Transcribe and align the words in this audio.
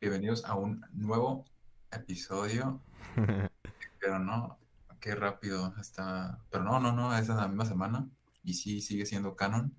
Bienvenidos 0.00 0.46
a 0.46 0.54
un 0.54 0.82
nuevo 0.94 1.44
episodio. 1.92 2.80
Pero 4.00 4.18
no, 4.18 4.58
qué 4.98 5.14
rápido 5.14 5.74
está. 5.78 6.42
Pero 6.50 6.64
no, 6.64 6.80
no, 6.80 6.90
no, 6.92 7.14
es 7.14 7.28
la 7.28 7.46
misma 7.46 7.66
semana. 7.66 8.08
Y 8.42 8.54
sí, 8.54 8.80
sigue 8.80 9.04
siendo 9.04 9.36
canon. 9.36 9.76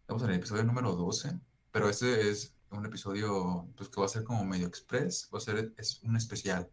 Estamos 0.00 0.24
en 0.24 0.30
el 0.30 0.36
episodio 0.38 0.64
número 0.64 0.96
12. 0.96 1.38
Pero 1.70 1.88
este 1.88 2.28
es 2.28 2.56
un 2.72 2.84
episodio 2.84 3.68
pues, 3.76 3.88
que 3.88 4.00
va 4.00 4.06
a 4.06 4.08
ser 4.08 4.24
como 4.24 4.44
medio 4.44 4.66
express. 4.66 5.30
Va 5.32 5.38
a 5.38 5.40
ser 5.40 5.72
es 5.76 6.02
un 6.02 6.16
especial. 6.16 6.68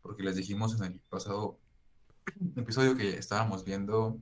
Porque 0.00 0.22
les 0.22 0.36
dijimos 0.36 0.80
en 0.80 0.84
el 0.84 1.00
pasado 1.08 1.58
episodio 2.54 2.96
que 2.96 3.16
estábamos 3.18 3.64
viendo 3.64 4.20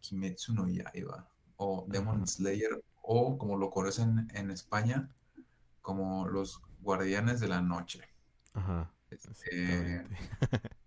Kimetsu 0.00 0.52
no 0.52 0.66
Yaiba 0.66 1.28
o 1.58 1.86
Demon 1.88 2.26
Slayer 2.26 2.82
o 3.02 3.38
como 3.38 3.56
lo 3.56 3.70
conocen 3.70 4.28
en 4.34 4.50
España 4.50 5.08
como 5.80 6.28
los 6.28 6.60
Guardianes 6.80 7.40
de 7.40 7.48
la 7.48 7.60
Noche. 7.60 8.02
Ajá. 8.54 8.90
Este, 9.10 10.04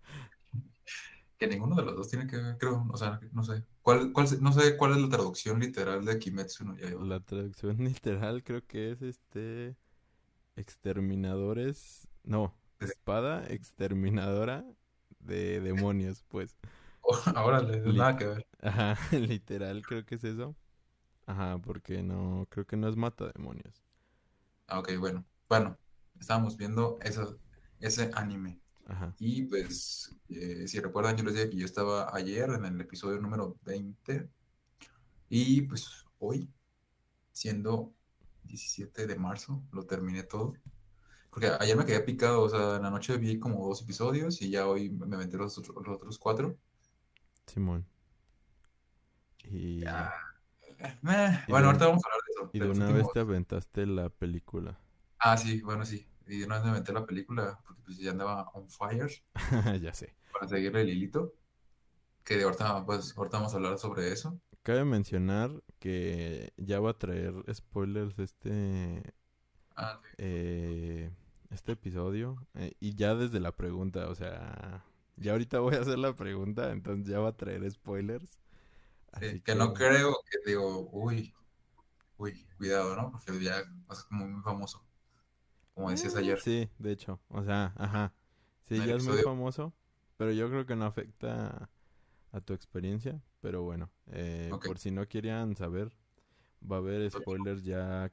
que 1.38 1.46
ninguno 1.48 1.74
de 1.74 1.82
los 1.82 1.96
dos 1.96 2.08
tiene 2.08 2.26
que 2.26 2.36
ver, 2.36 2.56
creo, 2.56 2.86
o 2.88 2.96
sea, 2.96 3.18
no 3.32 3.42
sé. 3.42 3.64
¿Cuál, 3.82 4.12
cuál, 4.12 4.26
no 4.40 4.52
sé 4.52 4.76
cuál 4.76 4.92
es 4.92 4.98
la 4.98 5.08
traducción 5.08 5.58
literal 5.58 6.04
de 6.04 6.18
Kimetsu 6.18 6.64
no 6.64 6.76
Yaiba. 6.76 7.04
La 7.04 7.20
traducción 7.20 7.76
literal 7.84 8.44
creo 8.44 8.64
que 8.66 8.92
es 8.92 9.02
este 9.02 9.76
exterminadores, 10.54 12.06
no, 12.22 12.54
espada 12.78 13.44
exterminadora 13.48 14.64
de 15.18 15.60
demonios, 15.60 16.24
pues. 16.28 16.56
Ahora 17.34 17.60
le 17.60 17.80
nada 17.92 18.16
que 18.16 18.26
ver. 18.26 18.46
Ajá, 18.60 18.96
literal 19.10 19.82
creo 19.82 20.04
que 20.04 20.14
es 20.14 20.24
eso. 20.24 20.54
Ajá, 21.26 21.58
porque 21.58 22.02
no, 22.02 22.46
creo 22.50 22.66
que 22.66 22.76
no 22.76 22.88
es 22.88 22.96
mata 22.96 23.30
demonios. 23.34 23.82
Ah, 24.68 24.78
ok, 24.78 24.92
bueno. 24.98 25.24
Bueno, 25.48 25.76
estábamos 26.22 26.56
viendo 26.56 26.98
eso, 27.02 27.38
ese 27.80 28.10
anime. 28.14 28.60
Ajá. 28.86 29.14
Y 29.18 29.44
pues, 29.44 30.16
eh, 30.28 30.66
si 30.68 30.80
recuerdan, 30.80 31.16
yo 31.16 31.24
les 31.24 31.34
dije 31.34 31.50
que 31.50 31.56
yo 31.58 31.66
estaba 31.66 32.14
ayer 32.16 32.50
en 32.50 32.64
el 32.64 32.80
episodio 32.80 33.20
número 33.20 33.56
20. 33.64 34.28
Y 35.28 35.62
pues 35.62 36.04
hoy, 36.18 36.48
siendo 37.32 37.92
17 38.44 39.06
de 39.06 39.16
marzo, 39.16 39.62
lo 39.72 39.84
terminé 39.86 40.22
todo. 40.24 40.54
Porque 41.30 41.50
ayer 41.60 41.76
me 41.76 41.86
quedé 41.86 42.00
picado, 42.00 42.42
o 42.42 42.48
sea, 42.50 42.76
en 42.76 42.82
la 42.82 42.90
noche 42.90 43.16
vi 43.18 43.38
como 43.38 43.66
dos 43.66 43.82
episodios 43.82 44.42
y 44.42 44.50
ya 44.50 44.66
hoy 44.68 44.90
me 44.90 45.16
metí 45.16 45.36
los, 45.36 45.56
otros- 45.58 45.76
los 45.86 45.96
otros 45.96 46.18
cuatro. 46.18 46.58
Simón. 47.46 47.86
Y, 49.44 49.80
Ya. 49.80 50.12
Eh, 50.78 50.98
Y 51.46 51.50
bueno, 51.50 51.66
de- 51.66 51.66
ahorita 51.68 51.86
vamos 51.86 52.02
a 52.04 52.08
hablar 52.08 52.20
de 52.26 52.32
eso. 52.32 52.50
y 52.52 52.58
de 52.60 52.70
una 52.70 52.90
vez 52.92 53.06
te 53.12 53.20
aventaste 53.20 53.86
la 53.86 54.08
película. 54.10 54.78
Ah, 55.18 55.36
sí, 55.38 55.60
bueno, 55.62 55.84
sí. 55.86 56.06
Y 56.26 56.38
de 56.40 56.46
una 56.46 56.56
vez 56.56 56.66
me 56.66 56.72
metí 56.72 56.92
la 56.92 57.06
película 57.06 57.60
porque 57.66 57.82
pues 57.84 57.98
ya 57.98 58.10
andaba 58.12 58.48
on 58.54 58.68
fire 58.68 59.10
ya 59.82 59.92
sé. 59.94 60.14
para 60.32 60.48
seguirle 60.48 60.82
el 60.82 60.90
hilito. 60.90 61.32
Que 62.24 62.36
de 62.38 62.44
ahorita, 62.44 62.84
pues, 62.86 63.16
ahorita 63.18 63.38
vamos 63.38 63.54
a 63.54 63.56
hablar 63.56 63.78
sobre 63.78 64.12
eso. 64.12 64.40
Cabe 64.62 64.84
mencionar 64.84 65.62
que 65.78 66.52
ya 66.56 66.80
va 66.80 66.90
a 66.90 66.98
traer 66.98 67.34
spoilers 67.54 68.18
este 68.18 69.02
Ah, 69.76 70.00
sí. 70.02 70.16
eh, 70.18 71.10
este 71.50 71.72
episodio 71.72 72.36
eh, 72.54 72.72
y 72.80 72.94
ya 72.94 73.14
desde 73.14 73.40
la 73.40 73.52
pregunta, 73.56 74.08
o 74.08 74.14
sea, 74.14 74.84
ya 75.16 75.32
ahorita 75.32 75.60
voy 75.60 75.74
a 75.76 75.80
hacer 75.80 75.98
la 75.98 76.14
pregunta, 76.16 76.70
entonces 76.72 77.06
ya 77.08 77.18
va 77.20 77.28
a 77.30 77.36
traer 77.36 77.70
spoilers. 77.70 78.38
Sí, 79.18 79.26
Así 79.26 79.40
que 79.42 79.54
no 79.54 79.72
creo 79.72 80.14
que 80.30 80.38
digo, 80.50 80.88
uy, 80.92 81.34
uy, 82.18 82.46
cuidado, 82.58 82.96
¿no? 82.96 83.10
Porque 83.12 83.42
ya 83.44 83.60
es 83.90 84.04
como 84.04 84.26
muy 84.28 84.42
famoso. 84.42 84.84
Como 85.74 85.90
decías 85.90 86.14
Eh, 86.14 86.18
ayer. 86.20 86.38
Sí, 86.40 86.68
de 86.78 86.92
hecho, 86.92 87.20
o 87.28 87.42
sea, 87.44 87.72
ajá. 87.76 88.14
Sí, 88.68 88.76
ya 88.84 88.94
es 88.96 89.02
muy 89.02 89.18
famoso, 89.18 89.74
pero 90.16 90.32
yo 90.32 90.48
creo 90.48 90.66
que 90.66 90.76
no 90.76 90.84
afecta 90.86 91.70
a 92.32 92.40
tu 92.40 92.54
experiencia, 92.54 93.22
pero 93.40 93.62
bueno, 93.62 93.90
eh, 94.08 94.58
por 94.64 94.78
si 94.78 94.90
no 94.90 95.08
querían 95.08 95.56
saber, 95.56 95.96
va 96.62 96.76
a 96.76 96.78
haber 96.80 97.10
spoilers 97.10 97.64
ya 97.64 98.12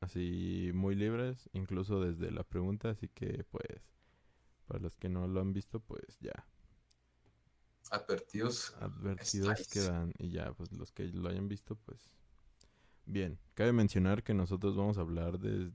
así 0.00 0.70
muy 0.74 0.94
libres, 0.96 1.48
incluso 1.52 2.00
desde 2.02 2.30
la 2.30 2.44
pregunta, 2.44 2.90
así 2.90 3.08
que 3.08 3.44
pues 3.50 3.92
para 4.66 4.80
los 4.80 4.96
que 4.96 5.08
no 5.08 5.28
lo 5.28 5.40
han 5.40 5.52
visto, 5.52 5.80
pues 5.80 6.18
ya 6.20 6.46
Advertidos. 7.90 8.74
advertidos 8.80 9.60
Estáis. 9.60 9.68
quedan 9.68 10.12
y 10.18 10.30
ya 10.30 10.52
pues 10.52 10.72
los 10.72 10.92
que 10.92 11.04
lo 11.04 11.28
hayan 11.28 11.48
visto, 11.48 11.76
pues 11.76 12.12
bien. 13.06 13.38
Cabe 13.54 13.72
mencionar 13.72 14.22
que 14.22 14.34
nosotros 14.34 14.76
vamos 14.76 14.98
a 14.98 15.02
hablar 15.02 15.38
de, 15.38 15.72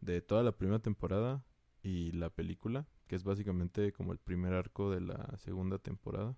de 0.00 0.20
toda 0.20 0.42
la 0.42 0.52
primera 0.52 0.78
temporada 0.78 1.44
y 1.82 2.12
la 2.12 2.30
película, 2.30 2.86
que 3.06 3.16
es 3.16 3.24
básicamente 3.24 3.92
como 3.92 4.12
el 4.12 4.18
primer 4.18 4.54
arco 4.54 4.90
de 4.90 5.00
la 5.00 5.36
segunda 5.38 5.78
temporada. 5.78 6.36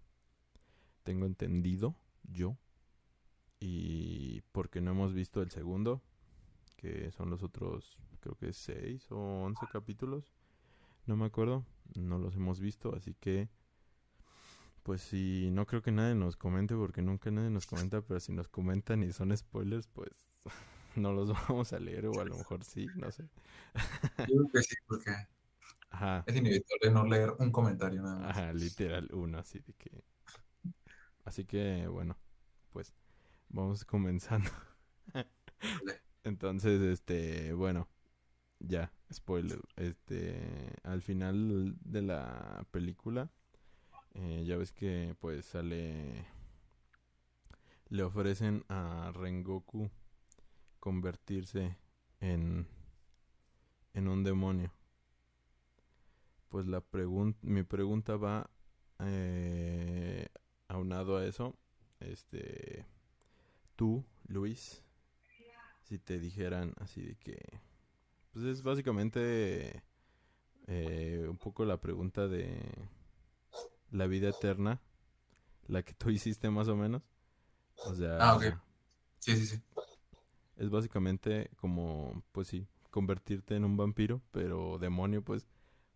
Tengo 1.03 1.27
entendido 1.27 1.97
yo. 2.25 2.57
Y 3.61 4.43
porque 4.53 4.81
no 4.81 4.93
hemos 4.93 5.15
visto 5.15 5.43
el 5.43 5.51
segundo, 5.51 6.03
que 6.77 7.11
son 7.11 7.31
los 7.31 7.43
otros, 7.43 7.99
creo 8.21 8.37
que 8.37 8.53
seis 8.53 9.11
o 9.11 9.17
once 9.17 9.67
capítulos. 9.73 10.33
No 11.07 11.17
me 11.17 11.25
acuerdo, 11.25 11.65
no 11.97 12.19
los 12.19 12.37
hemos 12.37 12.61
visto, 12.61 12.95
así 12.95 13.15
que 13.15 13.49
pues 14.83 15.03
si 15.03 15.51
no 15.51 15.67
creo 15.67 15.83
que 15.83 15.93
nadie 15.93 16.15
nos 16.15 16.37
comente 16.37 16.75
porque 16.75 17.03
nunca 17.03 17.31
nadie 17.31 17.51
nos 17.51 17.67
comenta, 17.67 18.01
pero 18.01 18.21
si 18.21 18.33
nos 18.33 18.49
comentan 18.49 19.03
y 19.03 19.13
son 19.13 19.37
spoilers, 19.37 19.87
pues 19.89 20.11
no 20.97 21.13
los 21.13 21.29
vamos 21.49 21.73
a 21.73 21.79
leer 21.81 22.07
o 22.07 22.21
a 22.21 22.25
lo 22.25 22.37
mejor 22.39 22.65
sí, 22.65 22.91
no 22.95 23.11
sé. 23.11 23.29
Yo 24.27 24.37
creo 24.37 24.49
que 24.53 24.63
sí, 24.63 24.77
porque 24.87 25.11
Ajá, 25.91 26.27
es 26.27 26.37
inevitable 26.37 26.91
no 26.93 27.05
leer 27.05 27.33
un 27.41 27.51
comentario 27.51 28.03
nada 28.03 28.21
más. 28.21 28.41
ajá, 28.41 28.53
literal 28.53 29.09
uno, 29.13 29.39
así 29.39 29.59
de 29.61 29.73
que... 29.75 30.05
Así 31.25 31.45
que 31.45 31.87
bueno, 31.89 32.17
pues 32.73 32.93
vamos 33.49 33.85
comenzando. 33.85 34.51
Entonces, 36.25 36.81
este, 36.83 37.53
bueno, 37.55 37.89
ya, 38.61 38.93
spoiler. 39.13 39.61
Este, 39.77 40.75
al 40.85 41.03
final 41.03 41.77
de 41.83 42.03
la 42.03 42.67
película, 42.71 43.31
eh, 44.15 44.45
ya 44.47 44.57
ves 44.59 44.73
que 44.73 45.17
pues 45.21 45.47
sale, 45.47 46.27
le 47.91 48.03
ofrecen 48.03 48.65
a 48.69 49.13
Rengoku 49.15 49.91
convertirse 50.81 51.77
en, 52.21 52.67
en 53.95 54.09
un 54.09 54.25
demonio. 54.25 54.73
Pues 56.49 56.67
la 56.67 56.81
pregun 56.81 57.37
mi 57.43 57.63
pregunta 57.63 58.17
va 58.17 58.51
eh, 59.01 60.27
aunado 60.69 61.19
a 61.19 61.27
eso, 61.27 61.57
este, 62.01 62.87
tú, 63.77 64.05
Luis, 64.27 64.83
si 65.85 65.99
te 65.99 66.19
dijeran 66.19 66.75
así 66.81 67.03
de 67.03 67.17
que 67.17 67.61
pues 68.33 68.45
es 68.45 68.63
básicamente 68.63 69.83
eh, 70.67 71.27
un 71.29 71.39
poco 71.39 71.65
la 71.65 71.81
pregunta 71.81 72.29
de 72.29 72.61
la 73.91 74.07
vida 74.07 74.29
eterna 74.29 74.81
la 75.67 75.83
que 75.83 75.95
tú 75.95 76.11
hiciste 76.11 76.51
más 76.51 76.69
o 76.69 76.77
menos 76.77 77.03
o 77.87 77.95
sea 77.95 78.19
Ah, 78.21 78.37
ok. 78.37 78.45
Sí, 79.21 79.37
sí, 79.37 79.47
sí. 79.47 79.63
Es 80.59 80.71
básicamente 80.71 81.51
como 81.57 82.23
pues 82.33 82.49
sí 82.49 82.67
convertirte 82.91 83.57
en 83.57 83.65
un 83.65 83.77
vampiro 83.77 84.21
pero 84.33 84.79
demonio 84.79 85.23
pues 85.23 85.47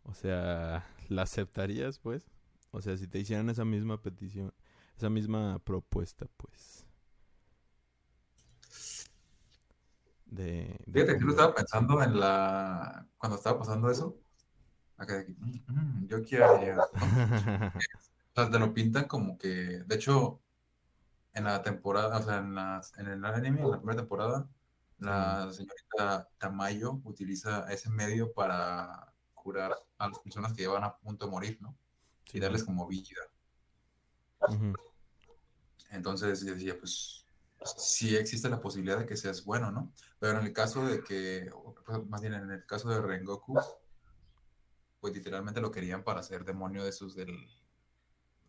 o 0.04 0.14
sea 0.14 0.86
la 1.08 1.22
aceptarías 1.22 1.98
pues 1.98 2.26
o 2.70 2.80
sea 2.80 2.96
si 2.96 3.06
te 3.08 3.18
hicieran 3.18 3.50
esa 3.50 3.64
misma 3.64 4.00
petición 4.00 4.52
esa 4.96 5.10
misma 5.10 5.58
propuesta 5.60 6.26
pues 6.36 6.86
de, 10.26 10.78
de 10.86 10.92
Fíjate 10.92 11.18
que 11.18 11.24
yo 11.24 11.30
estaba 11.30 11.54
pensando 11.54 12.02
en 12.02 12.18
la. 12.18 13.06
Cuando 13.18 13.36
estaba 13.36 13.58
pasando 13.58 13.90
eso. 13.90 14.18
Acá 14.96 15.18
de 15.18 15.26
que, 15.26 15.32
"Mm, 15.34 15.62
mm, 15.66 16.06
yo 16.08 16.22
quiero. 16.22 16.58
llegar", 16.58 16.88
¿no? 16.94 17.72
O 18.34 18.40
sea, 18.40 18.50
te 18.50 18.58
lo 18.58 18.72
pintan 18.72 19.06
como 19.06 19.36
que. 19.36 19.48
De 19.86 19.94
hecho, 19.94 20.41
en 21.34 21.44
la 21.44 21.62
temporada, 21.62 22.18
o 22.18 22.22
sea, 22.22 22.38
en, 22.38 22.56
en 23.06 23.12
el 23.12 23.24
anime, 23.24 23.62
en 23.62 23.70
la 23.70 23.78
primera 23.78 24.00
temporada, 24.00 24.48
la 24.98 25.50
señorita 25.52 26.28
Tamayo 26.38 27.00
utiliza 27.04 27.70
ese 27.72 27.90
medio 27.90 28.32
para 28.32 29.12
curar 29.34 29.74
a 29.98 30.08
las 30.08 30.18
personas 30.20 30.52
que 30.52 30.62
llevan 30.62 30.84
a 30.84 30.96
punto 30.96 31.26
de 31.26 31.30
morir, 31.30 31.58
¿no? 31.60 31.76
Y 32.32 32.40
darles 32.40 32.64
como 32.64 32.86
vida. 32.86 33.20
Entonces 35.90 36.44
yo 36.44 36.54
decía, 36.54 36.78
pues 36.78 37.26
sí 37.76 38.16
existe 38.16 38.48
la 38.48 38.60
posibilidad 38.60 38.98
de 38.98 39.06
que 39.06 39.16
seas 39.16 39.44
bueno, 39.44 39.70
¿no? 39.70 39.92
Pero 40.18 40.38
en 40.38 40.46
el 40.46 40.52
caso 40.52 40.86
de 40.86 41.02
que, 41.02 41.50
pues, 41.84 42.06
más 42.06 42.20
bien 42.20 42.34
en 42.34 42.50
el 42.50 42.64
caso 42.64 42.88
de 42.88 43.02
Rengoku, 43.02 43.58
pues 45.00 45.14
literalmente 45.14 45.60
lo 45.60 45.70
querían 45.70 46.04
para 46.04 46.22
ser 46.22 46.44
demonio 46.44 46.84
de 46.84 46.90
esos 46.90 47.14
del, 47.14 47.36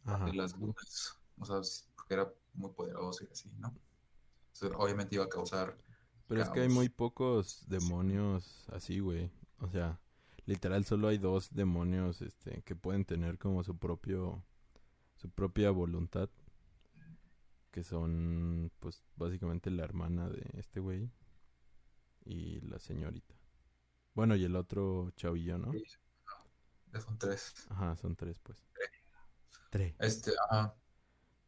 Ajá. 0.06 0.25
de 0.25 0.33
las 0.33 0.56
lunas. 0.57 1.19
O 1.39 1.45
sea, 1.45 1.57
porque 1.95 2.13
era 2.13 2.31
muy 2.53 2.71
poderoso 2.71 3.23
y 3.23 3.27
así, 3.31 3.51
¿no? 3.57 3.73
Entonces, 4.53 4.77
obviamente 4.77 5.15
iba 5.15 5.25
a 5.25 5.29
causar 5.29 5.77
Pero 6.27 6.41
es 6.41 6.50
que 6.50 6.61
hay 6.61 6.69
muy 6.69 6.89
pocos 6.89 7.67
demonios 7.67 8.65
así, 8.71 9.00
güey. 9.00 9.31
O 9.59 9.69
sea, 9.69 10.00
literal 10.45 10.85
solo 10.85 11.07
hay 11.07 11.17
dos 11.17 11.53
demonios 11.53 12.21
este 12.21 12.61
que 12.63 12.75
pueden 12.75 13.05
tener 13.05 13.38
como 13.38 13.63
su 13.63 13.77
propio 13.77 14.44
su 15.15 15.29
propia 15.29 15.71
voluntad 15.71 16.29
que 17.71 17.83
son 17.83 18.71
pues 18.79 19.03
básicamente 19.15 19.71
la 19.71 19.83
hermana 19.83 20.29
de 20.29 20.45
este 20.59 20.79
güey 20.79 21.09
y 22.23 22.61
la 22.61 22.77
señorita. 22.77 23.33
Bueno, 24.13 24.35
y 24.35 24.44
el 24.44 24.56
otro 24.56 25.11
chavillo, 25.15 25.57
¿no? 25.57 25.71
Sí, 25.71 25.83
son 27.01 27.17
tres. 27.17 27.53
Ajá, 27.69 27.95
son 27.95 28.15
tres 28.15 28.39
pues. 28.39 28.63
Tres. 29.71 29.95
Este, 29.97 30.31
ajá. 30.49 30.75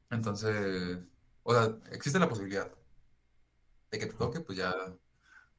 Entonces, 0.09 0.99
o 1.43 1.53
sea, 1.53 1.77
existe 1.91 2.19
la 2.19 2.29
posibilidad 2.29 2.71
de 3.91 3.99
que 3.99 4.05
te 4.07 4.13
toque, 4.13 4.39
pues 4.41 4.57
ya, 4.57 4.73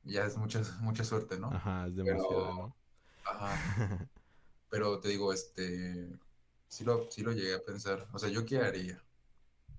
ya 0.04 0.26
es 0.26 0.36
mucha, 0.36 0.62
mucha 0.80 1.04
suerte, 1.04 1.38
¿no? 1.38 1.48
Ajá, 1.52 1.86
es 1.88 1.96
demasiado, 1.96 2.52
Pero, 2.52 2.54
¿no? 2.54 2.76
ajá. 3.24 3.66
Pero 4.70 5.00
te 5.00 5.08
digo, 5.08 5.32
este, 5.32 6.18
sí 6.68 6.84
lo, 6.84 7.10
sí 7.10 7.22
lo 7.22 7.32
llegué 7.32 7.54
a 7.54 7.64
pensar. 7.64 8.08
O 8.12 8.18
sea, 8.18 8.28
¿yo 8.28 8.44
qué 8.44 8.58
haría? 8.60 9.02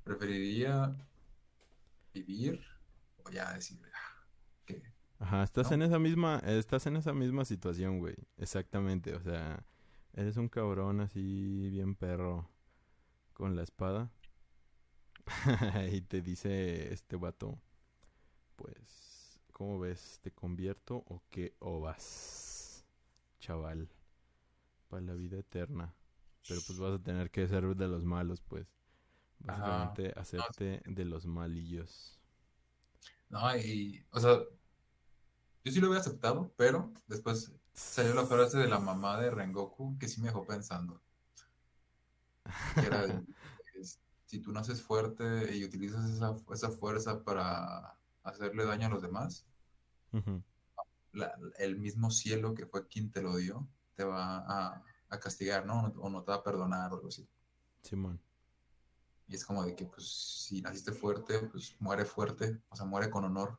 ¿Preferiría 0.03 0.95
vivir 2.13 2.61
o 3.23 3.29
ya 3.29 3.53
decir, 3.53 3.79
ah, 3.93 4.25
que, 4.65 4.81
Ajá, 5.19 5.43
estás 5.43 5.71
¿no? 5.71 5.75
en 5.75 5.81
esa 5.83 5.99
misma, 5.99 6.39
estás 6.45 6.85
en 6.87 6.97
esa 6.97 7.13
misma 7.13 7.45
situación, 7.45 7.99
güey. 7.99 8.15
Exactamente, 8.37 9.15
o 9.15 9.21
sea, 9.21 9.65
eres 10.13 10.37
un 10.37 10.49
cabrón 10.49 11.01
así 11.01 11.69
bien 11.69 11.95
perro 11.95 12.49
con 13.33 13.55
la 13.55 13.63
espada 13.63 14.11
y 15.91 16.01
te 16.01 16.21
dice 16.21 16.93
este 16.93 17.15
vato, 17.15 17.59
pues, 18.55 19.39
¿cómo 19.53 19.79
ves? 19.79 20.19
¿Te 20.21 20.31
convierto 20.31 20.97
o 21.07 21.23
qué 21.29 21.55
o 21.59 21.81
vas, 21.81 22.85
chaval, 23.39 23.89
para 24.89 25.01
la 25.03 25.13
vida 25.13 25.39
eterna? 25.39 25.95
Pero 26.47 26.63
pues 26.63 26.79
vas 26.79 26.93
a 26.99 27.03
tener 27.03 27.31
que 27.31 27.47
ser 27.47 27.75
de 27.75 27.87
los 27.87 28.05
malos, 28.05 28.41
pues. 28.41 28.67
Ajá. 29.47 29.99
Básicamente 29.99 30.13
No, 30.37 30.43
hacerte 30.43 30.81
de 30.85 31.05
los 31.05 31.25
malillos. 31.27 32.19
no, 33.29 33.55
y, 33.57 34.05
o 34.11 34.19
sea, 34.19 34.39
yo 35.63 35.71
sí 35.71 35.79
lo 35.79 35.87
había 35.87 35.99
aceptado, 35.99 36.51
pero 36.57 36.91
después 37.07 37.53
salió 37.73 38.13
la 38.15 38.25
frase 38.25 38.57
de 38.57 38.67
la 38.67 38.79
mamá 38.79 39.19
de 39.19 39.29
Rengoku 39.31 39.97
que 39.99 40.07
sí 40.07 40.19
me 40.21 40.27
dejó 40.27 40.45
pensando, 40.45 41.01
que 42.77 42.85
era, 42.87 43.05
si 44.27 44.39
tú 44.39 44.51
naces 44.51 44.81
fuerte 44.83 45.55
y 45.57 45.65
utilizas 45.65 46.07
esa, 46.11 46.35
esa 46.53 46.69
fuerza 46.69 47.23
para 47.23 47.97
hacerle 48.23 48.65
daño 48.65 48.87
a 48.87 48.89
los 48.91 49.01
demás, 49.01 49.47
la- 51.13 51.33
el 51.57 51.77
mismo 51.77 52.11
cielo 52.11 52.53
que 52.53 52.67
fue 52.67 52.87
quien 52.87 53.09
te 53.09 53.21
lo 53.23 53.35
dio, 53.37 53.67
te 53.95 54.03
va 54.03 54.37
a, 54.39 54.83
a 55.09 55.19
castigar, 55.19 55.65
¿no? 55.65 55.93
O 55.97 56.09
no 56.09 56.23
te 56.23 56.31
va 56.31 56.37
a 56.37 56.43
perdonar 56.43 56.91
o 56.91 56.95
algo 56.97 57.07
así. 57.07 57.27
Simón. 57.81 58.21
Y 59.27 59.35
es 59.35 59.45
como 59.45 59.63
de 59.63 59.75
que, 59.75 59.85
pues, 59.85 60.07
si 60.45 60.61
naciste 60.61 60.91
fuerte, 60.91 61.39
pues 61.47 61.75
muere 61.79 62.05
fuerte, 62.05 62.61
o 62.69 62.75
sea, 62.75 62.85
muere 62.85 63.09
con 63.09 63.25
honor. 63.25 63.57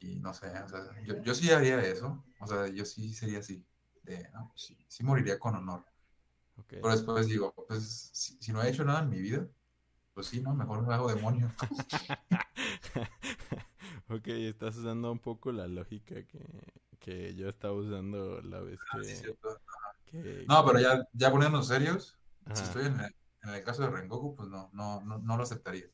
Y 0.00 0.16
no 0.20 0.34
sé, 0.34 0.46
o 0.48 0.68
sea, 0.68 1.00
yo, 1.04 1.22
yo 1.22 1.34
sí 1.34 1.50
haría 1.50 1.80
eso, 1.80 2.24
o 2.40 2.46
sea, 2.46 2.66
yo 2.68 2.84
sí 2.84 3.14
sería 3.14 3.38
así, 3.38 3.64
de, 4.02 4.28
no, 4.30 4.48
pues 4.48 4.62
sí, 4.62 4.76
sí 4.88 5.04
moriría 5.04 5.38
con 5.38 5.54
honor. 5.54 5.84
Pero 6.80 6.94
después 6.94 7.26
digo, 7.28 7.54
pues, 7.68 8.10
si, 8.12 8.36
si 8.40 8.52
no 8.52 8.62
he 8.62 8.70
hecho 8.70 8.84
nada 8.84 9.00
en 9.02 9.10
mi 9.10 9.20
vida, 9.20 9.46
pues 10.14 10.26
sí, 10.28 10.40
¿no? 10.42 10.54
Mejor 10.54 10.86
me 10.86 10.94
hago 10.94 11.08
demonio. 11.08 11.50
Ok, 14.08 14.28
estás 14.28 14.76
usando 14.76 15.10
un 15.12 15.18
poco 15.18 15.52
la 15.52 15.66
lógica 15.68 16.24
que, 16.26 16.40
que 16.98 17.34
yo 17.34 17.48
estaba 17.48 17.74
usando 17.74 18.40
la 18.42 18.60
vez 18.60 18.80
Ah, 18.92 19.02
sí, 19.02 19.16
que, 20.06 20.48
No, 20.48 20.64
pero 20.66 20.78
ya, 20.80 21.02
ya 21.12 21.30
poniéndonos 21.30 21.68
serios, 21.68 22.18
si 22.52 22.64
estoy 22.64 22.86
en 22.86 23.00
el, 23.00 23.14
en 23.42 23.50
el 23.54 23.64
caso 23.64 23.82
de 23.82 23.90
Rengoku, 23.90 24.34
pues 24.36 24.48
no, 24.48 24.70
no, 24.72 25.00
no, 25.02 25.18
no 25.18 25.36
lo 25.36 25.42
aceptaría. 25.42 25.86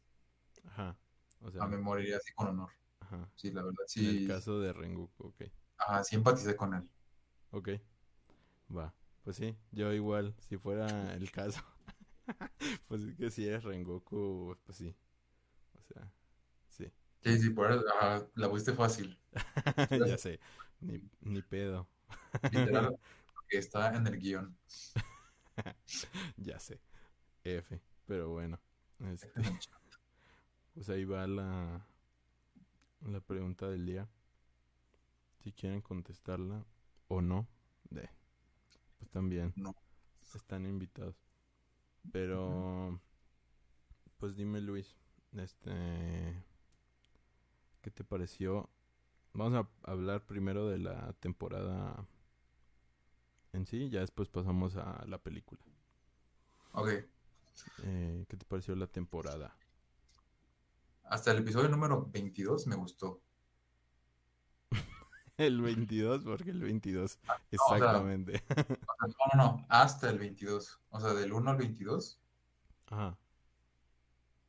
ajá, 0.65 0.97
o 1.41 1.51
A 1.59 1.61
sea, 1.61 1.69
mí 1.69 1.77
moriría 1.77 2.17
así 2.17 2.33
con 2.33 2.49
honor. 2.49 2.71
ajá, 3.01 3.29
Sí, 3.37 3.53
la 3.53 3.65
verdad, 3.65 3.85
en 3.97 4.07
el 4.07 4.21
sí, 4.21 4.23
caso 4.23 4.61
de 4.61 4.73
Rengoku, 4.73 5.27
ok, 5.29 5.43
ajá, 5.79 6.05
sí 6.05 6.15
empaticé 6.17 6.55
con 6.57 6.75
él. 6.75 6.89
ok, 7.51 7.69
va, 8.69 8.93
pues 9.29 9.37
sí, 9.37 9.55
yo 9.73 9.93
igual, 9.93 10.35
si 10.39 10.57
fuera 10.57 11.13
el 11.13 11.31
caso, 11.31 11.63
pues 12.89 13.03
es 13.03 13.15
que 13.15 13.31
si 13.31 13.47
eres 13.47 13.63
Rengoku, 13.63 14.57
pues 14.65 14.79
sí, 14.79 14.97
o 15.79 15.83
sea, 15.83 16.11
sí, 16.71 16.91
Sí, 17.23 17.39
sí, 17.39 17.51
por 17.51 17.71
eso, 17.71 17.85
ajá, 18.01 18.27
la 18.37 18.49
pusiste 18.49 18.73
fácil. 18.73 19.21
ya 20.09 20.17
sé, 20.17 20.41
ni, 20.81 21.03
ni 21.21 21.43
pedo, 21.43 21.87
Literal, 22.51 22.99
porque 23.35 23.59
está 23.59 23.95
en 23.95 24.07
el 24.07 24.19
guion. 24.19 24.57
ya 26.39 26.59
sé, 26.59 26.81
F, 27.45 27.83
pero 28.07 28.31
bueno, 28.31 28.59
este, 29.13 29.43
pues 30.73 30.89
ahí 30.89 31.05
va 31.05 31.27
la, 31.27 31.87
la 33.03 33.21
pregunta 33.21 33.69
del 33.69 33.85
día. 33.85 34.09
Si 35.45 35.53
quieren 35.53 35.83
contestarla 35.83 36.65
o 37.09 37.21
no, 37.21 37.47
de, 37.91 38.09
pues 38.99 39.11
también 39.11 39.55
No. 39.57 39.75
están 40.35 40.67
invitados. 40.67 41.17
Pero, 42.13 43.01
pues 44.19 44.37
dime 44.37 44.61
Luis, 44.61 44.97
este, 45.33 46.45
¿qué 47.83 47.91
te 47.91 48.05
pareció? 48.05 48.71
Vamos 49.35 49.55
a 49.85 49.91
hablar 49.91 50.25
primero 50.27 50.69
de 50.69 50.79
la 50.79 51.13
temporada 51.15 52.07
en 53.53 53.67
sí, 53.67 53.91
ya 53.91 54.01
después 54.01 54.29
pasamos 54.29 54.77
a 54.77 55.05
la 55.07 55.19
película. 55.19 55.61
Ok, 56.73 56.89
Eh, 57.83 58.25
¿Qué 58.29 58.37
te 58.37 58.45
pareció 58.47 58.75
la 58.77 58.87
temporada? 58.87 59.55
hasta 61.05 61.33
el 61.33 61.39
episodio 61.39 61.69
número 61.69 62.07
22 62.11 62.67
me 62.69 62.77
gustó. 62.77 63.21
El 65.39 65.63
22, 65.63 66.25
porque 66.25 66.51
el 66.51 66.61
22, 66.61 67.19
No, 67.25 67.33
o 67.33 67.37
sea, 67.37 67.39
exactamente. 67.51 68.43
o 68.51 68.55
sea, 68.55 68.67
no, 69.07 69.15
no, 69.35 69.43
no, 69.45 69.67
hasta 69.69 70.11
el 70.11 70.19
22. 70.19 70.81
O 70.91 71.01
sea, 71.01 71.15
del 71.15 71.33
1 71.33 71.51
al 71.51 71.57
22. 71.57 72.21
Ajá, 72.89 73.17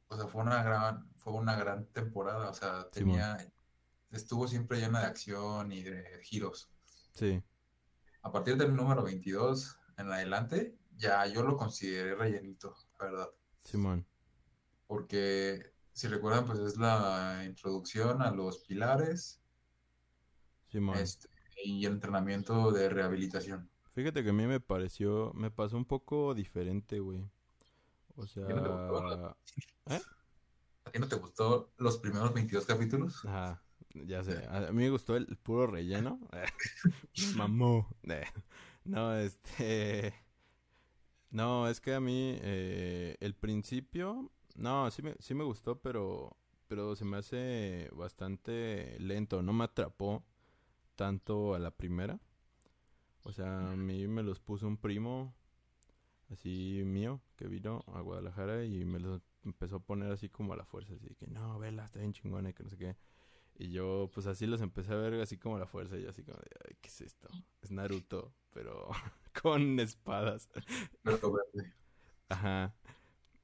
O 0.07 0.15
sea, 0.17 0.27
fue 0.27 0.41
una 0.41 0.63
gran, 0.63 1.07
fue 1.15 1.33
una 1.33 1.55
gran 1.55 1.85
temporada. 1.93 2.49
O 2.49 2.53
sea, 2.53 2.89
tenía, 2.89 3.37
estuvo 4.11 4.47
siempre 4.47 4.79
llena 4.79 5.01
de 5.01 5.05
acción 5.05 5.71
y 5.71 5.83
de 5.83 6.19
giros. 6.23 6.71
Sí, 7.13 7.43
A 8.23 8.31
partir 8.31 8.57
del 8.57 8.75
número 8.75 9.03
22 9.03 9.77
en 9.97 10.11
adelante, 10.11 10.75
ya 10.97 11.25
yo 11.27 11.43
lo 11.43 11.55
consideré 11.55 12.15
rellenito, 12.15 12.75
la 12.99 13.05
verdad. 13.05 13.29
Simón. 13.59 14.07
Porque, 14.87 15.71
si 15.93 16.07
recuerdan, 16.07 16.45
pues 16.45 16.59
es 16.59 16.77
la 16.77 17.43
introducción 17.45 18.21
a 18.23 18.31
los 18.31 18.59
pilares, 18.59 19.39
Este, 20.95 21.29
y 21.63 21.85
el 21.85 21.93
entrenamiento 21.93 22.71
de 22.71 22.89
rehabilitación. 22.89 23.69
Fíjate 23.93 24.23
que 24.23 24.29
a 24.29 24.33
mí 24.33 24.45
me 24.47 24.59
pareció, 24.59 25.31
me 25.33 25.51
pasó 25.51 25.77
un 25.77 25.85
poco 25.85 26.33
diferente, 26.33 26.99
güey. 26.99 27.29
O 28.15 28.23
¿A 28.23 28.45
ti 28.47 28.53
no 28.53 28.61
te 28.61 28.69
gustó? 28.69 29.01
sea, 29.87 29.97
¿eh? 29.97 30.01
¿A 30.85 30.91
ti 30.91 30.99
no 30.99 31.07
te 31.07 31.15
gustó 31.15 31.73
los 31.77 31.97
primeros 31.97 32.33
22 32.33 32.65
capítulos? 32.65 33.25
Ajá, 33.25 33.61
ya 33.93 34.23
sé. 34.23 34.45
A 34.47 34.71
mí 34.71 34.83
me 34.83 34.89
gustó 34.89 35.15
el 35.15 35.37
puro 35.37 35.67
relleno. 35.67 36.19
Mamó. 37.35 37.87
Eh, 38.03 38.23
No, 38.85 39.15
este... 39.15 40.13
No, 41.31 41.67
es 41.67 41.79
que 41.79 41.93
a 41.93 41.99
mí 41.99 42.37
eh, 42.41 43.15
el 43.19 43.35
principio... 43.35 44.31
No, 44.55 44.89
sí 44.91 45.01
me, 45.01 45.15
sí 45.19 45.33
me 45.33 45.43
gustó, 45.43 45.79
pero, 45.79 46.35
pero 46.67 46.95
se 46.95 47.05
me 47.05 47.17
hace 47.17 47.89
bastante 47.93 48.97
lento. 48.99 49.41
No 49.41 49.53
me 49.53 49.65
atrapó 49.65 50.25
tanto 50.99 51.55
a 51.55 51.59
la 51.59 51.71
primera. 51.71 52.19
O 53.23 53.31
sea, 53.31 53.71
a 53.71 53.75
mí 53.77 54.05
me 54.07 54.21
los 54.21 54.41
puso 54.41 54.67
un 54.67 54.75
primo 54.75 55.33
así 56.29 56.81
mío 56.85 57.21
que 57.37 57.47
vino 57.47 57.85
a 57.87 58.01
Guadalajara 58.01 58.65
y 58.65 58.83
me 58.83 58.99
los 58.99 59.21
empezó 59.45 59.77
a 59.77 59.79
poner 59.79 60.11
así 60.11 60.27
como 60.27 60.51
a 60.51 60.57
la 60.57 60.65
fuerza, 60.65 60.95
así 60.95 61.15
que 61.15 61.25
no, 61.27 61.57
vela, 61.57 61.85
está 61.85 61.99
bien 61.99 62.11
chingona 62.11 62.49
y 62.49 62.53
que 62.53 62.63
no 62.63 62.69
sé 62.69 62.77
qué. 62.77 62.97
Y 63.57 63.71
yo 63.71 64.11
pues 64.13 64.27
así 64.27 64.45
los 64.45 64.59
empecé 64.59 64.91
a 64.91 64.97
ver 64.97 65.13
así 65.21 65.37
como 65.37 65.55
a 65.55 65.59
la 65.59 65.67
fuerza 65.67 65.97
y 65.97 66.01
yo 66.03 66.09
así 66.09 66.21
como 66.25 66.37
de, 66.37 66.49
"Ay, 66.67 66.75
¿qué 66.81 66.89
es 66.89 66.99
esto? 66.99 67.29
Es 67.61 67.71
Naruto, 67.71 68.33
pero 68.51 68.89
con 69.41 69.79
espadas. 69.79 70.49
Pero 71.01 71.31
verde. 71.31 71.73
Ajá. 72.27 72.75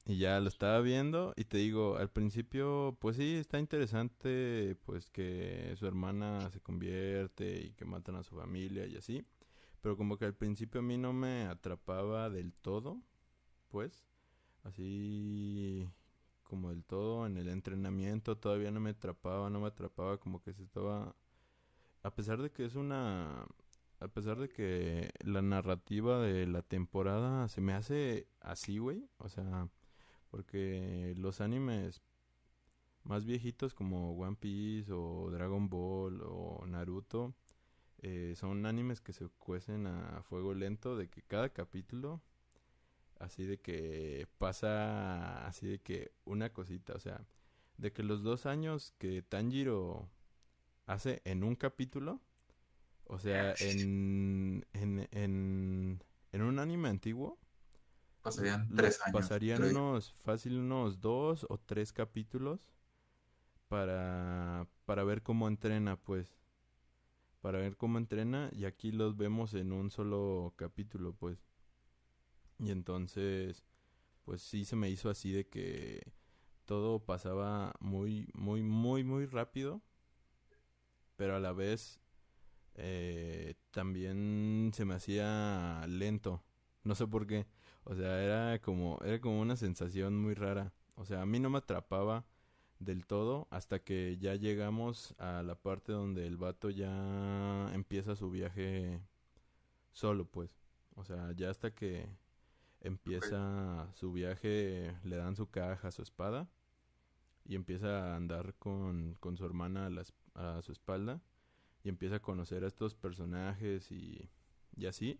Y 0.08 0.18
ya 0.18 0.40
lo 0.40 0.50
estaba 0.50 0.82
viendo 0.82 1.34
y 1.36 1.46
te 1.46 1.58
digo, 1.58 1.98
al 1.98 2.12
principio, 2.12 2.96
pues 3.00 3.18
sí, 3.18 3.36
está 3.38 3.58
interesante, 3.60 4.78
pues 4.86 5.10
que 5.10 5.74
su 5.78 5.88
hermana 5.88 6.50
se 6.52 6.62
convierte 6.62 7.66
y 7.66 7.74
que 7.74 7.86
matan 7.86 8.16
a 8.16 8.24
su 8.24 8.36
familia 8.36 8.86
y 8.86 8.98
así. 8.98 9.26
Pero 9.82 9.98
como 9.98 10.18
que 10.18 10.26
al 10.26 10.36
principio 10.36 10.82
a 10.82 10.84
mí 10.84 10.98
no 10.98 11.12
me 11.14 11.46
atrapaba 11.48 12.30
del 12.30 12.54
todo, 12.54 13.02
pues. 13.70 14.08
Así 14.64 15.90
como 16.44 16.70
del 16.70 16.84
todo 16.84 17.26
en 17.26 17.38
el 17.38 17.50
entrenamiento 17.50 18.38
todavía 18.38 18.72
no 18.72 18.80
me 18.80 18.92
atrapaba, 18.92 19.50
no 19.50 19.60
me 19.60 19.68
atrapaba 19.68 20.20
como 20.20 20.42
que 20.42 20.54
se 20.54 20.64
estaba... 20.64 21.16
A 22.04 22.14
pesar 22.14 22.42
de 22.42 22.52
que 22.52 22.66
es 22.66 22.76
una 22.76 23.48
a 24.00 24.08
pesar 24.08 24.38
de 24.38 24.50
que 24.50 25.10
la 25.24 25.42
narrativa 25.42 26.20
de 26.22 26.46
la 26.48 26.62
temporada 26.62 27.48
se 27.48 27.62
me 27.62 27.74
hace 27.74 28.28
así, 28.42 28.78
güey, 28.78 29.10
o 29.18 29.30
sea, 29.30 29.70
porque 30.36 31.13
los 31.15 31.39
animes 31.39 32.01
más 33.04 33.24
viejitos 33.24 33.74
como 33.74 34.12
One 34.18 34.36
Piece 34.36 34.92
o 34.92 35.32
Dragon 35.32 35.70
Ball 35.70 36.22
o 36.25 36.65
Naruto 36.68 37.34
eh, 38.00 38.34
son 38.36 38.65
animes 38.65 39.00
que 39.00 39.13
se 39.13 39.30
cuecen 39.39 39.88
a 39.88 40.22
fuego 40.24 40.54
lento 40.54 40.98
de 40.98 41.08
que 41.08 41.22
cada 41.22 41.48
capítulo 41.54 42.22
así 43.18 43.46
de 43.46 43.60
que 43.60 44.27
pasa 44.38 45.48
así 45.48 45.68
de 45.68 45.80
que 45.80 46.12
una 46.25 46.51
cosita, 46.51 46.92
o 46.96 47.00
sea, 47.00 47.25
de 47.77 47.94
que 47.94 48.04
los 48.04 48.22
dos 48.22 48.46
años 48.46 48.94
que 48.98 49.22
Tanjiro 49.22 50.10
hace 50.86 51.22
en 51.24 51.46
un 51.46 51.56
capítulo, 51.56 52.20
o 53.06 53.20
sea, 53.20 53.54
en, 53.62 54.65
en, 54.74 55.08
en, 55.12 56.04
en 56.34 56.42
un 56.42 56.60
anime 56.60 56.89
antiguo, 56.89 57.39
pasarían 58.25 58.67
tres 58.75 59.00
años. 59.01 59.22
Pasarían 59.22 59.63
unos, 59.63 60.12
fácil, 60.13 60.58
unos 60.58 61.00
dos 61.00 61.46
o 61.48 61.60
tres 61.60 61.94
capítulos 61.94 62.60
para, 63.67 64.67
para 64.86 65.03
ver 65.03 65.22
cómo 65.22 65.48
entrena, 65.48 65.96
pues. 65.96 66.36
Para 67.41 67.60
ver 67.60 67.77
cómo 67.77 68.00
entrena 68.00 68.50
y 68.51 68.65
aquí 68.65 68.91
los 68.91 69.15
vemos 69.15 69.53
en 69.53 69.72
un 69.72 69.91
solo 69.91 70.55
capítulo, 70.58 71.13
pues. 71.13 71.46
Y 72.58 72.72
entonces, 72.72 73.63
pues 74.24 74.41
sí 74.41 74.65
se 74.65 74.75
me 74.75 74.89
hizo 74.89 75.12
así 75.12 75.32
de 75.32 75.48
que 75.48 76.01
todo 76.65 77.05
pasaba 77.05 77.75
muy, 77.79 78.27
muy, 78.34 78.63
muy, 78.63 79.03
muy 79.03 79.27
rápido. 79.27 79.84
Pero 81.15 81.36
a 81.36 81.39
la 81.39 81.53
vez 81.53 82.00
eh, 82.74 83.53
también 83.70 84.72
se 84.74 84.84
me 84.84 84.96
hacía 84.96 85.86
lento. 85.88 86.44
No 86.84 86.96
sé 86.96 87.05
por 87.05 87.27
qué. 87.27 87.46
O 87.86 87.96
sea, 87.96 88.24
era 88.24 88.60
como, 88.62 89.00
era 89.04 89.20
como 89.22 89.39
una 89.42 89.56
sensación 89.56 90.18
muy 90.22 90.34
rara. 90.34 90.74
O 90.96 91.06
sea, 91.06 91.22
a 91.22 91.25
mí 91.25 91.39
no 91.39 91.50
me 91.50 91.60
atrapaba 91.60 92.25
del 92.80 93.06
todo 93.06 93.48
hasta 93.51 93.80
que 93.80 94.18
ya 94.18 94.36
llegamos 94.36 95.15
a 95.20 95.44
la 95.44 95.56
parte 95.56 95.92
donde 95.92 96.27
el 96.27 96.38
vato 96.38 96.70
ya 96.70 97.72
empieza 97.74 98.15
su 98.15 98.30
viaje 98.32 99.01
solo, 99.92 100.25
pues. 100.25 100.51
O 100.96 101.04
sea, 101.06 101.32
ya 101.34 101.50
hasta 101.50 101.74
que 101.74 102.08
empieza 102.82 103.88
su 103.94 104.13
viaje, 104.13 104.96
le 105.04 105.15
dan 105.18 105.36
su 105.36 105.50
caja, 105.50 105.92
su 105.92 106.01
espada, 106.01 106.48
y 107.46 107.56
empieza 107.56 108.13
a 108.13 108.15
andar 108.15 108.56
con, 108.56 109.15
con 109.20 109.38
su 109.38 109.46
hermana 109.46 109.89
a, 110.36 110.58
a, 110.58 110.62
su 110.62 110.72
espalda, 110.72 111.22
y 111.84 111.89
empieza 111.89 112.18
a 112.18 112.22
conocer 112.22 112.63
a 112.63 112.68
estos 112.68 112.96
personajes 112.96 113.92
y, 113.92 114.30
y 114.75 114.86
así. 114.88 115.20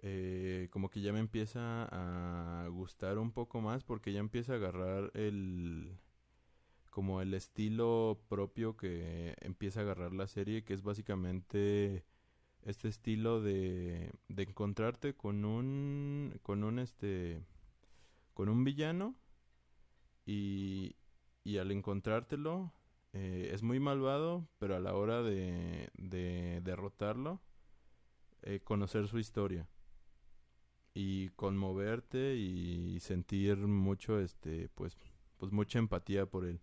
Eh, 0.00 0.68
como 0.70 0.90
que 0.90 1.00
ya 1.00 1.12
me 1.12 1.20
empieza 1.20 1.88
a 1.90 2.68
gustar 2.68 3.18
un 3.18 3.32
poco 3.32 3.60
más 3.60 3.84
porque 3.84 4.12
ya 4.12 4.20
empieza 4.20 4.52
a 4.54 4.56
agarrar 4.56 5.10
el 5.14 5.98
como 6.90 7.20
el 7.20 7.34
estilo 7.34 8.20
propio 8.28 8.76
que 8.76 9.34
empieza 9.40 9.80
a 9.80 9.82
agarrar 9.84 10.12
la 10.12 10.26
serie 10.26 10.64
que 10.64 10.74
es 10.74 10.82
básicamente 10.82 12.04
este 12.62 12.88
estilo 12.88 13.40
de, 13.42 14.12
de 14.28 14.42
encontrarte 14.44 15.14
con 15.14 15.44
un 15.44 16.38
con 16.42 16.64
un 16.64 16.78
este 16.78 17.42
con 18.34 18.48
un 18.48 18.64
villano 18.64 19.16
y, 20.26 20.96
y 21.44 21.58
al 21.58 21.70
encontrártelo 21.72 22.72
eh, 23.12 23.50
es 23.52 23.62
muy 23.62 23.80
malvado 23.80 24.48
pero 24.58 24.76
a 24.76 24.80
la 24.80 24.94
hora 24.94 25.22
de, 25.22 25.90
de 25.94 26.60
derrotarlo 26.62 27.40
eh, 28.42 28.60
conocer 28.62 29.08
su 29.08 29.18
historia 29.18 29.68
y 30.94 31.30
conmoverte 31.30 32.36
y 32.36 33.00
sentir 33.00 33.58
mucho 33.58 34.20
este 34.20 34.68
pues 34.70 34.96
pues 35.38 35.52
mucha 35.52 35.78
empatía 35.78 36.26
por 36.26 36.46
él 36.46 36.60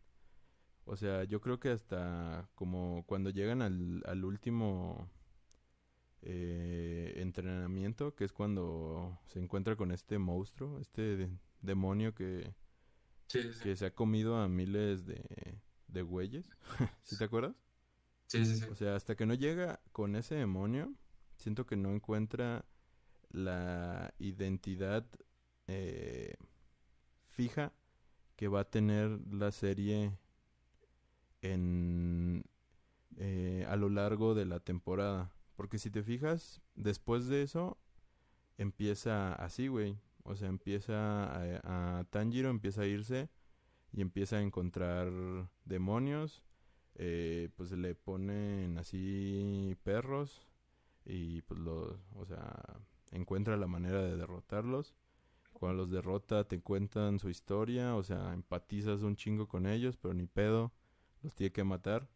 o 0.85 0.95
sea 0.95 1.23
yo 1.25 1.41
creo 1.41 1.59
que 1.59 1.69
hasta 1.69 2.49
como 2.55 3.03
cuando 3.07 3.29
llegan 3.29 3.61
al, 3.61 4.03
al 4.05 4.25
último 4.25 5.09
eh, 6.21 7.13
entrenamiento, 7.17 8.15
que 8.15 8.25
es 8.25 8.31
cuando 8.31 9.19
se 9.27 9.39
encuentra 9.39 9.75
con 9.75 9.91
este 9.91 10.19
monstruo, 10.19 10.79
este 10.79 11.29
demonio 11.61 12.13
que, 12.13 12.53
que 13.63 13.75
se 13.75 13.85
ha 13.85 13.95
comido 13.95 14.37
a 14.37 14.47
miles 14.47 15.05
de, 15.05 15.23
de 15.87 16.01
güeyes. 16.01 16.45
¿Sí 17.03 17.17
te 17.17 17.23
acuerdas? 17.23 17.55
Sí, 18.27 18.45
sí, 18.45 18.57
sí. 18.57 18.65
O 18.69 18.75
sea, 18.75 18.95
hasta 18.95 19.15
que 19.15 19.25
no 19.25 19.33
llega 19.33 19.81
con 19.91 20.15
ese 20.15 20.35
demonio, 20.35 20.93
siento 21.37 21.65
que 21.65 21.75
no 21.75 21.91
encuentra 21.91 22.65
la 23.31 24.13
identidad 24.19 25.05
eh, 25.67 26.35
fija 27.29 27.73
que 28.35 28.47
va 28.47 28.61
a 28.61 28.69
tener 28.69 29.19
la 29.31 29.51
serie 29.51 30.17
en 31.41 32.43
eh, 33.17 33.65
a 33.67 33.75
lo 33.75 33.89
largo 33.89 34.35
de 34.35 34.45
la 34.45 34.59
temporada. 34.59 35.31
Porque 35.55 35.77
si 35.77 35.91
te 35.91 36.03
fijas, 36.03 36.61
después 36.75 37.27
de 37.27 37.43
eso, 37.43 37.77
empieza 38.57 39.33
así, 39.33 39.67
güey. 39.67 39.97
O 40.23 40.35
sea, 40.35 40.49
empieza 40.49 41.25
a, 41.25 41.99
a, 41.99 42.03
Tanjiro, 42.05 42.49
empieza 42.49 42.81
a 42.81 42.87
irse 42.87 43.29
y 43.91 44.01
empieza 44.01 44.37
a 44.37 44.41
encontrar 44.41 45.11
demonios. 45.65 46.43
Eh, 46.95 47.49
pues 47.55 47.71
le 47.71 47.95
ponen 47.95 48.77
así 48.77 49.77
perros 49.83 50.47
y 51.05 51.41
pues 51.43 51.59
los, 51.59 51.97
o 52.15 52.25
sea, 52.25 52.79
encuentra 53.11 53.57
la 53.57 53.67
manera 53.67 54.01
de 54.01 54.17
derrotarlos. 54.17 54.95
Cuando 55.53 55.77
los 55.77 55.91
derrota 55.91 56.47
te 56.47 56.61
cuentan 56.61 57.19
su 57.19 57.29
historia, 57.29 57.95
o 57.95 58.03
sea, 58.03 58.33
empatizas 58.33 59.03
un 59.03 59.15
chingo 59.15 59.47
con 59.47 59.67
ellos, 59.67 59.97
pero 59.97 60.13
ni 60.13 60.25
pedo, 60.25 60.71
los 61.21 61.35
tiene 61.35 61.51
que 61.51 61.63
matar 61.63 62.09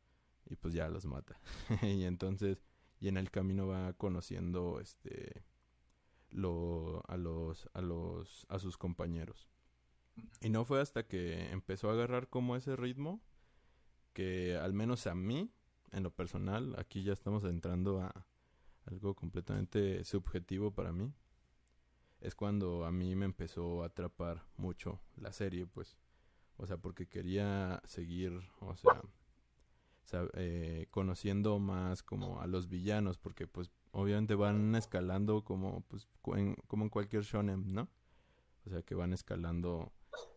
y 0.45 0.55
pues 0.55 0.73
ya 0.73 0.89
los 0.89 1.05
mata. 1.05 1.39
y 1.83 2.05
entonces 2.05 2.63
y 2.99 3.07
en 3.07 3.17
el 3.17 3.29
camino 3.31 3.67
va 3.67 3.93
conociendo 3.93 4.79
este 4.79 5.43
lo 6.29 7.03
a 7.07 7.17
los 7.17 7.69
a 7.73 7.81
los 7.81 8.45
a 8.49 8.59
sus 8.59 8.77
compañeros 8.77 9.49
y 10.41 10.49
no 10.49 10.65
fue 10.65 10.81
hasta 10.81 11.07
que 11.07 11.51
empezó 11.51 11.89
a 11.89 11.93
agarrar 11.93 12.29
como 12.29 12.55
ese 12.55 12.75
ritmo 12.75 13.21
que 14.13 14.55
al 14.55 14.73
menos 14.73 15.07
a 15.07 15.15
mí 15.15 15.51
en 15.91 16.03
lo 16.03 16.13
personal 16.13 16.75
aquí 16.77 17.03
ya 17.03 17.13
estamos 17.13 17.43
entrando 17.43 18.01
a 18.01 18.25
algo 18.85 19.15
completamente 19.15 20.03
subjetivo 20.03 20.71
para 20.71 20.91
mí 20.91 21.11
es 22.21 22.35
cuando 22.35 22.85
a 22.85 22.91
mí 22.91 23.15
me 23.15 23.25
empezó 23.25 23.83
a 23.83 23.87
atrapar 23.87 24.43
mucho 24.57 24.99
la 25.17 25.31
serie 25.31 25.65
pues 25.67 25.97
o 26.57 26.65
sea 26.65 26.77
porque 26.77 27.07
quería 27.07 27.81
seguir 27.85 28.39
o 28.59 28.75
sea 28.75 29.01
eh, 30.33 30.87
conociendo 30.91 31.57
más 31.59 32.03
como 32.03 32.39
a 32.39 32.47
los 32.47 32.69
villanos, 32.69 33.17
porque 33.17 33.47
pues 33.47 33.71
obviamente 33.91 34.35
van 34.35 34.75
escalando 34.75 35.43
como 35.43 35.81
pues 35.87 36.07
en, 36.35 36.55
como 36.67 36.83
en 36.83 36.89
cualquier 36.89 37.23
shonen, 37.23 37.73
¿no? 37.73 37.89
O 38.65 38.69
sea 38.69 38.83
que 38.83 38.93
van 38.93 39.13
escalando 39.13 39.91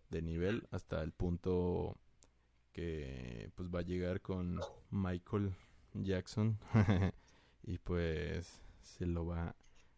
de 0.09 0.23
nivel 0.23 0.67
hasta 0.71 1.03
el 1.03 1.13
punto 1.13 1.99
que 2.73 3.51
pues 3.57 3.69
va 3.69 3.81
a 3.81 3.83
llegar 3.83 4.23
con 4.23 4.61
Michael 4.91 5.55
Jackson 5.93 6.59
y 7.69 7.77
pues 7.77 8.63
se 8.81 9.05
lo 9.05 9.27
va 9.27 9.55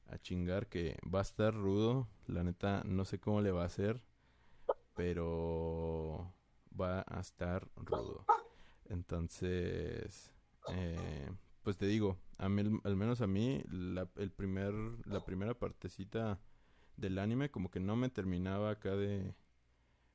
a 0.09 0.19
chingar 0.19 0.67
que 0.67 0.99
va 1.03 1.21
a 1.21 1.23
estar 1.23 1.55
rudo, 1.55 2.09
la 2.27 2.43
neta 2.43 2.83
no 2.85 3.05
sé 3.05 3.21
cómo 3.21 3.41
le 3.41 3.53
va 3.53 3.63
a 3.63 3.67
hacer, 3.67 4.03
pero 4.97 6.35
va 6.79 7.05
a 7.07 7.21
estar 7.21 7.69
rudo. 7.77 8.27
Entonces, 8.87 10.33
eh, 10.73 11.31
pues 11.63 11.79
te 11.79 11.87
digo, 11.87 12.19
a 12.39 12.49
mí, 12.49 12.81
al 12.83 12.97
menos 12.97 13.21
a 13.21 13.29
mí, 13.29 13.63
la, 13.71 14.09
el 14.17 14.33
primer, 14.33 14.75
la 15.07 15.25
primera 15.25 15.55
partecita 15.55 16.41
del 16.97 17.21
anime 17.21 17.53
como 17.53 17.71
que 17.71 17.79
no 17.79 17.95
me 17.95 18.09
terminaba 18.09 18.71
acá 18.71 18.97
de, 18.97 19.33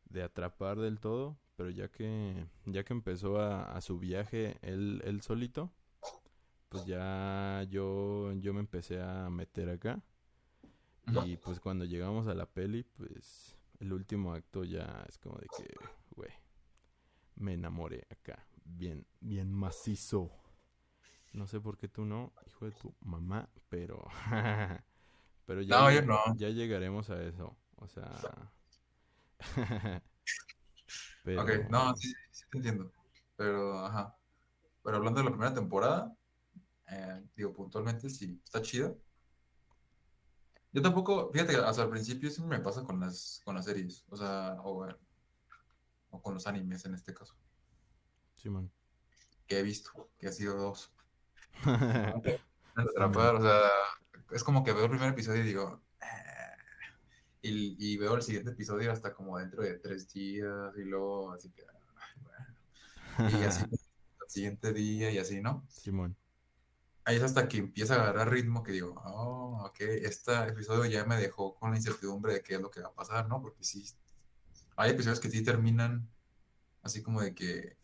de 0.10 0.24
atrapar 0.24 0.78
del 0.78 1.00
todo, 1.00 1.38
pero 1.56 1.70
ya 1.70 1.88
que, 1.88 2.48
ya 2.66 2.84
que 2.84 2.92
empezó 2.92 3.40
a, 3.40 3.80
su 3.80 3.98
viaje 3.98 4.58
él, 4.62 5.02
él 5.06 5.22
solito, 5.22 5.72
pues 6.70 6.86
ya 6.86 7.66
yo, 7.70 8.34
yo 8.34 8.54
me 8.54 8.60
empecé 8.60 9.02
a 9.02 9.30
meter 9.30 9.70
acá. 9.70 10.02
Y 11.26 11.38
pues 11.38 11.60
cuando 11.60 11.86
llegamos 11.86 12.28
a 12.28 12.34
la 12.34 12.48
peli, 12.48 12.84
pues 12.84 13.56
el 13.80 13.94
último 13.94 14.34
acto 14.34 14.64
ya 14.64 15.06
es 15.08 15.20
como 15.20 15.38
de 15.38 15.48
que, 15.56 15.74
güey, 16.16 16.32
me 17.36 17.54
enamoré 17.54 18.08
acá 18.10 18.44
bien, 18.66 19.06
bien 19.20 19.52
macizo. 19.52 20.32
No 21.34 21.48
sé 21.48 21.60
por 21.60 21.78
qué 21.78 21.88
tú 21.88 22.06
no, 22.06 22.34
hijo 22.48 22.66
de 22.66 22.72
tu 22.72 22.96
mamá, 23.02 23.50
pero... 23.70 24.06
pero 25.46 25.62
ya, 25.62 25.92
ya 26.36 26.50
llegaremos 26.50 27.10
a 27.10 27.22
eso. 27.22 27.56
O 27.76 27.88
sea... 27.88 28.10
pero... 31.24 31.44
Ok, 31.44 31.50
no, 31.70 31.96
sí, 31.96 32.14
sí 32.32 32.46
te 32.50 32.58
entiendo. 32.58 32.92
Pero, 33.36 33.86
ajá. 33.86 34.16
Pero 34.84 34.98
hablando 34.98 35.20
de 35.20 35.26
la 35.26 35.32
primera 35.32 35.54
temporada, 35.54 36.16
eh, 36.88 37.24
digo, 37.36 37.54
puntualmente, 37.54 38.10
sí, 38.10 38.40
está 38.44 38.62
chida. 38.62 38.94
Yo 40.72 40.82
tampoco, 40.82 41.32
fíjate, 41.32 41.56
hasta 41.56 41.84
al 41.84 41.90
principio 41.90 42.30
siempre 42.30 42.58
me 42.58 42.64
pasa 42.64 42.84
con 42.84 43.00
las, 43.00 43.42
con 43.46 43.56
las 43.56 43.66
series, 43.66 44.06
o 44.10 44.18
sea, 44.18 44.58
o, 44.62 44.86
o 46.10 46.22
con 46.22 46.34
los 46.34 46.46
animes 46.48 46.84
en 46.86 46.96
este 46.96 47.14
caso. 47.14 47.36
Simón. 48.36 48.72
Que 49.48 49.60
he 49.60 49.64
visto, 49.64 50.10
que 50.20 50.28
ha 50.28 50.32
sido 50.32 50.58
dos. 50.58 50.92
Atrapar, 52.76 53.36
o 53.36 53.42
sea, 53.42 53.62
es 54.32 54.44
como 54.44 54.64
que 54.64 54.74
veo 54.74 54.84
el 54.84 54.90
primer 54.90 55.10
episodio 55.12 55.44
y 55.44 55.48
digo, 55.48 55.82
"Ah", 56.02 56.58
y, 57.42 57.78
y 57.80 57.98
veo 57.98 58.16
el 58.16 58.22
siguiente 58.22 58.52
episodio 58.52 58.92
hasta 58.92 59.14
como 59.14 59.38
dentro 59.38 59.64
de 59.64 59.80
tres 59.80 60.12
días 60.12 60.76
y 60.78 60.84
luego 60.84 61.32
así 61.32 61.52
que, 61.52 61.62
ay, 61.62 62.22
bueno. 62.22 63.40
Y 63.40 63.44
así 63.44 63.64
el 63.72 64.30
siguiente 64.30 64.74
día 64.74 65.12
y 65.12 65.20
así, 65.20 65.40
¿no? 65.42 65.66
Simón. 65.70 66.18
Ahí 67.06 67.18
es 67.18 67.24
hasta 67.24 67.48
que 67.48 67.58
empieza 67.58 67.96
a 67.96 68.02
agarrar 68.02 68.32
ritmo 68.32 68.64
que 68.64 68.72
digo, 68.72 68.96
oh, 69.06 69.64
ok, 69.68 69.80
este 69.80 70.34
episodio 70.48 70.86
ya 70.86 71.06
me 71.06 71.18
dejó 71.18 71.54
con 71.56 71.72
la 71.72 71.78
incertidumbre 71.78 72.34
de 72.34 72.42
qué 72.42 72.56
es 72.56 72.62
lo 72.62 72.72
que 72.72 72.82
va 72.82 72.88
a 72.90 72.94
pasar, 72.94 73.28
¿no? 73.28 73.42
Porque 73.42 73.64
sí, 73.64 73.86
hay 74.76 74.92
episodios 74.92 75.20
que 75.20 75.30
sí 75.30 75.44
terminan 75.44 76.10
así 76.82 77.04
como 77.04 77.22
de 77.22 77.34
que 77.36 77.78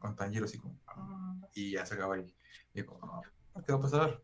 con 0.00 0.16
Tanjiro 0.16 0.44
así 0.44 0.58
como, 0.58 0.76
"Ah", 0.88 1.36
y 1.54 1.72
ya 1.72 1.86
se 1.86 1.94
acaba 1.94 2.16
ahí. 2.16 2.34
Y 2.74 2.80
digo, 2.82 2.98
"Ah, 3.02 3.62
¿qué 3.64 3.72
va 3.72 3.78
a 3.78 3.82
pasar? 3.82 4.22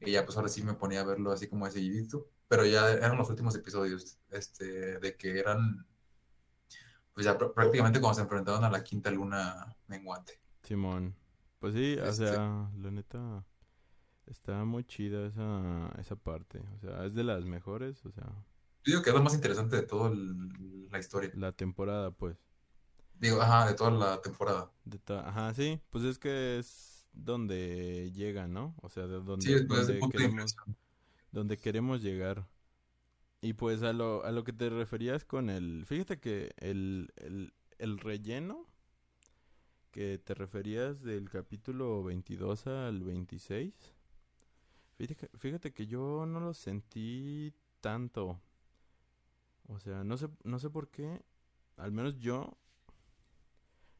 Y 0.00 0.12
ya 0.12 0.24
pues 0.24 0.36
ahora 0.36 0.48
sí 0.48 0.62
me 0.62 0.74
ponía 0.74 1.00
a 1.00 1.04
verlo 1.04 1.32
así 1.32 1.48
como 1.48 1.66
de 1.66 1.72
seguidito, 1.72 2.28
pero 2.46 2.64
ya 2.64 2.90
eran 2.92 3.16
los 3.18 3.28
últimos 3.28 3.54
episodios, 3.56 4.18
este, 4.30 4.98
de 5.00 5.16
que 5.16 5.38
eran, 5.40 5.86
pues 7.14 7.26
ya 7.26 7.36
pr- 7.36 7.52
prácticamente 7.52 8.00
cuando 8.00 8.14
se 8.14 8.22
enfrentaron 8.22 8.62
a 8.64 8.70
la 8.70 8.82
quinta 8.84 9.10
luna 9.10 9.76
menguante. 9.88 10.40
Simón. 10.62 11.16
Pues 11.58 11.74
sí, 11.74 11.96
o 11.98 12.04
Este- 12.04 12.28
sea, 12.28 12.70
la 12.76 12.90
neta 12.92 13.44
está 14.30 14.64
muy 14.64 14.84
chida 14.84 15.26
esa, 15.26 15.92
esa 15.98 16.16
parte. 16.16 16.60
O 16.76 16.80
sea, 16.80 17.04
es 17.06 17.14
de 17.14 17.24
las 17.24 17.44
mejores, 17.44 18.04
o 18.06 18.10
sea, 18.12 18.24
Yo 18.84 18.92
digo 18.92 19.02
que 19.02 19.10
es 19.10 19.16
lo 19.16 19.22
más 19.22 19.34
interesante 19.34 19.76
de 19.76 19.82
toda 19.82 20.10
la 20.14 20.98
historia. 20.98 21.32
la 21.32 21.52
temporada, 21.52 22.10
pues. 22.10 22.36
Digo, 23.20 23.40
ajá, 23.42 23.66
de 23.68 23.74
toda 23.74 23.90
la 23.90 24.20
temporada. 24.22 24.72
De 24.84 24.98
Ajá, 25.14 25.52
sí, 25.54 25.80
pues 25.90 26.04
es 26.04 26.18
que 26.18 26.58
es 26.58 27.08
donde 27.12 28.10
llega, 28.12 28.46
¿no? 28.48 28.74
O 28.82 28.88
sea, 28.88 29.06
de 29.06 29.20
donde, 29.20 29.44
Sí, 29.44 29.52
después 29.54 29.86
de 29.86 29.94
donde 29.94 30.00
punto 30.00 30.22
de 30.22 30.28
queremos, 30.28 30.56
donde 31.32 31.58
queremos 31.58 32.02
llegar. 32.02 32.46
Y 33.40 33.54
pues 33.54 33.82
a 33.82 33.92
lo, 33.92 34.24
a 34.24 34.32
lo 34.32 34.44
que 34.44 34.52
te 34.52 34.70
referías 34.70 35.24
con 35.24 35.50
el... 35.50 35.84
Fíjate 35.86 36.20
que 36.20 36.52
el, 36.58 37.12
el, 37.16 37.54
el 37.78 37.98
relleno 37.98 38.66
que 39.90 40.18
te 40.18 40.34
referías 40.34 41.02
del 41.02 41.28
capítulo 41.30 42.02
22 42.02 42.66
al 42.66 43.02
26, 43.02 43.94
fíjate 44.98 45.16
que, 45.16 45.38
fíjate 45.38 45.72
que 45.72 45.86
yo 45.86 46.26
no 46.26 46.40
lo 46.40 46.52
sentí 46.54 47.54
tanto. 47.80 48.38
O 49.68 49.78
sea, 49.78 50.02
no 50.04 50.16
sé, 50.16 50.28
no 50.44 50.58
sé 50.58 50.68
por 50.70 50.88
qué, 50.88 51.22
al 51.76 51.92
menos 51.92 52.18
yo 52.18 52.56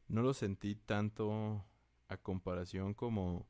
no 0.07 0.21
lo 0.21 0.33
sentí 0.33 0.75
tanto 0.75 1.63
a 2.07 2.17
comparación 2.17 2.93
como 2.93 3.45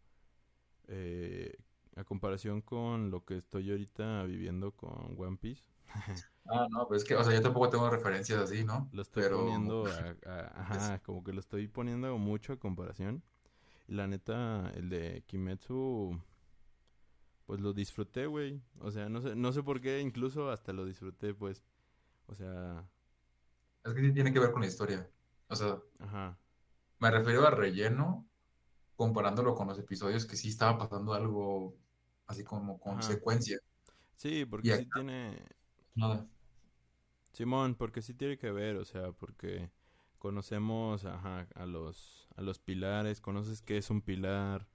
eh, 0.87 1.55
a 1.95 2.03
comparación 2.03 2.61
con 2.61 3.09
lo 3.11 3.23
que 3.25 3.37
estoy 3.37 3.71
ahorita 3.71 4.23
viviendo 4.23 4.71
con 4.71 5.15
One 5.17 5.37
Piece. 5.37 5.63
Ah, 6.51 6.65
no, 6.71 6.87
pues 6.87 7.03
es 7.03 7.07
que, 7.07 7.15
o 7.15 7.23
sea, 7.23 7.31
yo 7.31 7.43
tampoco 7.43 7.69
tengo 7.69 7.87
referencias 7.91 8.39
así, 8.39 8.63
¿no? 8.63 8.89
Lo 8.91 9.03
estoy 9.03 9.21
Pero- 9.21 9.41
poniendo 9.41 9.85
a, 9.85 10.15
a- 10.25 10.61
ajá, 10.61 10.99
como 11.03 11.23
que 11.23 11.31
lo 11.31 11.39
estoy 11.41 11.67
poniendo 11.67 12.17
mucho 12.17 12.53
a 12.53 12.57
comparación. 12.57 13.21
La 13.85 14.07
neta, 14.07 14.71
el 14.71 14.89
de 14.89 15.23
Kimetsu, 15.27 16.19
pues 17.49 17.61
lo 17.61 17.73
disfruté, 17.73 18.27
güey. 18.27 18.61
O 18.79 18.91
sea, 18.91 19.09
no 19.09 19.21
sé, 19.21 19.35
no 19.35 19.51
sé 19.53 19.63
por 19.63 19.81
qué, 19.81 20.01
incluso 20.01 20.51
hasta 20.51 20.71
lo 20.73 20.85
disfruté, 20.85 21.33
pues. 21.33 21.63
O 22.27 22.35
sea, 22.35 22.89
Es 23.83 23.93
que 23.93 24.01
sí 24.01 24.13
tiene 24.13 24.31
que 24.31 24.39
ver 24.39 24.51
con 24.53 24.61
la 24.61 24.67
historia. 24.67 25.09
O 25.49 25.55
sea, 25.55 25.81
ajá, 25.99 26.37
me 26.99 27.11
refiero 27.11 27.45
a 27.47 27.51
relleno 27.51 28.27
comparándolo 28.95 29.55
con 29.55 29.67
los 29.67 29.79
episodios 29.79 30.25
que 30.25 30.37
sí 30.37 30.49
estaba 30.49 30.77
pasando 30.77 31.13
algo 31.13 31.77
así 32.27 32.43
como 32.45 32.79
con 32.79 32.93
Ajá. 32.97 33.03
secuencia. 33.03 33.59
Sí, 34.15 34.45
porque 34.45 34.73
sí 34.73 34.85
tiene, 34.85 35.37
Nada. 35.95 36.27
Simón, 37.33 37.75
porque 37.75 38.01
sí 38.01 38.13
tiene 38.13 38.37
que 38.37 38.51
ver, 38.51 38.75
o 38.77 38.85
sea, 38.85 39.11
porque 39.11 39.71
conocemos 40.17 41.05
ajá, 41.05 41.47
a 41.55 41.65
los 41.65 42.27
a 42.35 42.41
los 42.41 42.59
pilares, 42.59 43.21
conoces 43.21 43.61
qué 43.61 43.77
es 43.77 43.89
un 43.89 44.01
pilar, 44.01 44.67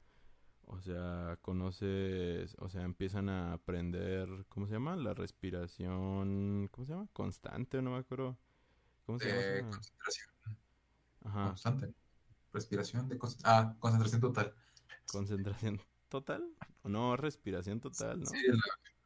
o 0.66 0.80
sea, 0.80 1.38
conoces, 1.42 2.56
o 2.58 2.68
sea, 2.68 2.82
empiezan 2.82 3.28
a 3.28 3.52
aprender, 3.54 4.28
¿cómo 4.48 4.66
se 4.66 4.74
llama? 4.74 4.96
La 4.96 5.14
respiración, 5.14 6.68
¿cómo 6.72 6.86
se 6.86 6.92
llama? 6.92 7.08
Constante, 7.12 7.82
no 7.82 7.90
me 7.92 7.98
acuerdo. 7.98 8.38
¿Cómo 9.06 9.18
se 9.20 9.28
De 9.28 9.32
llama? 9.32 9.42
esa? 9.42 9.70
concentración 9.70 10.28
Ajá, 11.24 11.46
constante. 11.48 11.94
Respiración 12.52 13.08
de 13.08 13.18
ah, 13.44 13.76
concentración 13.80 14.20
total. 14.20 14.54
concentración 15.06 15.80
total, 16.08 16.44
no, 16.84 17.16
respiración 17.16 17.80
total, 17.80 18.24
¿no? 18.24 18.26
Sí, 18.30 18.38
la, 18.48 18.58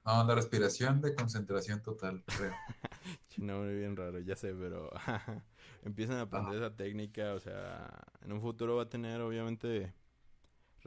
no, 0.05 0.25
la 0.29 0.35
respiración 0.35 1.01
de 1.01 1.14
concentración 1.14 1.83
total, 1.83 2.25
creo. 2.27 2.61
Nombre 3.37 3.75
bien 3.77 3.97
raro, 3.97 4.18
ya 4.21 4.37
sé, 4.37 4.55
pero 4.55 4.90
empiezan 5.83 6.16
a 6.18 6.23
aprender 6.23 6.57
esa 6.57 6.77
técnica, 6.77 7.35
o 7.35 7.40
sea, 7.40 7.88
en 8.23 8.33
un 8.33 8.40
futuro 8.40 8.77
va 8.77 8.85
a 8.85 8.88
tener 8.88 9.21
obviamente 9.21 9.94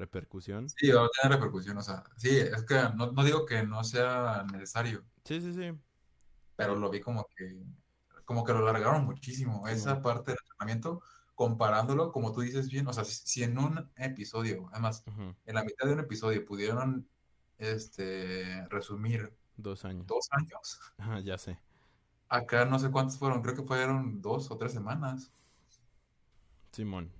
repercusión. 0.01 0.75
Sí, 0.77 0.89
va 0.91 1.05
a 1.05 1.09
tener 1.21 1.37
repercusión, 1.37 1.77
o 1.77 1.81
sea, 1.81 2.03
sí, 2.17 2.29
es 2.37 2.63
que 2.65 2.75
no, 2.95 3.11
no 3.11 3.23
digo 3.23 3.45
que 3.45 3.63
no 3.63 3.83
sea 3.83 4.43
necesario, 4.51 5.05
Sí, 5.25 5.39
sí, 5.41 5.53
sí. 5.53 5.71
pero 6.55 6.75
lo 6.75 6.89
vi 6.89 7.01
como 7.01 7.25
que, 7.35 7.63
como 8.25 8.43
que 8.43 8.53
lo 8.53 8.61
largaron 8.65 9.05
muchísimo, 9.05 9.67
Sí, 9.67 9.73
esa 9.73 10.01
parte 10.01 10.31
del 10.31 10.39
entrenamiento, 10.41 11.01
comparándolo, 11.35 12.11
como 12.11 12.31
tú 12.33 12.41
dices 12.41 12.69
bien, 12.69 12.87
o 12.87 12.93
sea, 12.93 13.03
si, 13.05 13.43
en 13.43 13.57
un 13.57 13.91
episodio, 13.95 14.69
además, 14.71 15.03
en 15.45 15.55
la 15.55 15.63
mitad 15.63 15.87
de 15.87 15.93
un 15.93 15.99
episodio 16.01 16.45
pudieron, 16.45 17.07
este, 17.57 18.67
resumir 18.69 19.35
Dos 19.57 19.85
años. 19.85 20.07
dos 20.07 20.27
años, 20.31 20.79
Ajá, 20.97 21.19
ya 21.19 21.37
sé. 21.37 21.59
acá 22.29 22.65
no 22.65 22.79
sé 22.79 22.89
cuántos 22.91 23.17
fueron, 23.19 23.41
creo 23.41 23.55
que 23.55 23.63
fueron 23.63 24.21
dos 24.21 24.49
o 24.51 24.57
tres 24.57 24.73
semanas, 24.73 25.31
Simón. 26.71 27.11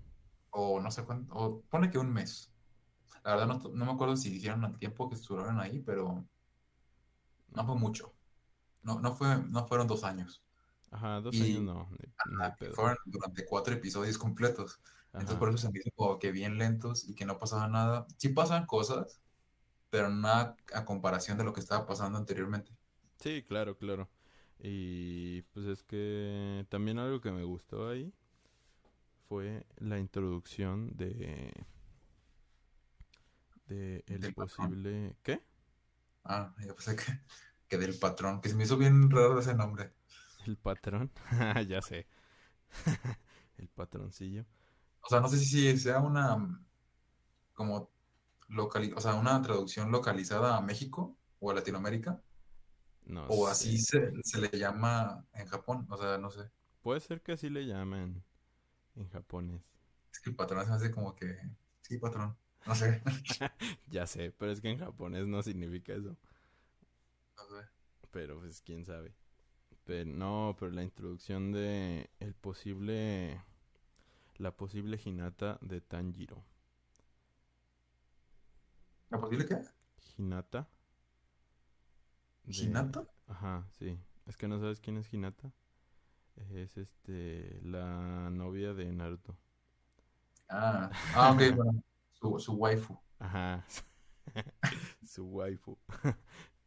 o 0.51 0.79
no 0.79 0.91
sé 0.91 1.03
cuánto, 1.03 1.33
o 1.35 1.61
pone 1.69 1.89
que 1.89 1.97
un 1.97 2.11
mes. 2.11 2.50
La 3.23 3.31
verdad 3.35 3.47
no, 3.47 3.59
no 3.73 3.85
me 3.85 3.91
acuerdo 3.91 4.17
si 4.17 4.29
dijeron 4.29 4.63
el 4.65 4.77
tiempo 4.77 5.09
que 5.09 5.15
estuvieron 5.15 5.59
ahí, 5.59 5.79
pero 5.79 6.25
no 7.55 7.65
fue 7.65 7.75
mucho. 7.75 8.13
No, 8.83 8.99
no 8.99 9.13
fue, 9.15 9.37
no 9.49 9.65
fueron 9.67 9.87
dos 9.87 10.03
años. 10.03 10.43
Ajá, 10.91 11.21
dos 11.21 11.35
Y- 11.35 11.57
años 11.57 11.63
no, 11.63 11.89
ni, 11.91 12.07
ni 12.45 12.51
pedo. 12.59 12.73
Fueron 12.73 12.97
durante 13.05 13.45
cuatro 13.45 13.73
episodios 13.73 14.17
completos. 14.17 14.79
Entonces 15.13 15.37
por 15.37 15.49
eso 15.49 15.57
se 15.57 15.69
me 15.71 15.79
hizo 15.79 15.89
como 15.95 16.19
que 16.19 16.31
bien 16.31 16.57
lentos 16.57 17.07
y 17.07 17.15
que 17.15 17.25
no 17.25 17.37
pasaba 17.37 17.67
nada. 17.67 18.07
Sí 18.17 18.29
pasan 18.29 18.65
cosas, 18.65 19.21
pero 19.89 20.09
nada 20.09 20.55
a 20.73 20.85
comparación 20.85 21.37
de 21.37 21.43
lo 21.43 21.53
que 21.53 21.59
estaba 21.61 21.85
pasando 21.85 22.17
anteriormente. 22.17 22.71
Sí, 23.19 23.43
claro, 23.43 23.77
claro. 23.77 24.09
Y 24.59 25.41
pues 25.53 25.65
es 25.67 25.83
que 25.83 26.65
también 26.69 26.99
algo 26.99 27.21
que 27.21 27.31
me 27.31 27.43
gustó 27.43 27.89
ahí 27.89 28.13
fue 29.27 29.65
la 29.77 29.99
introducción 29.99 30.95
de 30.97 31.53
de 33.75 34.03
el 34.07 34.33
patrón. 34.33 34.71
posible 34.71 35.17
¿qué? 35.23 35.41
Ah, 36.23 36.53
yo 36.65 36.75
pensé 36.75 36.95
que, 36.95 37.19
que 37.67 37.77
del 37.77 37.97
patrón, 37.99 38.41
que 38.41 38.49
se 38.49 38.55
me 38.55 38.63
hizo 38.63 38.77
bien 38.77 39.09
raro 39.11 39.39
ese 39.39 39.53
nombre. 39.55 39.93
El 40.45 40.57
patrón. 40.57 41.11
Ya 41.67 41.81
sé. 41.81 42.07
El 43.57 43.67
patroncillo. 43.69 44.45
O 45.03 45.09
sea, 45.09 45.19
no 45.19 45.27
sé 45.27 45.37
si 45.39 45.77
sea 45.77 45.99
una 45.99 46.37
como 47.53 47.91
locali- 48.49 48.93
o 48.95 49.01
sea, 49.01 49.15
una 49.15 49.41
traducción 49.41 49.91
localizada 49.91 50.57
a 50.57 50.61
México 50.61 51.17
o 51.39 51.51
a 51.51 51.53
Latinoamérica, 51.55 52.21
No 53.05 53.25
o 53.27 53.47
así 53.47 53.77
se, 53.79 54.11
se 54.23 54.39
le 54.41 54.49
llama 54.57 55.25
en 55.33 55.47
Japón. 55.47 55.87
O 55.89 55.97
sea, 55.97 56.17
no 56.17 56.29
sé. 56.31 56.49
Puede 56.81 56.99
ser 56.99 57.21
que 57.21 57.31
así 57.33 57.49
le 57.49 57.65
llamen 57.65 58.23
en 58.95 59.09
japonés. 59.09 59.61
Es 60.13 60.19
que 60.19 60.29
el 60.29 60.35
patrón 60.35 60.63
se 60.63 60.69
me 60.69 60.75
hace 60.75 60.91
como 60.91 61.15
que, 61.15 61.37
sí, 61.81 61.97
patrón. 61.97 62.37
No 62.65 62.75
sé. 62.75 63.01
Ya 63.89 64.07
sé, 64.07 64.31
pero 64.37 64.51
es 64.51 64.61
que 64.61 64.69
en 64.69 64.79
japonés 64.79 65.27
no 65.27 65.41
significa 65.43 65.93
eso. 65.93 66.15
No 67.37 67.45
sé. 67.49 67.65
Pero 68.11 68.39
pues 68.39 68.61
quién 68.61 68.85
sabe. 68.85 69.13
Pero 69.85 70.11
no, 70.11 70.55
pero 70.59 70.71
la 70.71 70.83
introducción 70.83 71.51
de 71.53 72.09
el 72.19 72.33
posible 72.35 73.41
la 74.37 74.51
posible 74.51 74.99
Hinata 75.05 75.57
de 75.61 75.79
Tanjiro. 75.79 76.43
¿La 79.09 79.19
posible 79.19 79.45
qué? 79.45 79.57
Hinata 80.17 80.67
de- 82.45 82.85
¿Hinata? 82.85 83.05
Ajá, 83.27 83.67
sí. 83.79 83.99
Es 84.27 84.37
que 84.37 84.47
no 84.47 84.59
sabes 84.59 84.79
quién 84.79 84.97
es 84.97 85.11
Hinata. 85.13 85.51
Es 86.51 86.77
este 86.77 87.59
la 87.63 88.29
novia 88.31 88.73
de 88.73 88.91
Naruto. 88.93 89.37
Ah, 90.49 90.91
ah, 91.13 91.31
ok, 91.33 91.41
bueno. 91.55 91.83
Su, 92.21 92.39
su 92.39 92.53
waifu. 92.53 92.97
Ajá. 93.19 93.65
Su 95.03 95.25
waifu. 95.25 95.77